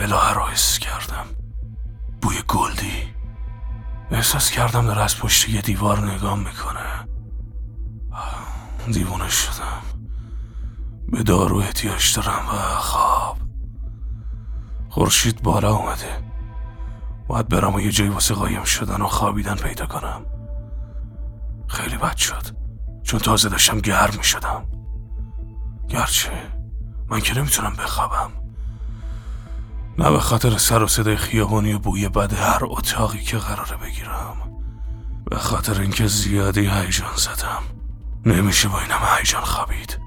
[0.00, 1.43] الهه رو حس کردم.
[2.24, 3.14] بوی گلدی.
[4.10, 7.08] احساس کردم داره از پشت یه دیوار نگاه می‌کنه.
[8.92, 9.82] دیوونه شدم.
[11.08, 13.36] به دارو احتیاج دارم و خواب
[14.88, 16.24] خورشید بالا اومده
[17.28, 20.26] باید برم و یه جایی واسه قایم شدن و خوابیدن پیدا کنم
[21.68, 22.42] خیلی بد شد
[23.02, 24.66] چون تازه داشتم گرم می شدم
[25.88, 26.32] گرچه
[27.08, 28.43] من که نمی‌تونم بخوابم
[29.98, 34.36] نه به خاطر سر و صدای خیابانی و بوی بد هر اتاقی که قراره بگیرم.
[35.30, 37.62] به خاطر اینکه زیادی هیجان زدم.
[38.26, 39.98] نمیشه با اینم هیجان خوابید.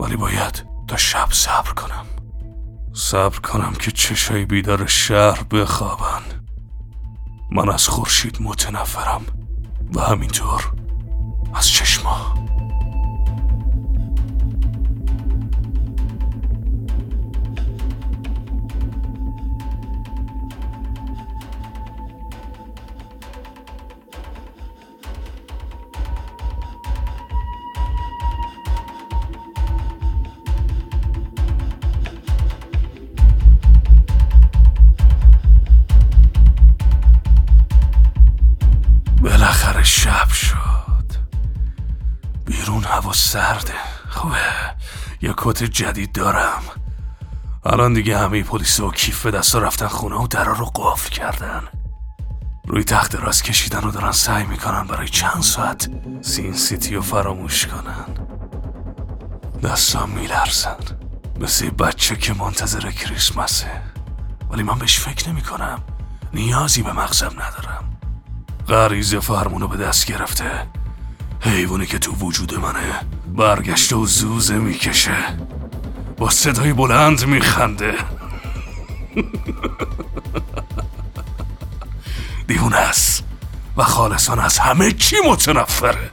[0.00, 2.06] ولی باید تا شب صبر کنم.
[2.92, 6.22] صبر کنم که چشای بیدار شهر بخوابن.
[7.50, 9.22] من از خورشید متنفرم.
[9.94, 10.72] و همینطور
[11.54, 12.43] از چشما.
[43.34, 43.74] سرده.
[44.08, 44.36] خوبه.
[45.20, 46.62] یه کت جدید دارم.
[47.64, 51.62] الان دیگه همه پلیس و کیف به دستا رفتن خونه و درا رو قفل کردن.
[52.66, 55.88] روی تخت راست کشیدن و دارن سعی می‌کنن برای چند ساعت
[56.22, 58.04] سین سیتی رو فراموش کنن.
[59.62, 60.76] دستان میلرزن.
[61.40, 63.82] مثل بچه که منتظر کریسمسه.
[64.50, 65.82] ولی من بهش فکر نمی کنم
[66.32, 67.98] نیازی به مغزم ندارم.
[68.68, 70.66] غریزه فرمونو به دست گرفته.
[71.40, 73.00] حیوانی که تو وجود منه.
[73.34, 75.16] برگشته و زوزه می‌کشه.
[76.16, 77.94] با صدای بلند میخنده.
[82.48, 83.24] دیوونه است
[83.76, 86.10] و خالصان از همه چی متنفره.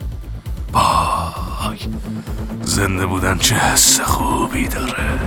[0.71, 1.77] وای
[2.61, 5.19] زنده بودن چه حس خوبی داره.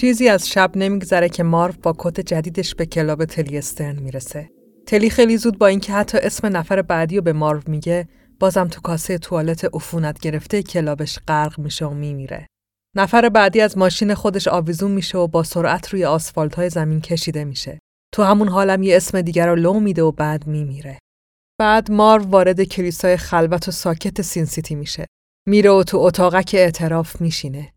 [0.00, 4.50] چیزی از شب نمیگذره که مارو با کت جدیدش به کلاب تلی استرن می‌رسه.
[4.86, 8.08] تلی خیلی زود با اینکه حتی اسم نفر بعدی رو به مارو میگه
[8.40, 12.46] بازم تو کاسه توالت عفونت گرفته کلابش غرق میشه و میمیره.
[12.96, 17.44] نفر بعدی از ماشین خودش آویزون میشه و با سرعت روی آسفالت های زمین کشیده
[17.44, 17.78] میشه.
[18.14, 20.98] تو همون حالم یه اسم دیگر رو لو میده و بعد میمیره.
[21.60, 25.06] بعد مارو وارد کلیسای خلوت و ساکت Sin City میشه.
[25.48, 27.72] میره و تو اتاقک اعتراف میشینه.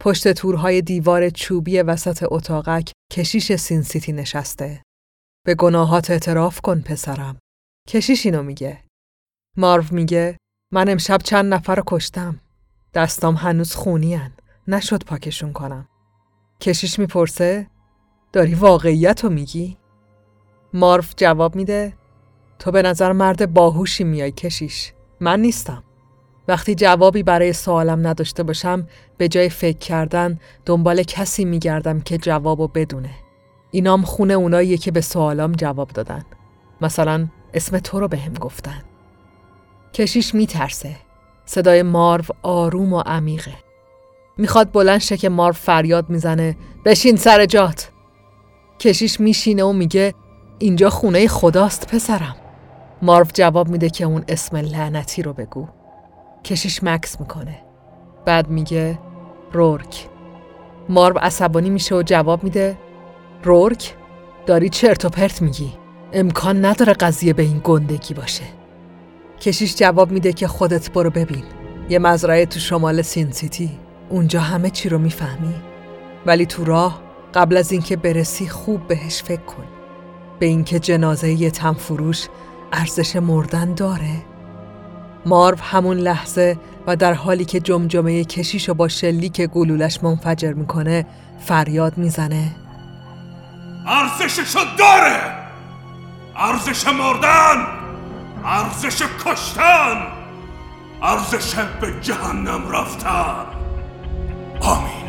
[0.00, 4.82] پشت تورهای دیوار چوبی وسط اتاقک کشیش Sin City نشسته.
[5.46, 7.38] به گناهات اعتراف کن پسرم.
[7.88, 8.84] کشیش اینو میگه.
[9.56, 10.36] مارو میگه
[10.72, 12.40] من امشب چند نفر کشتم.
[12.94, 14.32] دستام هنوز خونی هن.
[14.68, 15.88] نشد پاکشون کنم.
[16.60, 17.66] کشیش می‌پرسه
[18.32, 19.76] داری واقعیت رو میگی؟
[20.72, 21.92] مارف جواب میده
[22.58, 24.92] تو به نظر مرد باهوشی میای کشیش.
[25.20, 25.84] من نیستم.
[26.48, 28.86] وقتی جوابی برای سوالم نداشته باشم
[29.16, 33.10] به جای فکر کردن دنبال کسی میگردم که جوابو بدونه.
[33.70, 36.24] اینام خونه اوناییه که به سوالام جواب دادن.
[36.80, 38.82] مثلا اسم تو رو بهم گفتن.
[39.94, 40.96] کشیش میترسه.
[41.46, 43.54] صدای مارو آروم و عمیقه.
[44.38, 47.90] می‌خواد بلند شه که مارو فریاد می‌زنه بشین سر جات.
[48.78, 50.14] کشیش میشینه و میگه
[50.58, 52.36] اینجا خونه خداست پسرم.
[53.02, 55.68] مارو جواب میده که اون اسم لعنتی رو بگو.
[56.44, 57.58] کشیش مکس می‌کنه.
[58.24, 58.98] بعد میگه
[59.52, 60.08] رورک.
[60.88, 62.78] مارو عصبانی میشه و جواب میده
[63.44, 63.94] رورک
[64.46, 65.72] داری چرت و پرت میگی.
[66.12, 68.44] امکان نداره قضیه به این گندگی باشه.
[69.40, 71.44] کشیش جواب میده که خودت برو ببین.
[71.88, 73.78] یه مزرعه تو شمال سین سیتی.
[74.10, 75.54] اونجا همه چی رو می‌فهمی.
[76.26, 77.02] ولی تو راه
[77.34, 79.64] قبل از اینکه برسی خوب بهش فکر کن.
[80.38, 82.28] به اینکه جنازه یه تنفروش
[82.72, 84.33] ارزش مردن داره.
[85.26, 91.06] مارو همون لحظه و در حالی که جمجمه کشیش با شلیک گلولش منفجر می‌کنه
[91.40, 92.50] فریاد می‌زنه.
[93.86, 95.20] ارزششو داره!
[96.36, 97.66] ارزش مردن!
[98.44, 100.06] ارزش کشتن!
[101.02, 103.44] ارزش به جهنم رفتن!
[104.60, 105.03] آمین.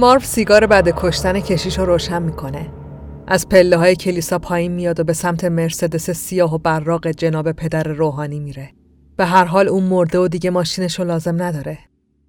[0.00, 2.70] مارف سیگار بعد کشتن کشیش رو روشن می‌کنه.
[3.26, 7.82] از پله های کلیسا پایین میاد و به سمت مرسدس سیاه و براق جناب پدر
[7.82, 8.70] روحانی میره.
[9.16, 11.78] به هر حال اون مرده و دیگه ماشینش رو لازم نداره.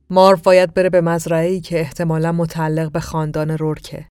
[0.09, 4.05] مارف باید بره به مزرعه‌ای که احتمالا متعلق به خاندان رورکه.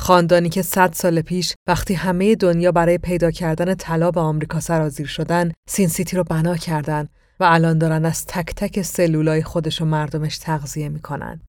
[0.00, 5.06] خاندانی که صد سال پیش وقتی همه دنیا برای پیدا کردن طلا به آمریکا سرازیر
[5.06, 7.08] شدن، سین سیتی رو بنا کردن
[7.40, 11.40] و الان دارن از تک تک سلولای خودش و مردمش تغذیه می‌کنن.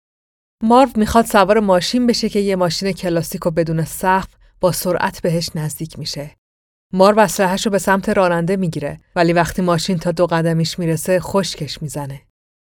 [0.64, 5.50] مارو می‌خواد سوار ماشین بشه که یه ماشین کلاسیک و بدون سقف با سرعت بهش
[5.56, 6.36] نزدیک میشه.
[6.94, 11.82] مارو اسلحه‌ش رو به سمت راننده می‌گیره ولی وقتی ماشین تا دو قدمیش می‌رسه خشکش
[11.82, 12.22] می‌زنه.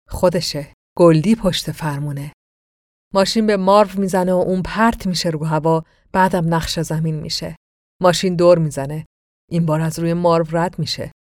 [0.09, 0.72] خودشه.
[0.99, 2.33] گلدی پشت فرمونه.
[3.14, 7.57] ماشین به مارو می‌زنه و اون پرت میشه رو هوا بعدم نقش زمین میشه.
[8.03, 9.07] ماشین دور می‌زنه.
[9.51, 11.12] این بار از روی مارو رد میشه.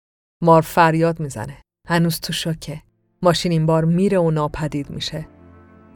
[0.42, 1.62] مارو فریاد می‌زنه.
[1.88, 2.82] هنوز تو شوکه.
[3.22, 5.28] ماشین این بار میره و ناپدید میشه.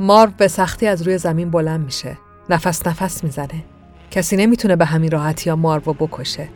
[0.00, 2.18] مارو به سختی از روی زمین بلند میشه.
[2.50, 3.64] نفس نفس می‌زنه.
[4.10, 6.48] کسی نمی‌تونه به همین راحتی یا مارو بکشه.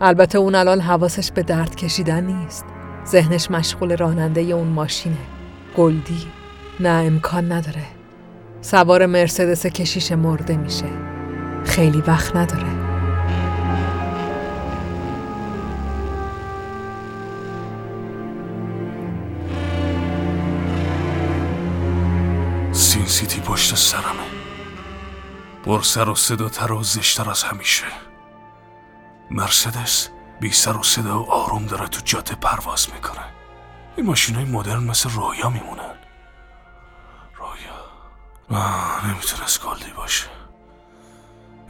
[0.00, 2.64] البته اون الان حواسش به درد کشیدن نیست.
[3.06, 5.16] ذهنش مشغول راننده اون ماشینه.
[5.76, 6.26] گلدی.
[6.80, 7.84] نه امکان نداره.
[8.60, 10.86] سوار مرسدس کشیش مرده میشه.
[11.64, 12.83] خیلی وقت نداره.
[23.04, 24.26] Sin City پشت سرمه
[25.64, 27.86] پر سر و صدا تر و زشتر از همیشه.
[29.30, 30.08] مرسدس
[30.40, 33.24] بی سر و صدا و آروم داره تو جاده پرواز می‌کنه.
[33.96, 35.94] این ماشین های مدرن مثل رویا میمونن.
[37.36, 38.60] رویا.
[38.60, 40.26] آه نمی‌تونست گلدی باشه.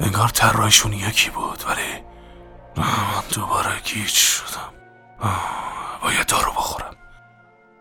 [0.00, 2.02] انگار طراحشون یکی بود ولی
[2.76, 4.72] من دوباره گیج شدم.
[5.20, 6.94] آه باید دارو بخورم.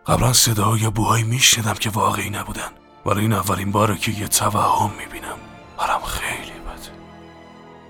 [0.07, 2.71] قبلا صدا یا بوهایی میشنیدم که واقعی نبودن.
[3.05, 5.37] ولی این اولین باره که یه توهم می‌بینم.
[5.77, 6.87] حالم خیلی بد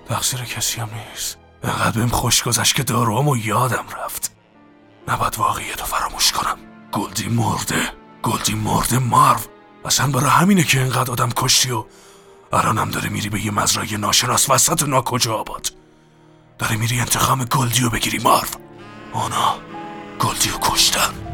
[0.08, 1.38] تقصیر کسی هم نیست.
[1.62, 4.32] انقدر بهم خوش گذشت که داروامو یادم رفت.
[5.08, 6.58] نباید واقعیت رو فراموش کنم.
[6.92, 7.92] گلدی مرده.
[8.22, 9.40] گلدی مرده مارو
[9.84, 11.84] اصلا برای همینه که انقدر آدم کشتی و
[12.52, 15.72] الانم داره میری به یه مزرعه ناشناس وسط ناکجا آباد.
[16.58, 18.48] داره میری انتخام گلدی رو بگیری مارو
[19.12, 19.56] اونا
[20.18, 21.33] گلدی رو کشتن.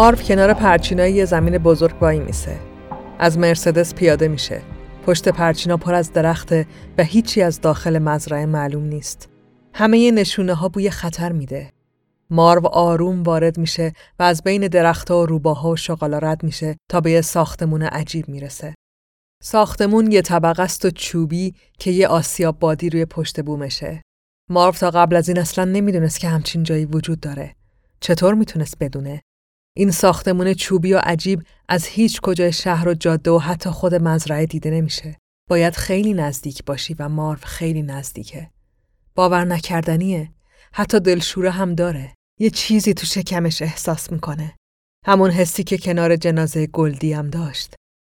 [0.00, 2.58] مارو کنار پرچینای یه زمین بزرگ وای میسه.
[3.18, 4.62] از مرسدس پیاده میشه.
[5.06, 6.66] پشت پرچینا پر از درخته
[6.98, 9.28] و هیچی از داخل مزرعه معلوم نیست.
[9.74, 11.72] همه نشونه ها بوی خطر میده.
[12.30, 17.00] مارو آروم وارد میشه و از بین درختها و روباها و شغالا رد میشه تا
[17.00, 18.74] به یه ساختمون عجیب می‌رسه.
[19.42, 24.02] ساختمون یه طبقه است و چوبی که یه آسیاب بادی روی پشت بومشه.
[24.50, 27.54] مارو تا قبل از این اصلا نمی‌دونست که همچین جایی وجود داره.
[28.00, 29.22] چطور می‌تونست بدونه؟
[29.76, 34.46] این ساختمون چوبی و عجیب از هیچ کجای شهر و جاده و حتی خود مزرعه
[34.46, 35.16] دیده نمیشه.
[35.50, 38.50] باید خیلی نزدیک باشی و مارف خیلی نزدیکه.
[39.14, 40.32] باور نکردنیه.
[40.72, 42.14] حتی دلشوره هم داره.
[42.40, 44.56] یه چیزی تو شکمش احساس می‌کنه.
[45.06, 47.74] همون حسی که کنار جنازه گلدی هم داشت.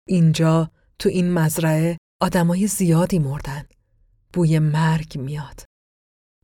[0.07, 3.65] اینجا تو این مزرعه آدمای زیادی مردن.
[4.33, 5.63] بوی مرگ میاد.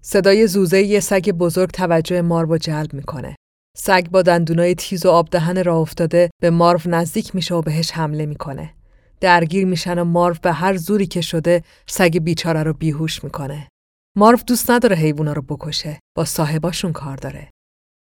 [0.01, 3.35] صدای زوزه یه سگ بزرگ توجه مارو جلب می‌کنه.
[3.79, 7.91] سگ با دندونای تیز و آب دهن راه افتاده به مارو نزدیک میشه و بهش
[7.91, 8.73] حمله می‌کنه.
[9.21, 13.67] درگیر میشن و مارو به هر زوری که شده سگ بیچاره رو بیهوش می‌کنه.
[14.17, 15.99] مارو دوست نداره حیوونا رو بکشه.
[16.17, 17.49] با صاحباشون کار داره.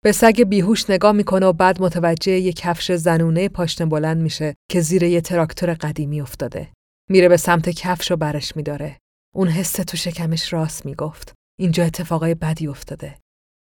[0.03, 4.81] به سگ بیهوش نگاه می‌کنه و بعد متوجه یه کفش زنونه پاشنه بلند میشه که
[4.81, 6.69] زیر یه تراکتور قدیمی افتاده.
[7.09, 8.97] میره به سمت کفش و برش میداره.
[9.35, 11.33] اون حس تو شکمش راست می‌گفت.
[11.59, 13.15] اینجا اتفاقای بدی افتاده.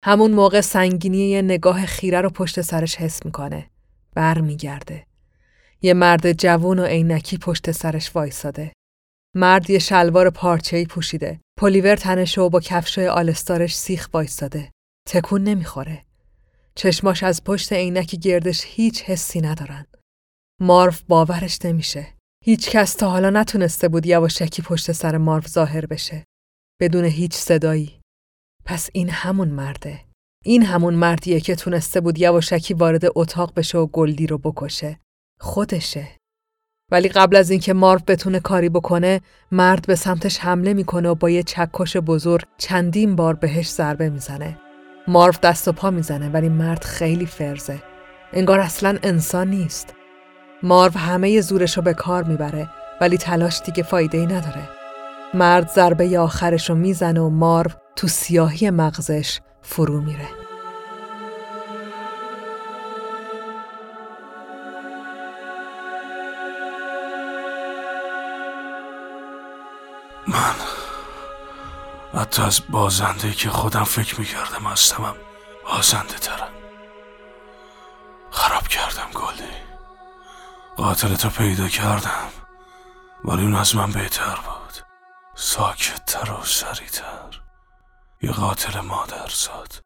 [0.06, 3.70] همون موقع سنگینی یه نگاه خیره رو پشت سرش حس می‌کنه.
[4.16, 5.06] بر میگرده.
[5.82, 8.74] یه مرد جوون و عینکی پشت سرش وایساده.
[9.36, 11.40] مرد یه شلوار پارچه‌ای پوشیده.
[11.60, 14.72] پلیور تنشه و با کفشای آلستارش سیخ وایساده.
[15.10, 16.02] تکون نمی‌خوره.
[16.76, 19.86] چشماش از پشت عینکی گردش هیچ حسی ندارن.
[20.62, 22.08] مارف باورش نمیشه.
[22.46, 26.24] هیچ کس تا حالا نتونسته بود یواشکی پشت سر مارف ظاهر بشه.
[26.82, 28.03] بدون هیچ صدایی.
[28.66, 30.00] پس این همون مرده.
[30.46, 35.00] این همون مردیه که تونسته بود یواشکی وارد اتاق بشه و گلدی رو بکشه.
[35.40, 36.08] خودشه.
[36.92, 41.30] ولی قبل از اینکه مارف بتونه کاری بکنه، مرد به سمتش حمله می‌کنه و با
[41.30, 44.58] یه چکش بزرگ چندین بار بهش ضربه می‌زنه.
[45.08, 47.84] مارف دست و پا می‌زنه ولی مرد خیلی فرزه.
[48.34, 49.94] انگار اصلا انسان نیست.
[50.64, 52.70] مارف همه زورش رو به کار می‌بره
[53.02, 54.70] ولی تلاش دیگه فایده ای نداره.
[55.34, 60.28] مرد ضربه آخرش رو می‌زنه و مارو تو سیاهی مغزش فرو میره.
[70.28, 70.56] من
[72.14, 75.16] حتی از بازنده که خودم فکر می‌کردم هستمم
[75.66, 76.50] بازنده ترم
[78.32, 79.54] خراب کردم گلی
[80.78, 82.30] قاتل تو پیدا کردم
[83.26, 84.63] ولی اون از من بهتر بود.
[85.46, 87.42] ساکتتر و سریتر
[88.22, 89.82] یه قاتل مادر زاد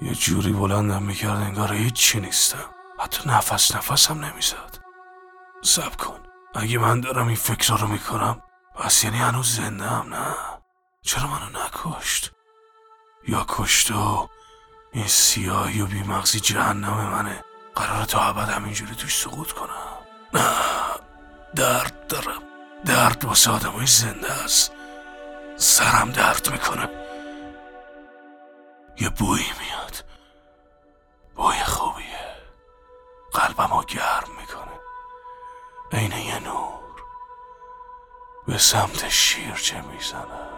[0.00, 2.70] یه جوری بلندم می‌کرد انگار هیچی نیستم.
[3.00, 4.78] حتی نفس نفسم نمی‌زد
[5.62, 6.20] سب کن.
[6.54, 8.42] اگه من دارم این فکر رو می‌کنم
[8.74, 10.34] پس یعنی هنوز زنده هم نه؟
[11.02, 12.32] چرا منو نکشت؟
[13.28, 14.26] یا کشته و
[14.92, 17.44] این سیاهی و بیمغزی جهنم منه.
[17.74, 19.98] قرار تا ابد همینجوری توش سقوط کنم.
[20.34, 20.54] نه.
[21.54, 22.47] درد دارم.
[22.86, 24.72] درد واسه آدمای زنده است.
[25.56, 26.88] سرم درد می‌کنه.
[29.00, 30.04] یه بویی میاد.
[31.36, 32.34] بوی خوبیه.
[33.32, 34.80] قلبم رو گرم می‌کنه.
[35.92, 37.02] عین یه نور.
[38.46, 40.57] به سمت شیرچه می‌زنم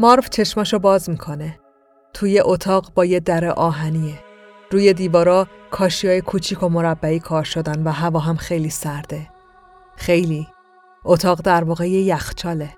[0.00, 1.58] مارو چشماشو باز می‌کنه.
[2.14, 4.18] توی اتاق با یه در آهنیه.
[4.70, 9.30] روی دیوارا کاشی های کوچیک و مربعی کار شدن و هوا هم خیلی سرده.
[9.96, 10.48] خیلی.
[11.04, 12.74] اتاق در واقع یخچاله.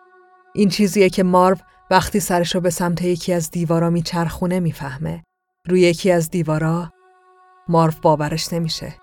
[0.54, 1.56] این چیزیه که مارو
[1.90, 5.22] وقتی سرشو به سمت یکی از دیوارا میچرخونه می‌فهمه.
[5.68, 6.90] روی یکی از دیوارا
[7.68, 8.94] مارو باورش نمیشه.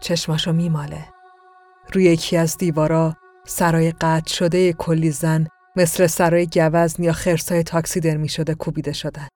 [0.00, 1.08] چشماشو میماله.
[1.92, 3.14] روی یکی از دیوارا
[3.46, 5.46] سرای قطع شده کلی زن
[5.76, 9.28] مثل سرای گوزن یا خرسای تاکسی درمی شده کوبیده شدن.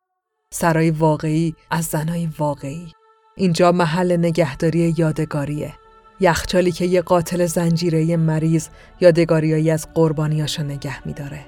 [0.53, 2.93] سرای واقعی از زنای واقعی.
[3.36, 5.74] اینجا محل نگهداری یادگاریه.
[6.20, 8.68] یخچالی که یه قاتل زنجیره مریض
[9.01, 11.47] یادگاریایی از قربانیاشو نگه میداره.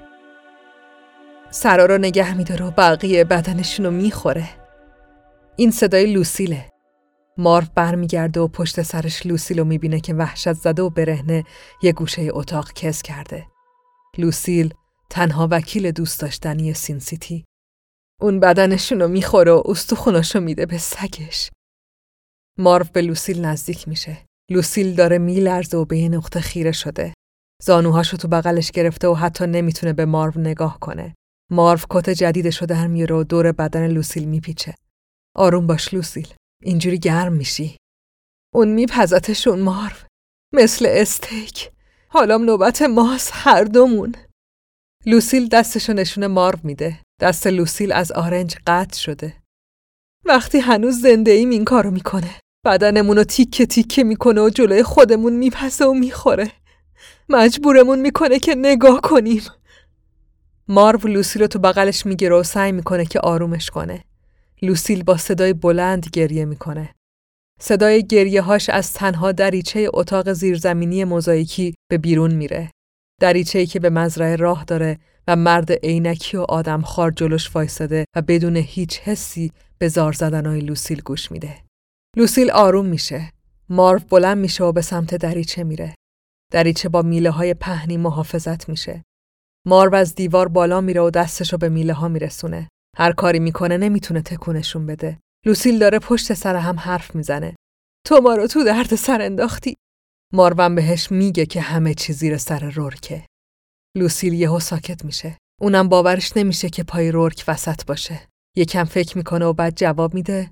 [1.49, 4.49] سرا رو نگه میداره و بقیه بدنشون رو می‌خوره.
[5.55, 6.65] این صدای لوسیله.
[7.37, 11.43] مارف برمیگرده و پشت سرش لوسیل رو می‌بینه که وحشت زده و برهنه
[11.83, 13.45] یه گوشه اتاق کز کرده.
[14.17, 14.73] لوسیل
[15.11, 17.45] تنها وکیل دوست داشتنی Sin City.
[18.21, 21.49] اون بدنشونو می‌خوره و استخوناشو میده به سگش.
[22.57, 24.25] مارو به لوسیل نزدیک میشه.
[24.51, 27.13] لوسیل داره میلرزه و به یه نقطه خیره شده.
[27.63, 31.15] زانوهاشو تو بغلش گرفته و حتی نمی‌تونه به مارو نگاه کنه.
[31.51, 34.75] مارو کت جدیدشو در میاره و دور بدن لوسیل میپیچه.
[35.35, 36.33] آروم باش لوسیل.
[36.63, 37.77] اینجوری گرم میشی.
[38.53, 39.95] اون میپزتشون مارو.
[40.53, 41.71] مثل استیک.
[42.07, 44.15] حالا نوبت ماست هر دومون.
[45.05, 46.99] لوسیل دستشو نشون مارو میده.
[47.21, 49.33] دست لوسیل از آرنج قطع شده.
[50.25, 52.35] وقتی هنوز زنده ایم این کارو می‌کنه.
[52.65, 56.51] بدنمون رو تیکه تیکه می‌کنه و جلوی خودمون میپسه و می‌خوره.
[57.29, 59.41] مجبورمون می‌کنه که نگاه کنیم.
[60.67, 64.03] مارو لوسیل رو تو بغلش می‌گیره و سعی می‌کنه که آرومش کنه.
[64.61, 66.95] لوسیل با صدای بلند گریه می‌کنه.
[67.59, 72.71] صدای گریه هاش از تنها دریچه اتاق زیرزمینی موزاییکی به بیرون میره.
[73.21, 78.21] دریچه‌ای که به مزرعه راه داره و مرد عینکی و آدم خار جلوش وایساده و
[78.21, 81.57] بدون هیچ حسی به زار زدنهای لوسیل گوش میده.
[82.17, 83.31] لوسیل آروم میشه.
[83.69, 85.95] مارو بلند میشه و به سمت دریچه میره.
[86.51, 89.03] دریچه با میله های پهنی محافظت میشه.
[89.67, 92.69] مارو از دیوار بالا میره و دستشو به میله ها میرسونه.
[92.97, 95.19] هر کاری می‌کنه نمی‌تونه تکونشون بده.
[95.45, 97.55] لوسیل داره پشت سر هم حرف می‌زنه.
[98.07, 99.75] تو ما رو تو درد سر انداختی.
[100.33, 103.25] ماروم بهش میگه که همه چی زیر سر رورکه.
[103.97, 105.37] لوسیل یهو ساکت میشه.
[105.61, 108.27] اونم باورش نمیشه که پای رورک وسط باشه.
[108.57, 110.51] یکم فکر می‌کنه و بعد جواب میده.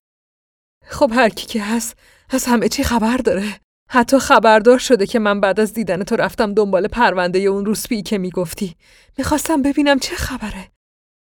[0.86, 1.98] خب هر کی که هست
[2.30, 3.60] از همه چی خبر داره.
[3.90, 8.18] حتی خبردار شده که من بعد از دیدن تو رفتم دنبال پرونده اون روسپی که
[8.18, 8.76] می‌گفتی.
[9.18, 10.72] می‌خواستم ببینم چه خبره.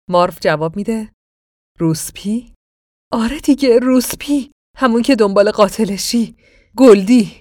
[0.09, 1.11] مارف جواب میده.
[1.79, 2.53] روسپی؟
[3.11, 4.51] آره دیگه روسپی.
[4.77, 6.35] همون که دنبال قاتلشی.
[6.77, 7.40] گلدی.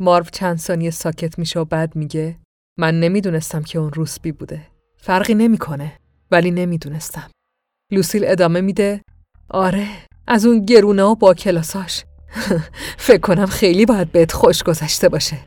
[0.00, 2.36] مارو چند ثانیه ساکت میشه و بعد میگه
[2.78, 4.60] من نمی‌دونستم که اون روسبی بوده.
[4.96, 5.92] فرقی نمی‌کنه
[6.30, 7.30] ولی نمی‌دونستم.
[7.92, 9.00] لوسیل ادامه میده
[9.50, 9.86] آره
[10.26, 12.04] از اون گرونه و با کلاساش
[13.06, 15.38] فکر کنم خیلی باید بهت خوش گذشته باشه.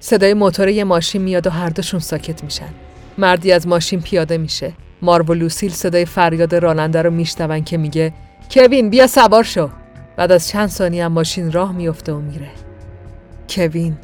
[0.00, 2.68] صدای موتور یه ماشین میاد و هر دوشون ساکت میشن.
[3.18, 4.72] مردی از ماشین پیاده میشه.
[5.02, 8.14] مارو و لوسیل صدای فریاد راننده رو میشنون که میگه
[8.50, 9.70] کوین بیا سوار شو.
[10.16, 12.67] بعد از چند ثانیه ماشین راه میفته و میره.
[13.50, 13.96] کوین.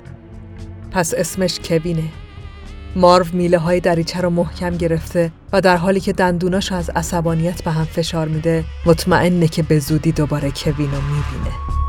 [0.91, 2.09] پس اسمش کوینه.
[2.97, 7.71] مارو میله های دریچه رو محکم گرفته و در حالی که دندوناش از عصبانیت به
[7.71, 11.84] هم فشار میده مطمئنه که به زودی دوباره کوین رو می‌بینه.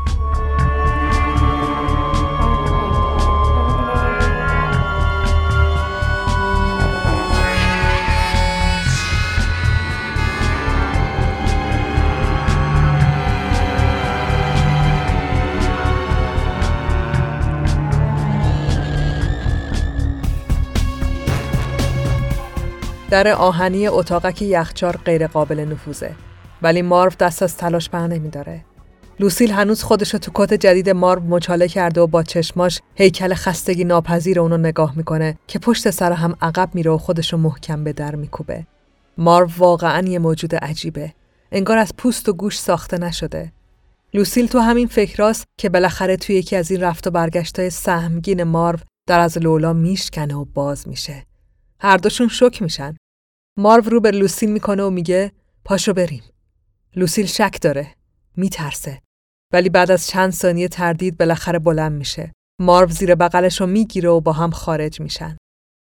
[23.10, 26.14] در آهنی اتاقک یخچار غیر قابل نفوذه.
[26.62, 28.64] ولی مارو دست از تلاش بر نمیداره.
[29.20, 33.84] لوسیل هنوز خودش رو تو کت جدید مارو مچاله کرده و با چشماش هیکل خستگی
[33.84, 37.92] ناپذیر اونو نگاه می‌کنه که پشت سر هم عقب میره و خودش رو محکم به
[37.92, 38.66] در میکوبه.
[39.18, 41.12] مارو واقعا یه موجود عجیبه.
[41.52, 43.52] انگار از پوست و گوش ساخته نشده.
[44.14, 48.78] لوسیل تو همین فکراست که بالاخره توی یکی از این رفت و برگشتای سهمگین مارو
[49.08, 51.26] در از لولا میشکنه و باز میشه.
[51.80, 52.96] هر دوشون شک میشن.
[53.58, 55.32] مارو رو به لوسیل می‌کنه و میگه
[55.64, 56.22] پاشو بریم.
[56.96, 57.94] لوسیل شک داره.
[58.36, 59.00] میترسه.
[59.52, 62.32] ولی بعد از چند ثانیه تردید بالاخره بلند میشه.
[62.60, 65.36] مارو زیر بغلش رو می‌گیره و با هم خارج میشن.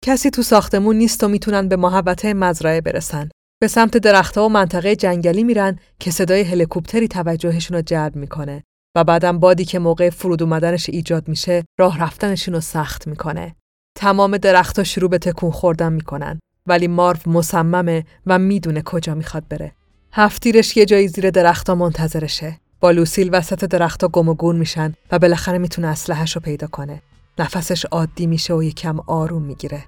[0.04, 3.28] کسی تو ساختمون نیست و می‌تونن به محبته مزرعه برسن.
[3.62, 8.62] به سمت درختها و منطقه جنگلی میرن که صدای هلیکوپتری توجهشون رو جلب می‌کنه
[8.96, 13.56] و بعدم بادی که موقع فرود اومدنش ایجاد میشه راه رفتنشون رو سخت می‌کنه.
[13.94, 19.72] تمام درختها شروع به تکون خوردن می‌کنن ولی مارو مصممه و می‌دونه کجا می‌خواد بره.
[20.12, 22.60] هفتیرش یه جایی زیر درختها منتظرشه.
[22.80, 27.02] با لوسیل وسط درختها گم و گون میشن و بالاخره می‌تونه اسلحه‌ش رو پیدا کنه.
[27.38, 29.84] نفسش عادی میشه و یکم آروم می‌گیره.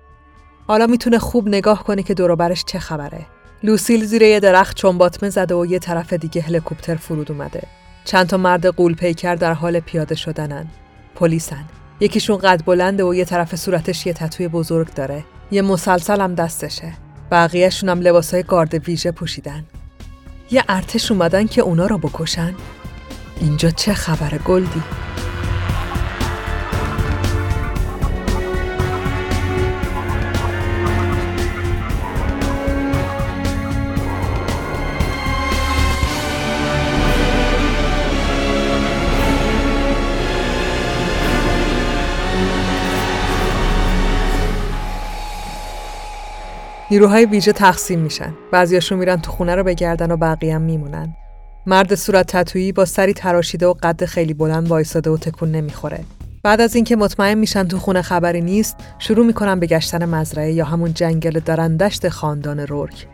[0.67, 3.27] حالا می‌تونه خوب نگاه کنه که دوروبرش چه خبره.
[3.63, 7.63] لوسیل زیر یه درخت چنباتمه زده و یه طرف دیگه هلیکوپتر فرود اومده.
[8.05, 10.67] چند تا مرد قول پیکر در حال پیاده شدنن.
[11.15, 11.65] پلیسن.
[12.03, 15.25] یکیشون قد بلنده و یه طرف صورتش یه تتوی بزرگ داره.
[15.51, 16.93] یه مسلسل هم دستشه.
[17.31, 19.65] بقیهشون هم لباسای گارد ویژه پوشیدن.
[20.51, 22.55] یه ارتش اومدن که اونا رو بکشن.
[23.41, 24.83] اینجا چه خبره گلدی؟
[46.93, 48.35] نیروهای ویژه تقسیم میشن.
[48.51, 51.17] بعضیاشون میرن تو خونه رو بگردن و بقیه هم میمونن.
[51.67, 56.05] مرد صورت تتویی با سری تراشیده و قد خیلی بلند وایساده و تکون نمی‌خوره.
[56.43, 60.65] بعد از اینکه مطمئن میشن تو خونه خبری نیست، شروع می‌کنن به گشتن مزرعه یا
[60.65, 63.07] همون جنگل درندشت خاندان رورک.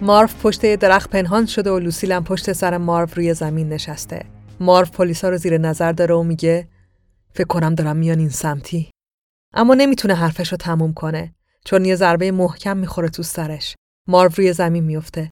[0.00, 4.24] مارف پشت یه درخت پنهان شده و لوسیل پشت سر مارف روی زمین نشسته.
[4.60, 6.68] مارف پلیسا رو زیر نظر داره و میگه
[7.34, 8.90] فکر کنم دارم میان این سمتی.
[9.54, 11.34] اما نمی‌تونه حرفش رو تموم کنه.
[11.64, 13.74] چون یه ضربه محکم می‌خوره تو سرش.
[14.08, 15.30] مارو روی زمین میفته.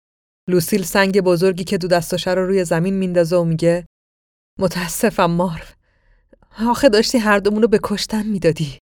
[0.48, 3.86] لوسیل سنگ بزرگی که دو دستاشه رو روی زمین میندازه و میگه
[4.58, 5.64] متاسفم مارو.
[6.68, 8.78] آخه داشتی هر دومون رو به کشتن می‌دادی.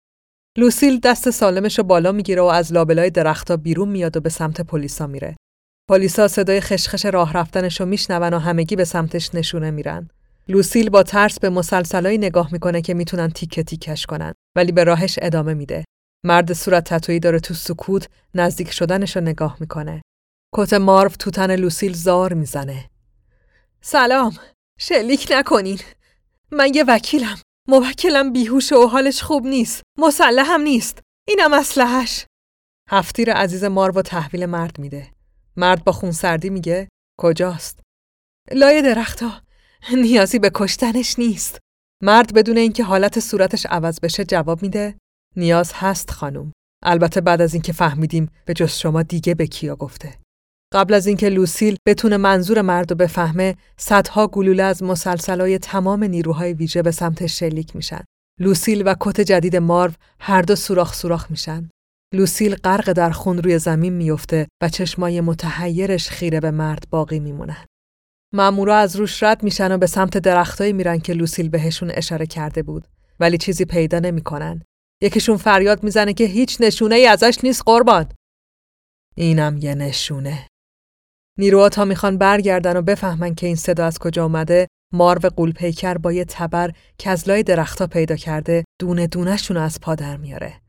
[0.58, 4.60] لوسیل دست سالمش رو بالا می‌گیره و از لابلای درختها بیرون میاد و به سمت
[4.60, 5.36] پلیسا میره.
[5.90, 10.08] پلیسا صدای خشخش راه رفتنش رو میشنون و همگی به سمتش نشونه میرن.
[10.48, 15.18] لوسیل با ترس به مسلسلایی نگاه می‌کنه که می‌تونن تیکه تیکش کنن ولی به راهش
[15.22, 15.84] ادامه میده.
[16.24, 20.02] مرد صورت تتویی داره تو سکوت نزدیک شدنش رو نگاه می‌کنه.
[20.54, 22.90] کت مارو تو تن لوسیل زار می‌زنه.
[23.80, 24.36] سلام.
[24.78, 25.78] شلیک نکنین.
[26.50, 27.38] من یه وکیلم.
[27.68, 29.82] موکلم بیهوش و حالش خوب نیست.
[29.98, 31.00] مسلحم نیست.
[31.28, 32.24] اینم اسلحش.
[32.90, 35.10] هفتیر عزیز مارو تحویل مرد میده.
[35.56, 36.88] مرد با خونسردی میگه
[37.20, 37.80] کجاست؟
[38.52, 39.42] لای درختا.
[39.92, 41.58] نیازی به کشتنش نیست.
[42.02, 44.98] مرد بدون اینکه حالت صورتش عوض بشه جواب میده
[45.36, 46.52] نیاز هست خانم.
[46.84, 50.14] البته بعد از اینکه فهمیدیم به جز شما دیگه به کیا گفته.
[50.74, 56.52] قبل از اینکه لوسیل بتونه منظور مرد رو بفهمه، صدها گلوله از مسلسلای تمام نیروهای
[56.52, 58.04] ویژه به سمت شلیک میشن.
[58.40, 61.70] لوسیل و کت جدید مارو هر دو سوراخ سوراخ میشن.
[62.14, 67.64] لوسیل غرق در خون روی زمین میفته و چشمای متحیرش خیره به مرد باقی میمونن.
[68.34, 72.62] مامورا از روش رد میشن و به سمت درختایی میرن که لوسیل بهشون اشاره کرده
[72.62, 72.86] بود
[73.20, 74.62] ولی چیزی پیدا نمی‌کنن.
[75.02, 78.12] یکیشون فریاد می‌زنه که هیچ نشونه ای ازش نیست قربان.
[79.16, 80.48] اینم یه نشونه.
[81.38, 86.12] نیروها تا می‌خوان برگردن و بفهمن که این صدا از کجا اومده مارو قولپیکر با
[86.12, 90.60] یه تبر که از لای درختها پیدا کرده دونه دونهشون از پا در میاره.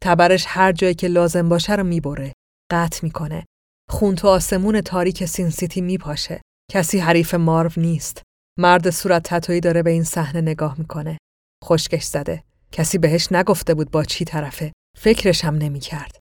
[0.00, 2.32] تبرش هر جایی که لازم باشه رو می‌بره.
[2.72, 3.44] قطع می‌کنه.
[3.90, 6.40] خون تو آسمون تاریک سین سیتی میپاشه.
[6.70, 8.22] کسی حریف مارو نیست.
[8.58, 11.18] مرد صورت تتویی داره به این صحنه نگاه می‌کنه.
[11.64, 12.44] خشکش زده.
[12.72, 14.72] کسی بهش نگفته بود با چی طرفه.
[14.96, 16.18] فکرش هم نمی کرد.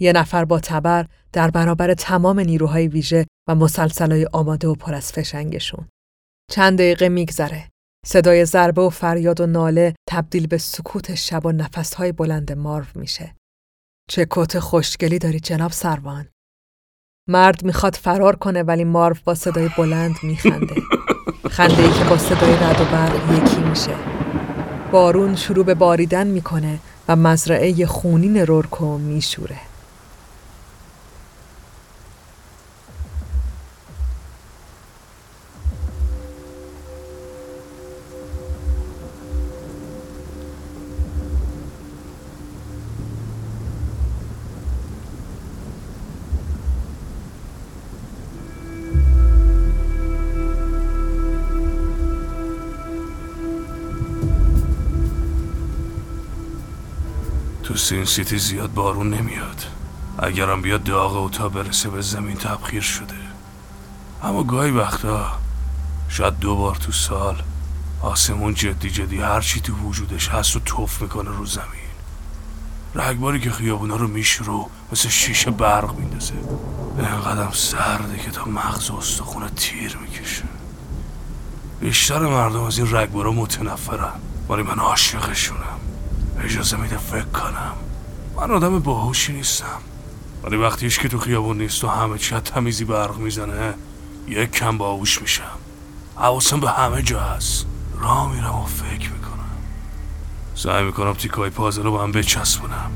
[0.00, 5.12] یه نفر با تبر در برابر تمام نیروهای ویژه و مسلسلای آماده و پر از
[5.12, 5.88] فشنگشون.
[6.50, 7.68] چند دقیقه میگذره.
[8.06, 13.34] صدای ضربه و فریاد و ناله تبدیل به سکوت شب و نفسهای بلند مارو میشه.
[14.10, 16.28] چه کت خوشگلی داری جناب سروان.
[17.28, 20.74] مرد می‌خواد فرار کنه ولی مارو با صدای بلند میخنده.
[21.50, 24.15] خنده ای که با صدای رد و برق یکی میشه.
[24.90, 29.65] بارون شروع به باریدن می‌کنه و مزرعه خونین رورکو میشوره.
[57.86, 59.66] سین سیتی زیاد بارون نمیاد.
[60.18, 63.14] اگرم بیاد داغ و تا برسه به زمین تبخیر شده.
[64.22, 65.26] اما گاهی وقتا
[66.08, 67.42] شاید دو بار تو سال
[68.02, 71.90] آسمون جدی جدی هرچی تو وجودش هست و توف می‌کنه رو زمین.
[72.94, 76.34] رگباری که خیابونا رو میشرو مثل شیشه برق میندازه.
[76.98, 80.44] اینقدر سرده که تا مغز و استخونه تیر می‌کشه.
[81.80, 84.12] بیشتر مردم از این رگبارا متنفرن.
[84.48, 85.85] ولی من عاشقشونم.
[86.44, 87.72] اجازه میده فکر کنم.
[88.36, 89.80] من آدم باهوشی نیستم.
[90.42, 93.74] ولی وقتیش که تو خیابون نیست و همه چی تمیزی برق می‌زنه
[94.28, 95.58] یک کم باهوش میشم.
[96.16, 97.66] حواسم به همه جا هست.
[98.00, 99.56] راه میرم و فکر می‌کنم.
[100.54, 102.90] سعی می‌کنم تیکای پازل رو با هم بچسبونم.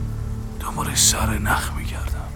[0.61, 2.29] دنبال سر نخ میگردم.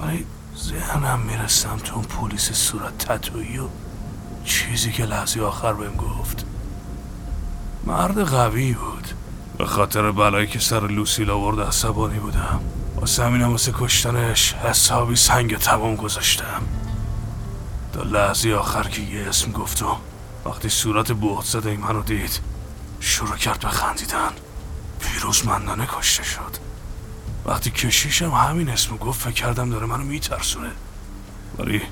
[0.00, 3.68] ولی ذهنم می‌رسم تو اون پلیس صورت تتویی و
[4.44, 6.46] چیزی که لحظه آخر بهم گفت.
[7.86, 9.08] مرد قوی بود.
[9.62, 12.60] به خاطر بلایی که سر لوسیل آورد عصبانی بودم.
[12.96, 16.62] واسه همینم واسه کشتنش حسابی سنگ تمام گذاشتم.
[17.92, 19.96] تا لحظه آخر که یه اسم گفت و
[20.46, 22.40] وقتی صورت بهت زده منو دید
[23.00, 24.32] شروع کرد به خندیدن.
[25.00, 26.56] پیروزمندانه کشته شد.
[27.46, 30.70] وقتی کشیشم همین اسم گفت فکر کردم داره منو میترسونه.
[31.58, 31.82] ولی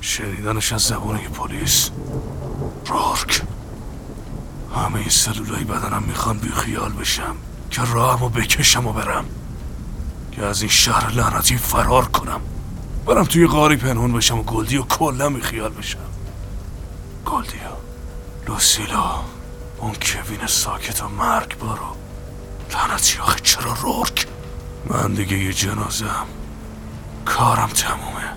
[0.00, 1.90] شنیدنش از زبان پلیس.
[2.86, 3.42] رورک.
[4.76, 7.36] همه سلولای بدنم می‌خوان بی خیال بشم.
[7.70, 9.24] که راهمو بکشم و برم.
[10.32, 12.40] که از این شهر لعنتی فرار کنم.
[13.06, 15.98] برم توی غاری پنهون بشم و گلدی و کلا بی خیال بشم.
[17.26, 17.78] گلدی و
[18.48, 19.14] لوسیل و
[19.78, 21.96] اون کوین ساکت و مرگ بارو.
[22.72, 24.26] لعنتی آخه چرا رورک؟
[24.90, 26.26] من دیگه یه جنازم.
[27.24, 28.32] کارم تمومه.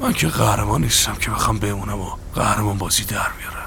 [0.00, 3.65] من که قهرمان نیستم که بخوام بمونم و قهرمان بازی در بیارم.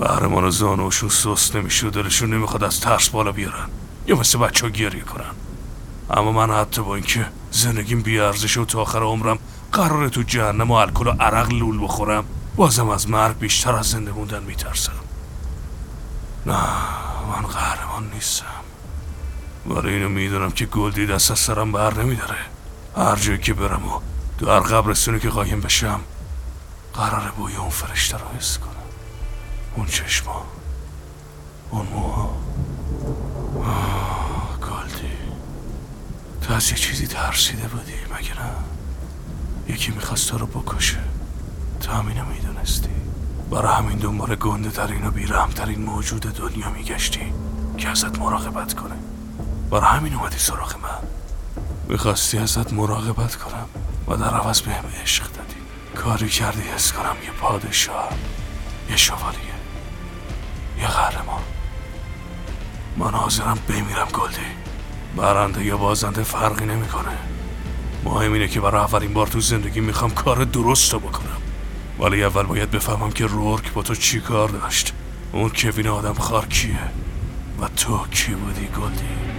[0.00, 3.68] قهرمان زانوشون سست نمیشه و دلشون نمی‌خواد از ترس بالا بیارن.
[4.06, 5.34] یا مثل بچه ها گریه کنن.
[6.10, 9.38] اما من حتی با اینکه زندگیم بیارزش و تا آخر عمرم
[9.72, 12.24] قراره تو جهنم و الکل و عرق لول بخورم
[12.56, 14.92] بازم از مرگ بیشتر از زنده موندن میترسم.
[16.46, 16.54] نه
[17.28, 18.46] من قهرمان نیستم.
[19.66, 22.36] برای اینو می‌دونم که گلدی دست از سرم بر نمیداره.
[22.96, 24.00] هر جایی که برم و
[24.46, 26.00] هر قبرستونی که قایم بشم
[26.94, 28.69] قرار بوی اون فرشته رو حس کنم.
[29.80, 30.44] اون چشما.
[31.70, 32.36] اون موها.
[34.62, 35.12] گلدی
[36.42, 38.50] تو از یه چیزی ترسیده بودی مگه نه؟
[39.74, 40.98] یکی می‌خواست تو رو بکشه.
[41.80, 42.90] تو همینو می‌دونستی.
[43.50, 47.32] برای همین دنبال گنده ترین و بیرحمترین موجود دنیا میگشتی
[47.78, 48.96] که ازت مراقبت کنه.
[49.70, 51.08] برای همین اومدی سراغ من.
[51.88, 53.66] می‌خواستی ازت مراقبت کنم
[54.08, 55.60] و در عوض بهم عشق دادی.
[55.96, 58.08] کاری کردی حس کنم یه پادشاه
[58.90, 59.49] یه شوالیه.
[60.80, 61.42] یه قهرمان.
[62.96, 64.46] من حاضرم بمیرم گلدی.
[65.16, 67.18] برنده یا بازنده فرقی نمی‌کنه.
[68.04, 71.36] مهم اینه که برای اولین بار تو زندگی می‌خوام کار درست رو بکنم.
[71.98, 74.94] ولی اول باید بفهمم که رورک با تو چی کار داشت.
[75.32, 76.78] اون کوین آدم خار کیه؟
[77.60, 79.29] و تو کی بودی گلدی؟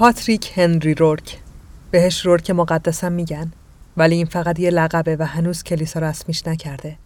[0.00, 1.38] پاتریک هنری رورک.
[1.90, 3.52] بهش رورک مقدسم میگن
[3.96, 6.98] ولی این فقط یه لقبه و هنوز کلیسا رسمیش نکرده.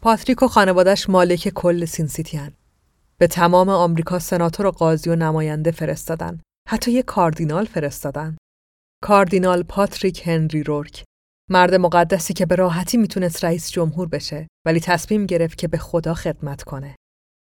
[0.00, 2.08] پاتریک و خانوادش مالک کل سین
[3.18, 6.40] به تمام آمریکا سناتور و قاضی و نماینده فرستادن.
[6.68, 8.36] حتی یه کاردینال فرستادن.
[9.02, 11.04] کاردینال پاتریک هنری رورک.
[11.50, 16.14] مرد مقدسی که به راحتی می‌تونست رئیس جمهور بشه ولی تصمیم گرفت که به خدا
[16.14, 16.96] خدمت کنه.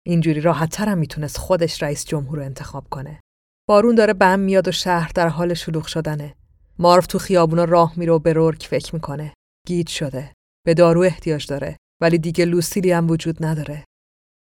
[0.06, 3.20] اینجوری راحت هم می‌تونست خودش رئیس جمهور رو انتخاب کنه.
[3.68, 6.34] بارون داره بند میاد و شهر در حال شلوغ شدنه.
[6.78, 9.34] مارف تو خیابونا راه میره و به رورک فکر می‌کنه.
[9.66, 10.32] گیج شده.
[10.66, 11.76] به دارو احتیاج داره.
[12.02, 13.84] ولی دیگه لوسیلی هم وجود نداره.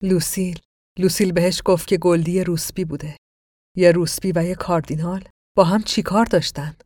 [0.02, 0.58] لوسیل.
[0.98, 3.16] لوسیل بهش گفت که گلدی روسبی بوده.
[3.76, 5.24] یه روسبی و یه کاردینال
[5.56, 6.76] با هم چیکار داشتن؟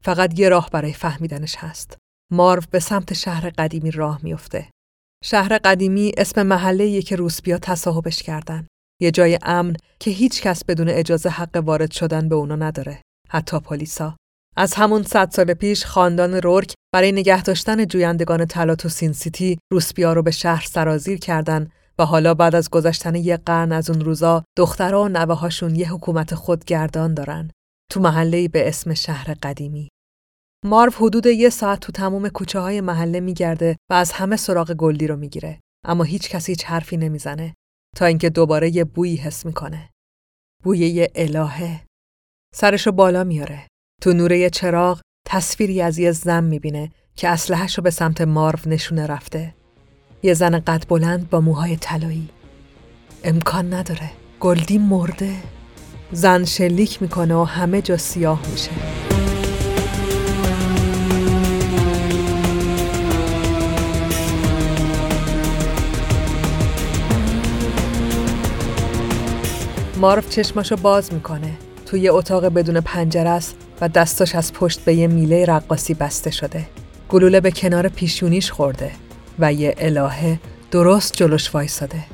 [0.00, 1.96] فقط یه راه برای فهمیدنش هست.
[2.32, 4.70] مارو به سمت شهر قدیمی راه میفته.
[5.24, 8.66] شهر قدیمی اسم محلیه که روسبیا تصاحبش کردن.
[9.00, 13.02] یه جای امن که هیچ کس بدون اجازه حق وارد شدن به اونا نداره.
[13.28, 14.16] حتی پلیسا.
[14.56, 19.58] از همون صد سال پیش خاندان رورک برای نگه داشتن جویندگان طلا تو سین سیتی
[19.72, 24.00] روسپیا رو به شهر سرازیر کردن و حالا بعد از گذشتن یه قرن از اون
[24.00, 27.50] روزا دخترها و نوه‌هاشون یه حکومت خودگردان دارن
[27.90, 29.88] تو محله‌ای به اسم شهر قدیمی.
[30.64, 35.06] مارو حدود یه ساعت تو تموم کوچه های محله میگرده و از همه سراغ گلدی
[35.06, 37.54] رو می‌گیره اما هیچ کسی هیچ حرفی نمی‌زنه
[37.96, 39.90] تا اینکه دوباره یه بویی حس می‌کنه.
[40.64, 41.80] بوی یه الهه.
[42.54, 43.66] سرشو بالا میاره.
[44.02, 49.54] تو نوره چراغ تصویری از یه زن می‌بینه که اسلحه‌شو به سمت مارو نشونه رفته.
[50.22, 52.28] یه زن قد بلند با موهای طلایی.
[53.24, 54.10] امکان نداره.
[54.40, 55.34] گلدی مرده.
[56.12, 58.70] زن شلیک می‌کنه و همه جا سیاه میشه.
[69.98, 71.52] مارف چشماشو باز می‌کنه.
[71.86, 76.66] توی اتاق بدون پنجره است و دستاش از پشت به یه میله رقاصی بسته شده.
[77.08, 78.90] گلوله به کنار پیشونیش خورده
[79.38, 82.04] و یه الهه درست جلوش وایساده.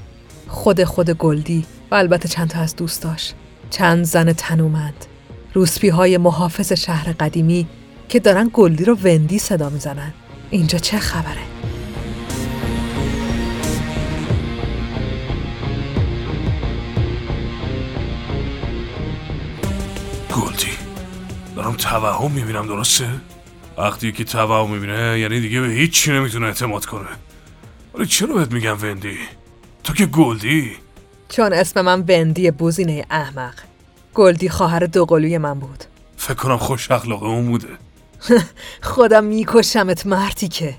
[0.48, 3.32] خود خود گلدی و البته چند تا از دوستاش.
[3.70, 5.06] چند زن تنومند.
[5.55, 7.66] روسپی های محافظ شهر قدیمی
[8.09, 10.12] که دارن گلدی رو وندی صدا می‌زنن.
[10.51, 11.73] اینجا چه خبره؟
[20.35, 20.70] گلدی.
[21.56, 23.09] دارم توهم می‌بینم درسته؟
[23.78, 27.09] وقتی که توهم می‌بینه یعنی دیگه به هیچی نمی‌تونه اعتماد کنه.
[27.94, 29.19] ولی چرا بهت میگم وندی؟
[29.85, 30.77] تو که گلدی‌ای؟
[31.28, 33.55] چون اسم من وندی بوزینه احمق.
[34.15, 35.85] گلدی خواهر دوقلوی من بود.
[36.16, 37.69] فکر کنم خوش اخلاقه اون بوده.
[38.82, 40.74] خودم میکشمت مرتیکه.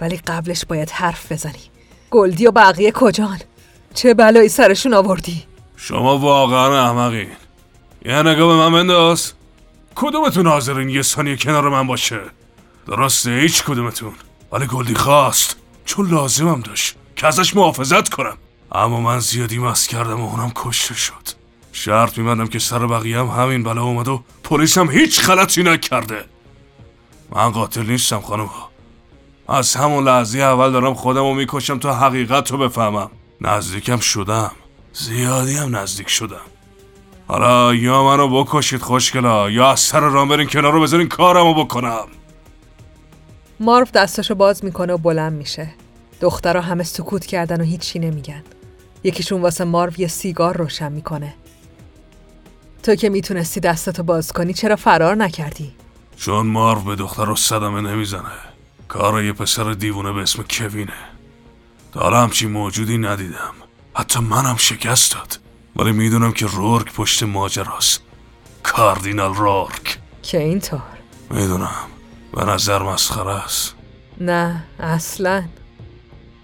[0.00, 1.70] ولی قبلش باید حرف بزنی.
[2.10, 3.38] گلدی و بقیه کجان؟
[3.94, 5.42] چه بلایی سرشون آوردی؟
[5.76, 7.28] شما واقعا احمقین
[8.04, 9.32] یه نگاه به من بنداز.
[9.94, 12.20] کدومتون حاضرین یه ثانیه کنار من باشه؟
[12.86, 14.12] درسته هیچ کدومتون.
[14.52, 15.56] ولی گلدی خواست.
[15.84, 18.36] چون لازمم داشت که ازش محافظت کنم.
[18.72, 21.28] اما من زیادی مست کردم و اونم کشته شد.
[21.72, 26.24] شرط میبندم که سر بقیه هم همین بلا اومد و پلیس هم هیچ غلطی نکرده.
[27.30, 28.50] من قاتل نیستم خانم
[29.48, 33.10] از همون لحظه اول دارم خودم رو می‌کشم تا حقیقت رو بفهمم.
[33.40, 34.50] نزدیکم شدم.
[34.92, 36.51] زیادی هم نزدیک شدم.
[37.26, 42.06] حالا یا منو بکشید خوشگلا یا از سر رام برین کنار رو بذارین کارمو بکنم.
[43.60, 45.68] مارف دستشو باز می‌کنه و بلند میشه.
[46.20, 48.42] دخترها همه سکوت کردن و هیچی نمیگن.
[49.04, 51.34] یکیشون واسه مارو یه سیگار روشن می‌کنه.
[52.82, 55.72] تو که می‌تونستی دستتو باز کنی چرا فرار نکردی؟
[56.16, 58.32] چون مارو به دختر رو صدمه نمی‌زنه.
[58.88, 60.92] کار یه پسر دیوونه به اسم کوینه.
[61.92, 63.54] تا همچین موجودی ندیدم.
[63.94, 65.38] حتی منم شکست داد.
[65.76, 68.02] ولی می‌دونم که رورک پشت ماجراست.
[68.62, 69.98] کاردینال رورک.
[70.22, 70.80] که اینطور.
[71.30, 71.74] می‌دونم.
[72.34, 73.74] به نظر مسخره است.
[74.20, 75.42] نه اصلا.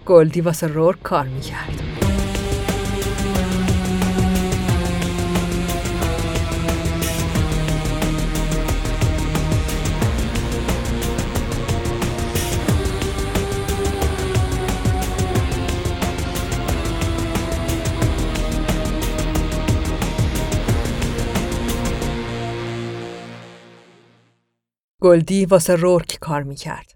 [0.07, 2.08] گلدی واسه رورک کار می‌کرد.
[25.03, 26.95] گلدی واسه رورک کار می‌کرد.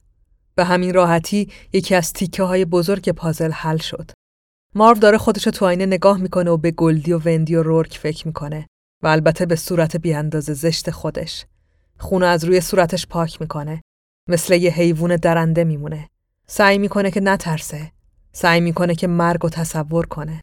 [0.54, 4.10] به همین راحتی یکی از تیکه های بزرگ پازل حل شد.
[4.74, 8.26] مارو داره خودش تو آینه نگاه می‌کنه و به گلدی و وندی و رورک فکر
[8.26, 8.66] می‌کنه
[9.02, 11.46] و البته به صورت بیاندازه زشت خودش.
[11.98, 13.82] خونه از روی صورتش پاک می‌کنه.
[14.28, 16.08] مثل یه حیوان درنده میمونه.
[16.46, 17.92] سعی می‌کنه که نترسه.
[18.32, 20.40] سعی می‌کنه که مرگ و تصور کنه.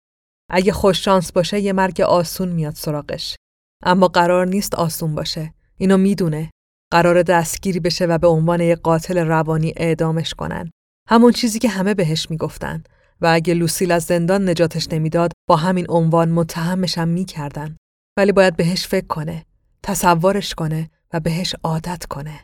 [0.49, 3.35] اگه خوش شانس باشه یه مرگ آسون میاد سراغش.
[3.83, 5.53] اما قرار نیست آسون باشه.
[5.77, 6.49] اینو می‌دونه.
[6.91, 10.71] قرار دستگیری بشه و به عنوان یک قاتل روانی اعدامش کنن.
[11.09, 12.83] همون چیزی که همه بهش می‌گفتن
[13.21, 17.77] و اگه لوسیل از زندان نجاتش نمی‌داد با همین عنوان متهمش هم می‌کردن.
[18.17, 19.45] ولی باید بهش فکر کنه،
[19.83, 22.39] تصورش کنه و بهش عادت کنه.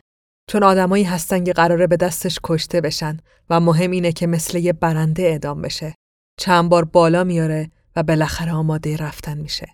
[0.50, 3.16] چون آدمایی هستن که قراره به دستش کشته بشن
[3.50, 5.94] و مهم اینه که مثل یه برنده اعدام بشه.
[6.40, 9.66] چند بار بالا میاره و بالاخره آماده رفتن میشه.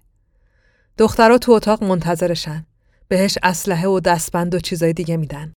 [0.99, 2.67] دخترها تو اتاق منتظرشن.
[3.13, 5.53] بهش اسلحه و دستبند و چیزای دیگه میدن.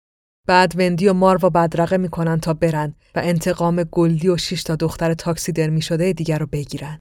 [0.47, 5.13] بعد وندی و مارو بدرقه می‌کنن تا برن و انتقام گلدی و شش تا دختر
[5.13, 6.99] تاکسی درمی شده دیگر رو بگیرن.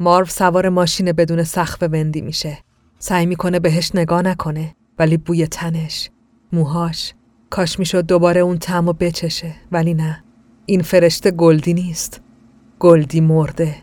[0.00, 2.58] مارو سوار ماشین بدون سقف وندی میشه.
[2.98, 6.10] سعی می‌کنه بهش نگاه نکنه ولی بوی تنش،
[6.52, 7.14] موهاش،
[7.50, 8.58] کاش می‌شد دوباره اون
[8.88, 10.24] و بچشه ولی نه.
[10.66, 12.20] این فرشته گلدی نیست.
[12.78, 13.76] گلدی مرده.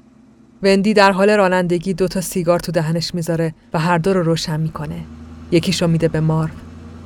[0.63, 4.59] وندی در حال رانندگی دو تا سیگار تو دهنش می‌ذاره و هر دو رو روشن
[4.59, 5.01] می‌کنه.
[5.51, 6.53] یکیشو میده به مارو.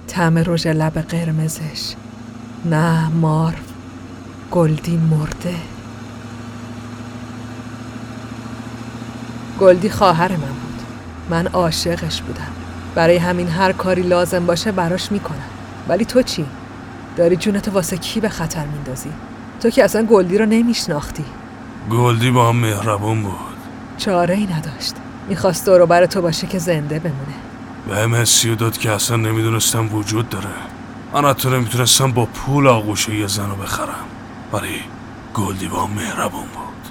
[0.07, 1.93] طعم رژ لب قرمزش.
[2.65, 3.57] نه مارو.
[4.51, 5.55] گلدی مرده.
[9.59, 10.81] گلدی خواهر من بود.
[11.29, 12.51] من عاشقش بودم.
[12.95, 15.49] برای همین هر کاری لازم باشه براش می‌کنم.
[15.87, 16.45] ولی تو چی؟
[17.17, 19.09] داری جونتو واسه کی به خطر میندازی؟
[19.61, 21.25] تو که اصلا گلدی رو نمیشناختی.
[21.91, 23.35] گلدی با هم مهربون بود.
[23.97, 24.95] چاره ای نداشت.
[25.29, 27.44] می‌خواست دورو بر تو باشه که زنده بمونه.
[27.87, 30.49] به هم حسی داد که اصلا نمی‌دونستم وجود داره.
[31.13, 34.05] من حتی نمی‌تونستم با پول آغوش یه زن رو بخرم.
[34.53, 34.79] ولی
[35.33, 36.89] گلدی با مهربون بود.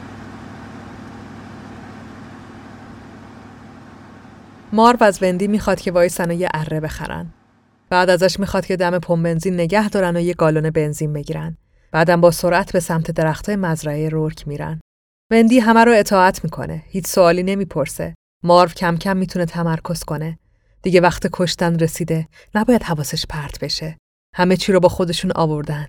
[4.73, 7.27] مارو از وندی می‌خواد که وایسن و یه اره بخرن.
[7.91, 11.57] بعد ازش می‌خواد که دم پمپ بنزین نگه دارن و یه گالون بنزین بگیرن.
[11.93, 14.81] بعدم با سرعت به سمت درختای مزرعه رورک میرن.
[15.33, 16.83] وندی همه رو اطاعت می‌کنه.
[16.87, 18.15] هیچ سوالی نمی‌پرسه.
[18.45, 20.39] مارو کم کم می‌تونه تمرکز کنه.
[20.85, 22.29] دیگه وقت کشتن رسیده.
[22.55, 23.99] نباید حواسش پرت بشه.
[24.35, 25.89] همه چی رو با خودشون آوردن.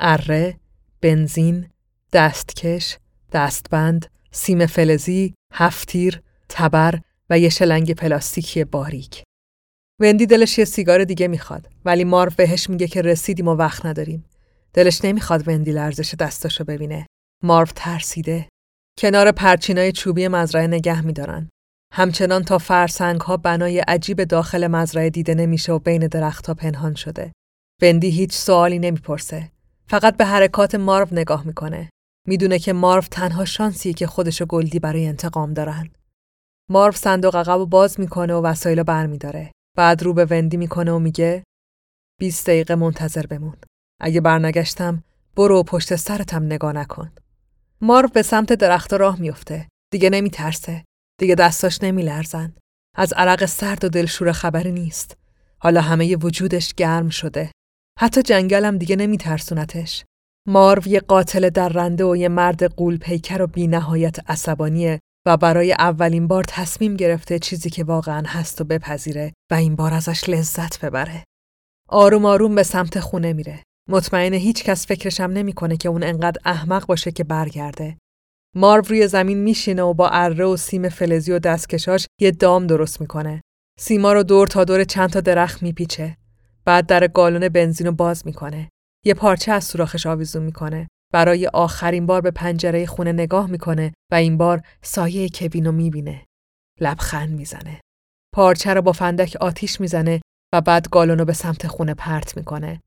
[0.00, 0.56] اره
[1.00, 1.68] بنزین
[2.12, 2.98] دستکش
[3.32, 7.00] دستبند سیم فلزی هفتیر تبر
[7.30, 9.22] و یه شلنگ پلاستیکی باریک.
[10.00, 14.24] وندی دلش یه سیگار دیگه می‌خواد ولی مارو بهش میگه که رسیدیم و وقت نداریم.
[14.72, 17.06] دلش نمی‌خواد وندی لرزش دستاشو ببینه.
[17.42, 18.48] مارو ترسیده.
[18.98, 21.48] کنار پرچینای چوبی مزرعه نگه میدارن.
[21.94, 27.32] همچنان تا فرسنگ ها بنای عجیب داخل مزرعه دیده نمیشه و بین درختها پنهان شده.
[27.82, 29.50] وندی هیچ سوالی نمی‌پرسه.
[29.86, 31.90] فقط به حرکات مارو نگاه می‌کنه.
[32.28, 35.90] می‌دونه که مارو تنها شانسیه که خودشو گلدی برای انتقام دارن.
[36.70, 39.52] مارو صندوق عقب و باز می‌کنه و وسایل برمیداره.
[39.76, 41.44] بعد رو به وندی می‌کنه و میگه
[42.20, 43.56] 20 دقیقه منتظر بمون.
[44.00, 45.04] اگه برنگشتم
[45.36, 47.12] برو پشت سرتم نگاه نکن.
[47.80, 49.68] مارو به سمت درخت راه میفته.
[49.92, 50.84] دیگه نمیترسه.
[51.22, 52.54] دیگه دستاش نمیلرزن.
[52.96, 55.16] از عرق سرد و دلشور خبری نیست.
[55.58, 57.50] حالا همه وجودش گرم شده.
[57.98, 60.04] حتی جنگلم دیگه نمیترسونتش.
[60.48, 65.72] مارو یه قاتل درنده و یه مرد قول پیکر و بی نهایت عصبانیه و برای
[65.72, 70.84] اولین بار تصمیم گرفته چیزی که واقعا هست و بپذیره و این بار ازش لذت
[70.84, 71.24] ببره.
[71.88, 73.62] آروم آروم به سمت خونه میره.
[73.88, 77.96] مطمئن هیچ کس فکرشم نمی‌کنه که اون انقدر احمق باشه که برگرده.
[78.56, 83.00] مارو روی زمین میشینه و با اره و سیم فلزی و دستکشاش یه دام درست
[83.00, 83.40] می‌کنه.
[83.78, 86.16] سیما رو دور تا دور چند تا درخت میپیچه.
[86.64, 88.68] بعد در گالون بنزین رو باز می‌کنه.
[89.04, 90.88] یه پارچه از سوراخش آویزون می‌کنه.
[91.12, 96.24] برای آخرین بار به پنجره خونه نگاه می‌کنه و این بار سایه کوین رو می‌بینه.
[96.80, 97.80] لبخند می‌زنه.
[98.34, 100.20] پارچه رو با فندک آتیش می‌زنه
[100.54, 102.80] و بعد گالون رو به سمت خونه پرت می‌کنه.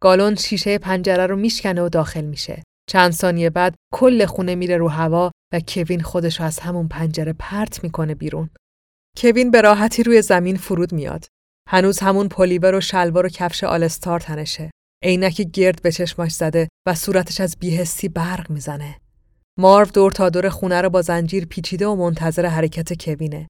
[0.00, 2.62] گالون شیشه پنجره رو میشکنه و داخل میشه.
[2.88, 7.84] چند ثانیه بعد کل خونه میره رو هوا و کوین خودش از همون پنجره پرت
[7.84, 8.50] می‌کنه بیرون.
[9.16, 11.26] کوین به راحتی روی زمین فرود میاد.
[11.68, 14.70] هنوز همون پلیور و شلوار و کفش آلستار تنشه.
[15.04, 18.96] عینک گرد به چشماش زده و صورتش از بیهستی برق می‌زنه.
[19.58, 23.48] مارو دور تا دور خونه رو با زنجیر پیچیده و منتظر حرکت کوینه.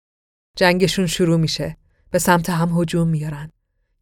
[0.57, 1.77] جنگشون شروع میشه.
[2.11, 3.51] به سمت هم هجوم میارن.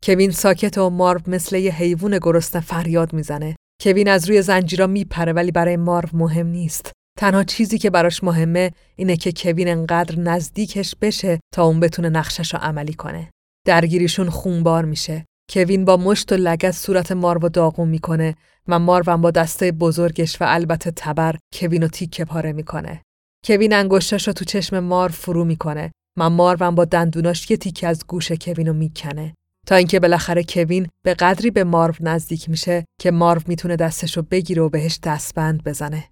[0.03, 3.57] کوین ساکت و مارو مثل یه حیوان گرسنه فریاد می‌زنه.
[3.83, 6.93] کوین از روی زنجیرا میپره ولی برای مارو مهم نیست.
[7.19, 12.55] تنها چیزی که براش مهمه اینه که کوین انقدر نزدیکش بشه تا اون بتونه نقشش
[12.55, 13.31] رو عملی کنه.
[13.67, 15.25] درگیریشون خونبار میشه.
[15.53, 18.35] کوین با مشت و لگت صورت مارو داغون می‌کنه
[18.69, 23.03] و مارو با دسته بزرگش و البته تبر کوین رو تیکه پاره می‌کنه.
[23.47, 28.07] کوین انگشتش رو تو چشم مارو فرو می‌کنه و مارو با دندوناش یه تیکه از
[28.07, 29.35] گوش کوین رو می‌کنه.
[29.71, 34.23] تا اینکه بالاخره کوین به قدری به مارو نزدیک میشه که مارو می‌تونه دستش رو
[34.23, 36.05] بگیره و بهش دستبند بزنه.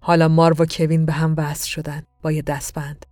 [0.00, 3.06] حالا مارو و کوین به هم وصل شدن با یه دستبند.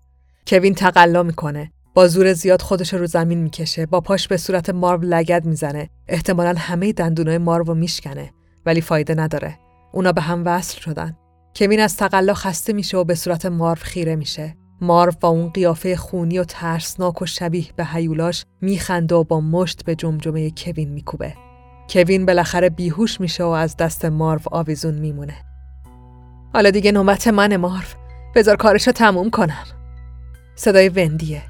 [0.46, 1.72] کوین تقلا می‌کنه.
[1.94, 3.86] با زور زیاد خودش رو زمین می‌کشه.
[3.86, 5.90] با پاش به صورت مارو لگد می‌زنه.
[6.08, 8.30] احتمالا همه دندونای مارو رو میشکنه.
[8.66, 9.58] ولی فایده نداره.
[9.92, 11.16] اونا به هم وصل شدن.
[11.56, 14.56] کوین از تقلا خسته میشه و به صورت مارو خیره میشه.
[14.82, 19.84] مارو با اون قیافه خونی و ترسناک و شبیه به هیولاش میخنده و با مشت
[19.84, 21.34] به جمجمه کوین میکوبه.
[21.90, 25.34] کوین بالاخره بیهوش میشه و از دست مارو آویزون میمونه.
[26.54, 27.86] حالا دیگه نوبت من مارو.
[28.34, 29.64] بذار کارشو تموم کنم.
[30.56, 31.42] صدای وندیه.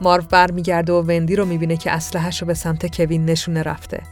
[0.00, 4.02] مارو برمیگرده و وندی رو می‌بینه که اسلحه‌شو به سمت کوین نشونه رفته.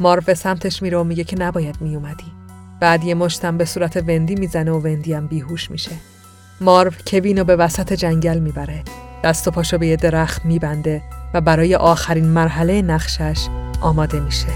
[0.00, 2.32] مارو به سمتش میره و میگه که نباید میومدی.
[2.80, 5.92] بعد یه مشتم به صورت وندی می‌زنه و وندی هم بیهوش میشه.
[6.60, 8.82] مارو کوین رو به وسط جنگل می‌بره.
[9.24, 11.02] دست و پاشو به یه درخت میبنده
[11.34, 13.46] و برای آخرین مرحله نقشش
[13.80, 14.48] آماده میشه.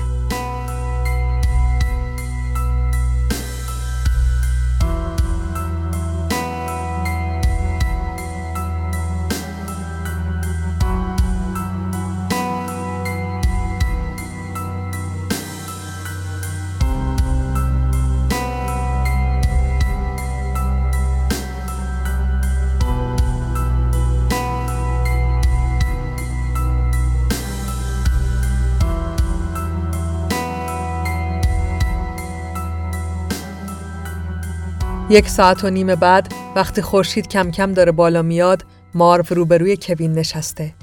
[35.11, 38.65] یک ساعت و نیم بعد وقتی خورشید کم کم داره بالا میاد
[38.95, 40.75] مارو روبروی کوین نشسته.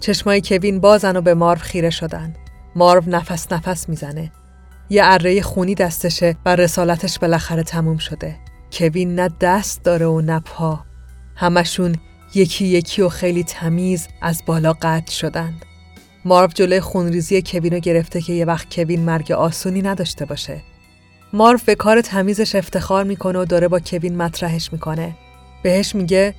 [0.00, 2.34] چشمای کوین بازن و به مارو خیره شدن.
[2.76, 4.32] مارو نفس نفس می‌زنه.
[4.90, 8.36] یه اره خونی دستشه و رسالتش بالاخره تموم شده.
[8.72, 10.80] کوین نه دست داره و نه پا.
[11.36, 11.94] همشون
[12.34, 15.54] یکی یکی و خیلی تمیز از بالا قطع شدن
[16.24, 20.62] مارو جلوی خونریزی کوین رو گرفته که یه وقت کوین مرگ آسونی نداشته باشه.
[21.34, 25.16] مارو به کار تمیزش افتخار می‌کنه و داره با کوین مطرحش می‌کنه.
[25.62, 26.34] بهش میگه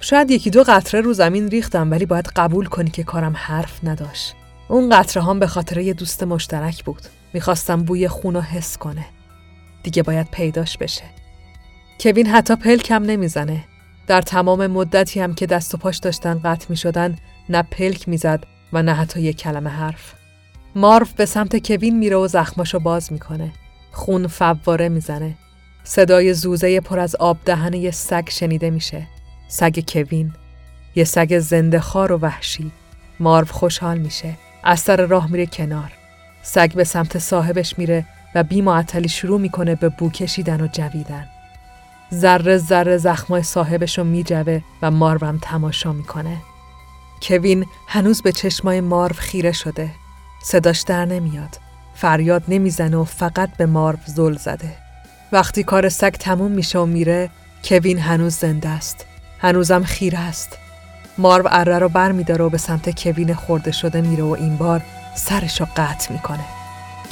[0.00, 4.34] شاید یکی دو قطره رو زمین ریختم ولی باید قبول کنی که کارم حرف نداشت.
[4.68, 7.02] اون قطره هم به خاطر یه دوست مشترک بود.
[7.32, 9.04] می‌خواستم بوی خون رو حس کنه.
[9.82, 11.04] دیگه باید پیداش بشه.
[12.00, 13.64] کوین حتی پلکم نمی‌زنه.
[14.06, 17.16] در تمام مدتی هم که دست و پاش داشتن قطع می شدن
[17.48, 20.14] نه پلک می‌زد و نه حتی یک کلمه حرف.
[20.74, 23.52] مارف به سمت کوین میره و زخماشو باز می‌کنه.
[23.92, 25.34] خون فواره می‌زنه.
[25.84, 29.06] صدای زوزه پر از آب دهن یه سگ شنیده میشه.
[29.48, 30.32] سگ کوین.
[30.94, 32.72] یه سگ زنده خار و وحشی.
[33.20, 34.34] مارو خوشحال میشه.
[34.64, 35.92] از سر راه میره کنار.
[36.42, 41.28] سگ به سمت صاحبش میره و بی معطلی شروع می‌کنه به بو کشیدن و جویدن.
[42.14, 46.36] ذره ذره زخمای صاحبش رو میجوه و مارو هم تماشا می‌کنه.
[47.22, 49.90] کوین هنوز به چشمای مارو خیره شده.
[50.42, 51.58] صداش در نمیاد.
[52.02, 54.74] فریاد نمی‌زنه و فقط به مارو زل زده.
[55.32, 57.30] وقتی کار سگ تموم میشه و میره
[57.64, 59.06] کوین هنوز زنده است.
[59.38, 60.58] هنوزم خیره است.
[61.18, 64.82] مارو اره رو بر میداره و به سمت کوین خورده شده میره و این بار
[65.14, 66.44] سرش رو قطع می‌کنه.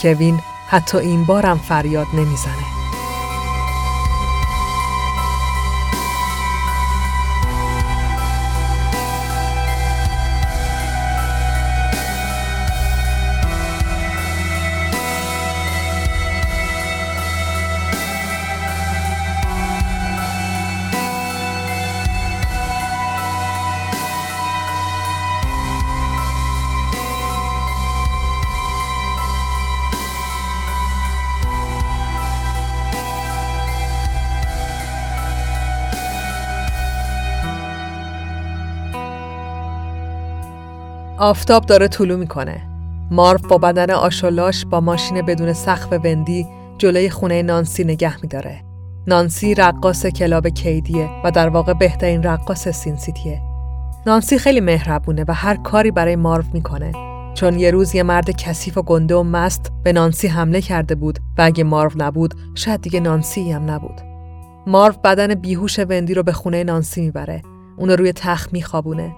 [0.02, 2.79] کوین حتی این بارم فریاد نمی‌زنه.
[41.20, 42.62] آفتاب داره طلوع می‌کنه.
[43.10, 46.46] مارف با بدن آش و لاش با ماشین بدون سقف وندی
[46.78, 48.60] جلوی خونه نانسی نگه میداره.
[49.06, 53.40] نانسی رقاص کلاب کیدیه و در واقع بهترین رقاص Sin City ه.
[54.06, 56.92] نانسی خیلی مهربونه و هر کاری برای مارف می‌کنه.
[57.34, 61.18] چون یه روز یه مرد کثیف و گنده و مست به نانسی حمله کرده بود
[61.38, 64.00] و اگه مارو نبود شاید دیگه نانسی هم نبود.
[64.66, 67.42] مارف بدن بیهوش وندی رو به خونه نانسی می‌بره.
[67.78, 69.14] اونو روی تخت میخوابونه.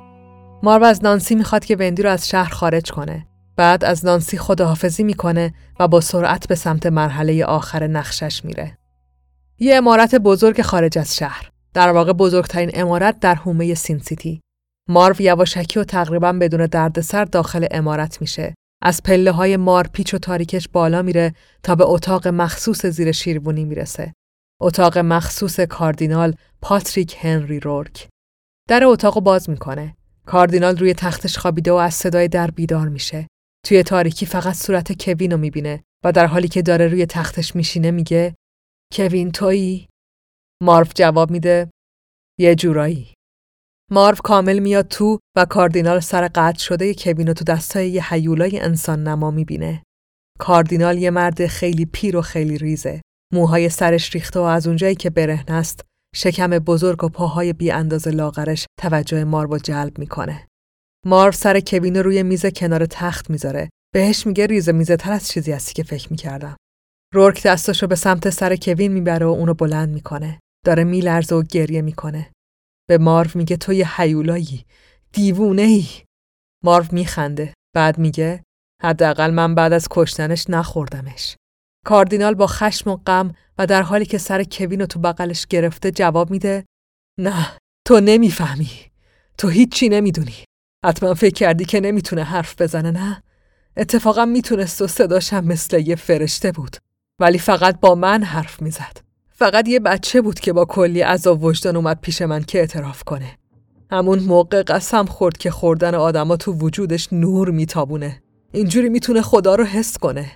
[0.65, 3.27] مارو از نانسی می‌خواد که وندی رو از شهر خارج کنه.
[3.57, 8.79] بعد از نانسی خداحافظی می‌کنه و با سرعت به سمت مرحله آخر نقشش میره.
[9.59, 11.51] یه امارت بزرگ خارج از شهر.
[11.75, 14.41] در واقع بزرگترین امارت در حومه سین سیتی.
[14.89, 18.55] مارو یواشکی و تقریبا بدون دردسر داخل امارت میشه.
[18.83, 23.65] از پله های مار پیچ و تاریکش بالا میره تا به اتاق مخصوص زیر شیروانی
[23.65, 24.13] می‌رسه.
[24.61, 28.09] اتاق مخصوص کاردینال پاتریک هنری رورک.
[28.69, 29.97] در اتاق باز می‌کنه.
[30.27, 33.27] کاردینال روی تختش خوابیده و از صدای در بیدار میشه.
[33.67, 37.91] توی تاریکی فقط صورت کوین رو می‌بینه و در حالی که داره روی تختش میشینه
[37.91, 38.35] میگه
[38.93, 39.89] کوین تویی؟
[40.63, 41.71] مارف جواب میده
[42.41, 43.15] یه جورایی.
[43.91, 48.61] مارف کامل میاد تو و کاردینال سر قطع شده کوین رو تو دستای یه حیولای
[48.61, 49.83] انسان نما می‌بینه.
[50.39, 53.01] کاردینال یه مرد خیلی پیر و خیلی ریزه.
[53.33, 58.11] موهای سرش ریخته و از اونجایی که برهن است شکم بزرگ و پاهای بی اندازه
[58.11, 60.49] لاغرش توجه مارو جلب می‌کنه.
[61.07, 63.71] مارو سر کوین روی میز کنار تخت می‌ذاره.
[63.95, 66.57] بهش میگه ریز میزه تر از چیزی هستی که فکر می‌کردم.
[67.15, 70.41] رورک دستشو به سمت سر کوین می‌بره و اونو بلند می‌کنه.
[70.65, 72.33] داره میلرزه و گریه می‌کنه.
[72.89, 74.65] به مارو میگه تو یه حیولایی.
[75.13, 75.87] دیوونه ای.
[76.65, 77.55] مارو میخنده.
[77.77, 78.43] بعد میگه
[78.83, 81.37] حداقل من بعد از کشتنش نخوردمش.
[81.87, 85.91] کاردینال با خشم و غم و در حالی که سر کوین رو تو بغلش گرفته
[85.91, 86.65] جواب میده
[87.19, 87.57] نه
[87.87, 88.71] تو نمی‌فهمی.
[89.39, 90.35] تو هیچی نمی‌دونی.
[90.85, 93.23] حتما فکر کردی که نمی‌تونه حرف بزنه نه؟
[93.77, 96.77] اتفاقا می‌تونست و صداشم مثل یه فرشته بود
[97.21, 99.01] ولی فقط با من حرف می‌زد.
[99.31, 103.39] فقط یه بچه بود که با کلی عذاب وجدان اومد پیش من که اعتراف کنه.
[103.91, 108.23] همون موقع قسم خورد که خوردن آدما تو وجودش نور میتابونه.
[108.53, 110.31] اینجوری می‌تونه خدا رو حس کنه.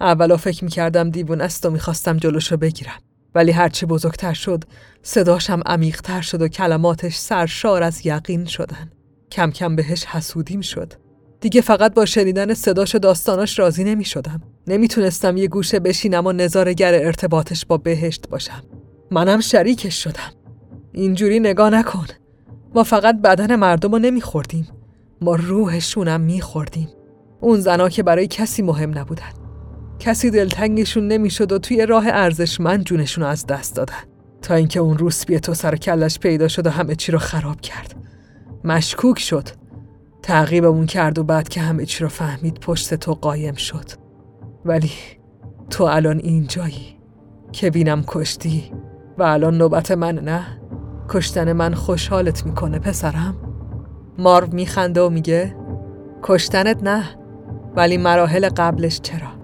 [0.00, 2.98] اولا فکر می‌کردم دیوون است و می‌خواستم جلوشو بگیرم.
[3.34, 4.64] ولی هرچی بزرگتر شد
[5.02, 8.90] صداشم عمیقتر شد و کلماتش سرشار از یقین شدن.
[9.32, 10.92] کم کم بهش حسودیم شد.
[11.40, 14.42] دیگه فقط با شنیدن صداش و داستاناش راضی نمی شدم.
[14.66, 18.62] نمی‌تونستم یه گوشه بشینم و نظارگر ارتباطش با بهشت باشم.
[19.10, 20.32] منم شریکش شدم.
[20.92, 22.06] اینجوری نگاه نکن.
[22.74, 24.68] ما فقط بدن مردم رو نمیخوردیم.
[25.20, 26.88] ما روحشونم میخوردیم.
[27.40, 29.47] اون زنا که برای کسی مهم نبودن.
[29.98, 33.94] کسی دلتنگشون نمی‌شد و توی راه ارزشمند جونشون از دست دادن.
[34.42, 37.94] تا اینکه اون روسپی تو سر کلش پیدا شد و همه چی رو خراب کرد.
[38.64, 39.48] مشکوک شد.
[40.22, 43.84] تعقیبمون کرد و بعد که همه چی رو فهمید پشت تو قایم شد.
[44.64, 44.90] ولی
[45.70, 46.98] تو الان اینجایی
[47.52, 48.72] که بینم کشتی
[49.18, 50.46] و الان نوبت من نه
[51.08, 53.34] کشتن من خوشحالت می‌کنه پسرم.
[54.18, 55.56] مارو میخنده و میگه
[56.22, 57.04] کشتنت نه
[57.76, 59.37] ولی مراحل قبلش چرا؟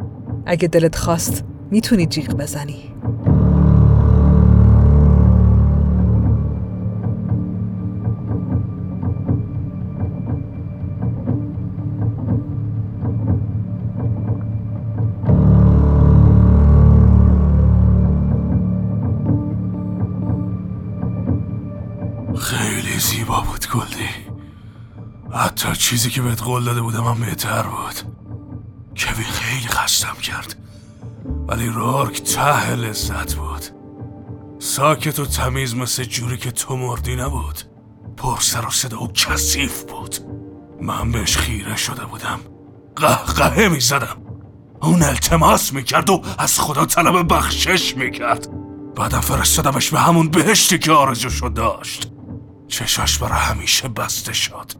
[0.46, 2.90] اگه دلت خواست می‌تونی جیغ بزنی.
[22.36, 24.08] خیلی زیبا بود گلدی.
[25.30, 28.23] حتی چیزی که بهت قول داده بودم هم بهتر بود.
[28.96, 30.56] کوین خیلی خستم کرد.
[31.48, 33.64] ولی رارک ته لذت بود.
[34.58, 37.62] ساکت و تمیز مثل جوری که تو مردی نبود.
[38.16, 40.16] پر سر و صدا و کثیف بود.
[40.82, 42.40] من بهش خیره شده بودم.
[42.96, 44.16] قهقهه می زدم
[44.82, 48.48] اون التماس می‌کرد و از خدا طلب بخشش می‌کرد.
[48.94, 52.12] بعدم فرستادمش به همون بهشتی که آرزوشو داشت.
[52.68, 54.72] چشاش برای همیشه بسته شد.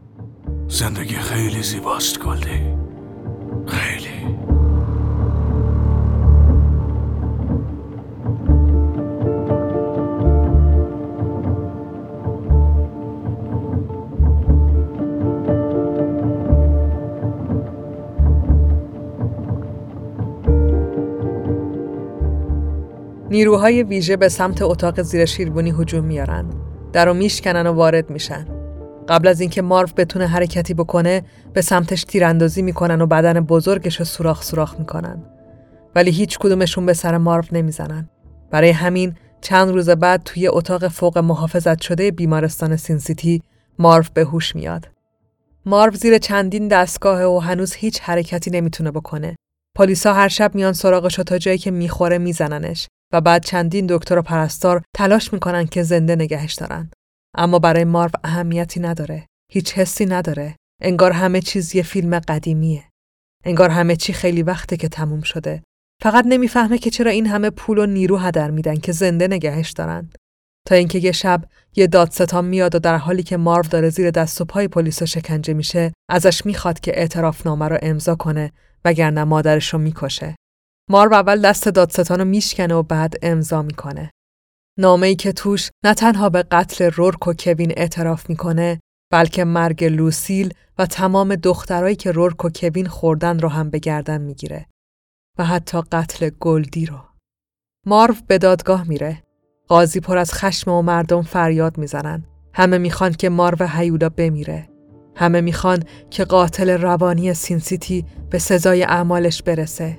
[0.67, 2.84] زندگی خیلی زیباست گلدی.
[3.67, 4.35] خیلی
[23.35, 26.45] نیروهای ویژه به سمت اتاق زیر شیربونی هجوم میارن.
[26.93, 28.54] در رو میشکنن و وارد میشن.
[29.09, 31.23] قبل از اینکه مارو بتونه حرکتی بکنه
[31.53, 35.23] به سمتش تیراندازی می‌کنن و بدن بزرگش رو سوراخ سوراخ می‌کنن.
[35.95, 38.09] ولی هیچ کدومشون به سر مارو نمی‌زنن.
[38.51, 43.41] برای همین چند روز بعد توی اتاق فوق محافظت شده بیمارستان Sin City
[43.79, 44.89] مارو به هوش میاد.
[45.65, 49.35] مارو زیر چندین دستگاه و هنوز هیچ حرکتی نمی‌تونه بکنه.
[49.77, 54.21] پلیسا هر شب میان سراغش تا جایی که می‌خوره میزننش و بعد چندین دکتر و
[54.21, 56.91] پرستار تلاش می‌کنن که زنده نگهش دارن.
[57.37, 59.25] اما برای مارو اهمیتی نداره.
[59.51, 60.55] هیچ حسی نداره.
[60.81, 62.83] انگار همه چیز یه فیلم قدیمیه.
[63.43, 65.63] انگار همه چی خیلی وقته که تموم شده.
[66.03, 70.09] فقط نمی‌فهمه که چرا این همه پول و نیرو هدر میدن که زنده نگهش دارن.
[70.67, 71.45] تا اینکه یه شب
[71.75, 75.53] یه دادستان میاد و در حالی که مارو داره زیر دست و پای پلیس شکنجه
[75.53, 78.51] میشه ازش می‌خواد که اعترافنامه رو امضا کنه
[78.85, 80.35] وگرنه مادرش رو می‌کشه.
[80.89, 84.11] مارو اول دست دادستان رو میشکنه و بعد امضا می‌کنه.
[84.77, 88.79] نامه ای که توش نه تنها به قتل رورک و کوین اعتراف می‌کنه
[89.11, 94.21] بلکه مرگ لوسیل و تمام دخترایی که رورک و کوین خوردن رو هم به گردن
[94.21, 94.65] می‌گیره
[95.39, 96.97] و حتی قتل گلدی رو.
[97.85, 99.23] مارو به دادگاه میره.
[99.67, 102.25] قاضی پر از خشم و مردم فریاد می‌زنن.
[102.53, 104.69] همه می‌خوان که مارو هیولا بمیره.
[105.15, 109.97] همه می‌خوان که قاتل روانی سینسیتی به سزای اعمالش برسه.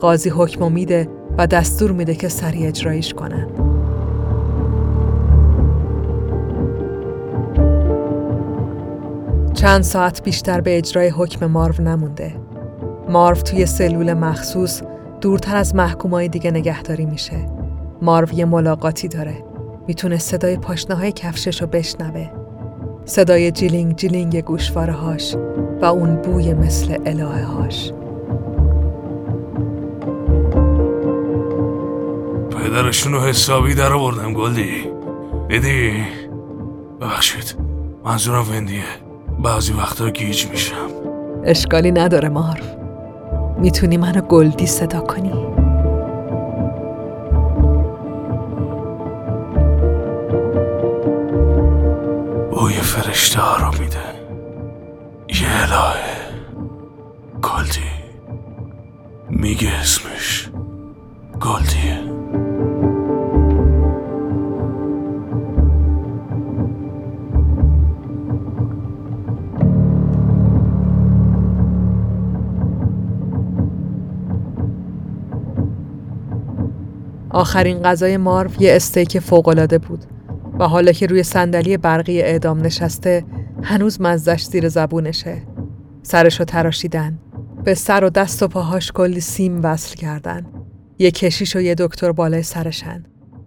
[0.00, 3.75] قاضی حکم میده و دستور میده که سریع اجرایش کنن.
[9.56, 12.36] چند ساعت بیشتر به اجرای حکم مارو نمونده.
[13.08, 14.82] مارو توی سلول مخصوص
[15.20, 17.46] دورتر از محکومای دیگه نگهداری میشه.
[18.02, 19.44] مارو یه ملاقاتی داره.
[19.88, 22.30] می‌تونه صدای پاشنه کفشش رو بشنوه.
[23.04, 25.36] صدای جیلینگ جیلینگ گوشواره هاش
[25.80, 27.92] و اون بوی مثل الهه هاش.
[32.50, 34.90] پدرشون رو حسابی در آوردم گلدی
[35.48, 35.92] دیدی
[37.00, 37.56] ببخشید
[38.04, 39.05] منظورم وندیه
[39.42, 40.90] بعضی وقتا گیج میشم.
[41.44, 42.64] اشکالی نداره مارو
[43.58, 45.32] می‌تونی منو گلدی صدا کنی؟
[52.50, 53.96] بوی فرشته ها رو میده.
[55.28, 56.16] یه الهه.
[57.42, 57.90] گلدی.
[59.30, 60.50] میگه اسمش.
[61.40, 62.05] گلدیه.
[77.36, 80.04] آخرین غذای مارو یه استیک فوقالعاده بود
[80.58, 83.24] و حالا که روی صندلی برقی اعدام نشسته
[83.62, 85.42] هنوز مزدش زیر زبونشه
[86.02, 87.18] سرشو تراشیدن
[87.64, 90.46] به سر و دست و پاهاش کلی سیم وصل کردن
[90.98, 93.04] یه کشیش و یه دکتر بالای سرشن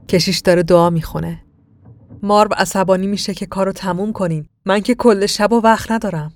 [0.07, 1.44] کشیش داره دعا می‌خونه.
[2.24, 4.45] مارو عصبانی میشه که کارو تموم کنین.
[4.66, 6.34] من که کل شب و وقت ندارم.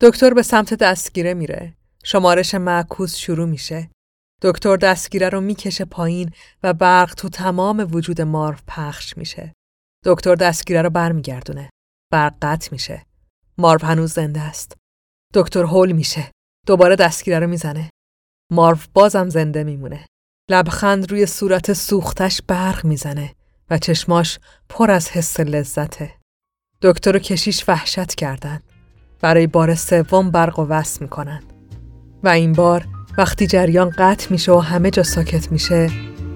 [0.00, 1.74] دکتر به سمت دستگیره میره.
[2.04, 3.90] شمارش معکوس شروع میشه.
[4.42, 6.30] دکتر دستگیره رو می‌کشه پایین
[6.62, 9.52] و برق تو تمام وجود مارو پخش میشه.
[10.04, 11.70] دکتر دستگیره رو برمیگردونه.
[12.12, 13.06] برق قطع میشه.
[13.58, 14.76] مارو هنوز زنده است.
[15.34, 16.30] دکتر هول میشه.
[16.66, 17.90] دوباره دستگیره رو می‌زنه.
[18.52, 20.06] مارو بازم زنده میمونه.
[20.50, 23.34] لبخند روی صورت سوختش برق می‌زنه
[23.70, 24.38] و چشماش
[24.68, 26.14] پر از حس لذته.
[26.82, 28.60] دکتر و کشیش وحشت کردن.
[29.20, 31.42] برای بار سوم برق و وصل می‌کنن.
[32.22, 32.86] و این بار
[33.18, 35.90] وقتی جریان قطع میشه و همه جا ساکت میشه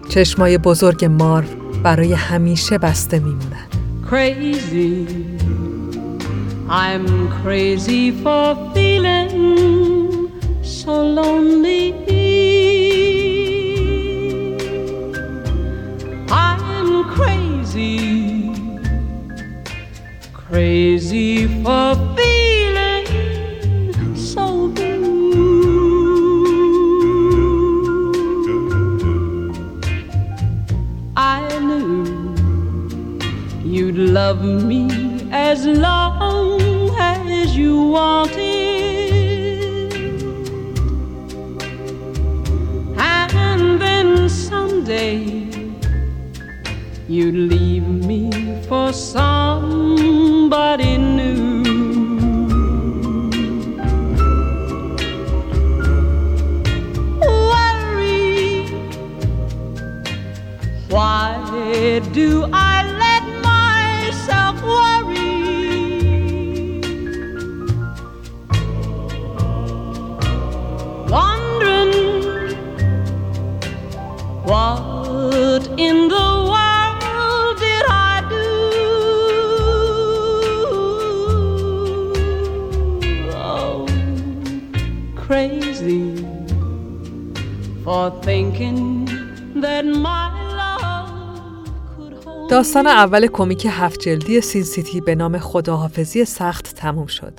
[0.09, 1.49] چشمای بزرگ مارو
[1.83, 3.69] برای همیشه بسته میمونن.
[4.11, 5.07] Crazy.
[6.69, 7.07] I'm
[7.43, 8.45] crazy for
[8.75, 10.31] feeling
[10.63, 11.95] so lonely.
[16.31, 18.51] I'm crazy,
[20.35, 22.38] crazy for feeling
[33.79, 34.89] you'd love me
[35.31, 38.43] as long as you wanted.
[42.99, 45.21] And then someday
[47.07, 48.33] you'd leave me
[48.69, 51.63] for somebody new.
[57.21, 58.67] Worry.
[60.89, 62.98] Why do I
[74.49, 78.49] what in the world did I do?
[83.53, 83.87] Oh,
[85.25, 86.07] crazy
[87.85, 88.79] for thinking
[89.63, 90.29] that my
[92.51, 97.33] داستان اول کمیک هفت جلدی Sin City به نام خداحافظی سخت تموم شد.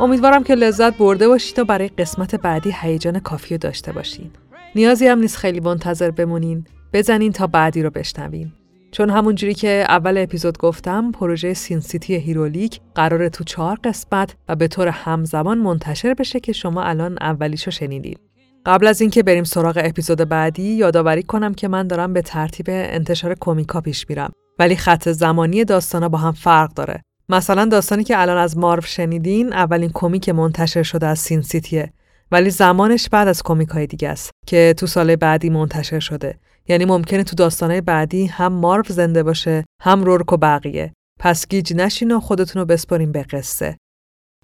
[0.00, 4.30] امیدوارم که لذت برده باشید و برای قسمت بعدی هیجان کافی رو داشته باشین.
[4.76, 6.66] نیازی هم نیست خیلی منتظر بمونین.
[6.92, 8.52] بزنین تا بعدی رو بشنوین.
[8.90, 14.56] چون همونجوری که اول اپیزود گفتم پروژه Sin City Herolic قراره تو چهار قسمت و
[14.56, 18.20] به طور همزمان منتشر بشه که شما الان اولیشو شنیدید.
[18.66, 23.36] قبل از اینکه بریم سراغ اپیزود بعدی یادآوری کنم که من دارم به ترتیب انتشار
[23.40, 28.36] کمیکا پیش میرم ولی خط زمانی داستانا با هم فرق داره مثلا داستانی که الان
[28.36, 31.92] از مارو شنیدین اولین کمیک منتشر شده از سین سیتیه
[32.34, 36.38] ولی زمانش بعد از کمیک های دیگه است که تو سال بعدی منتشر شده
[36.68, 41.74] یعنی ممکنه تو داستانهای بعدی هم مارو زنده باشه هم رورک و بقیه پس گیج
[41.74, 43.76] نشین و خودتون رو بسپارین به قصه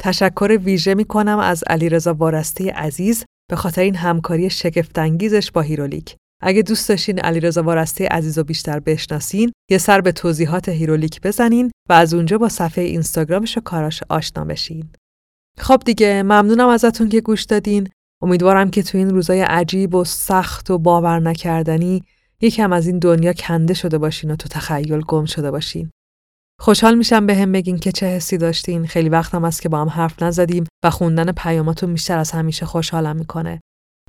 [0.00, 6.16] تشکر ویژه می کنم از علیرضا وارسته عزیز به خاطر این همکاری شگفت‌انگیزش با Herolic.
[6.42, 11.70] اگه دوست داشتین علیرضا وارسته عزیز رو بیشتر بشناسین، یه سر به توضیحات Herolic بزنین
[11.88, 14.88] و از اونجا با صفحه اینستاگرامش و کاراش آشنا بشین.
[15.58, 17.88] خب دیگه ممنونم ازتون که گوش دادین.
[18.22, 22.04] امیدوارم که تو این روزای عجیب و سخت و باور نکردنی
[22.40, 25.90] یکم از این دنیا کنده شده باشین و تو تخیل گم شده باشین.
[26.60, 28.86] خوشحال میشم به هم بگین که چه حسی داشتین.
[28.86, 33.16] خیلی وقتم است که با هم حرف نزدیم و خوندن پیاماتون بیشتر از همیشه خوشحالم
[33.16, 33.60] می‌کنه.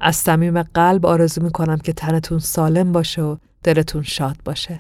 [0.02, 4.80] از صمیم قلب آرزو می‌کنم که تنتون سالم باشه و دلتون شاد باشه.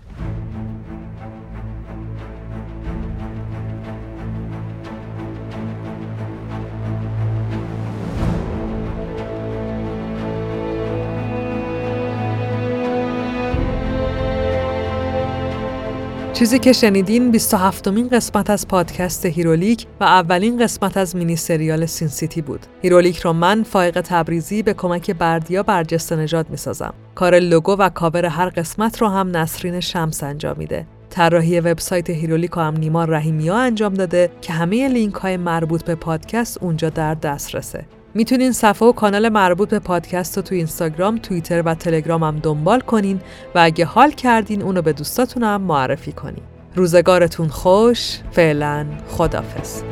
[16.33, 21.85] چیزی که شنیدین 27 مین قسمت از پادکست Herolic و اولین قسمت از مینی سریال
[21.85, 22.65] Sin City بود.
[22.81, 26.93] Herolic رو من فائق تبریزی به کمک بردیا برجسته نژاد می‌سازم.
[27.15, 30.85] کار لوگو و کاور هر قسمت رو هم نسرین شمس انجام میده.
[31.09, 36.63] طراحی وبسایت Herolic هم نیما رحیمیا انجام داده که همه لینک های مربوط به پادکست
[36.63, 37.85] اونجا در دسترسه.
[38.13, 42.79] می‌تونین صفحه و کانال مربوط به پادکست رو تو اینستاگرام، توییتر و تلگرام هم دنبال
[42.79, 43.21] کنین
[43.55, 46.43] و اگه حال کردین اونو به دوستاتون هم معرفی کنین.
[46.75, 49.83] روزگارتون خوش، فعلا خدافز.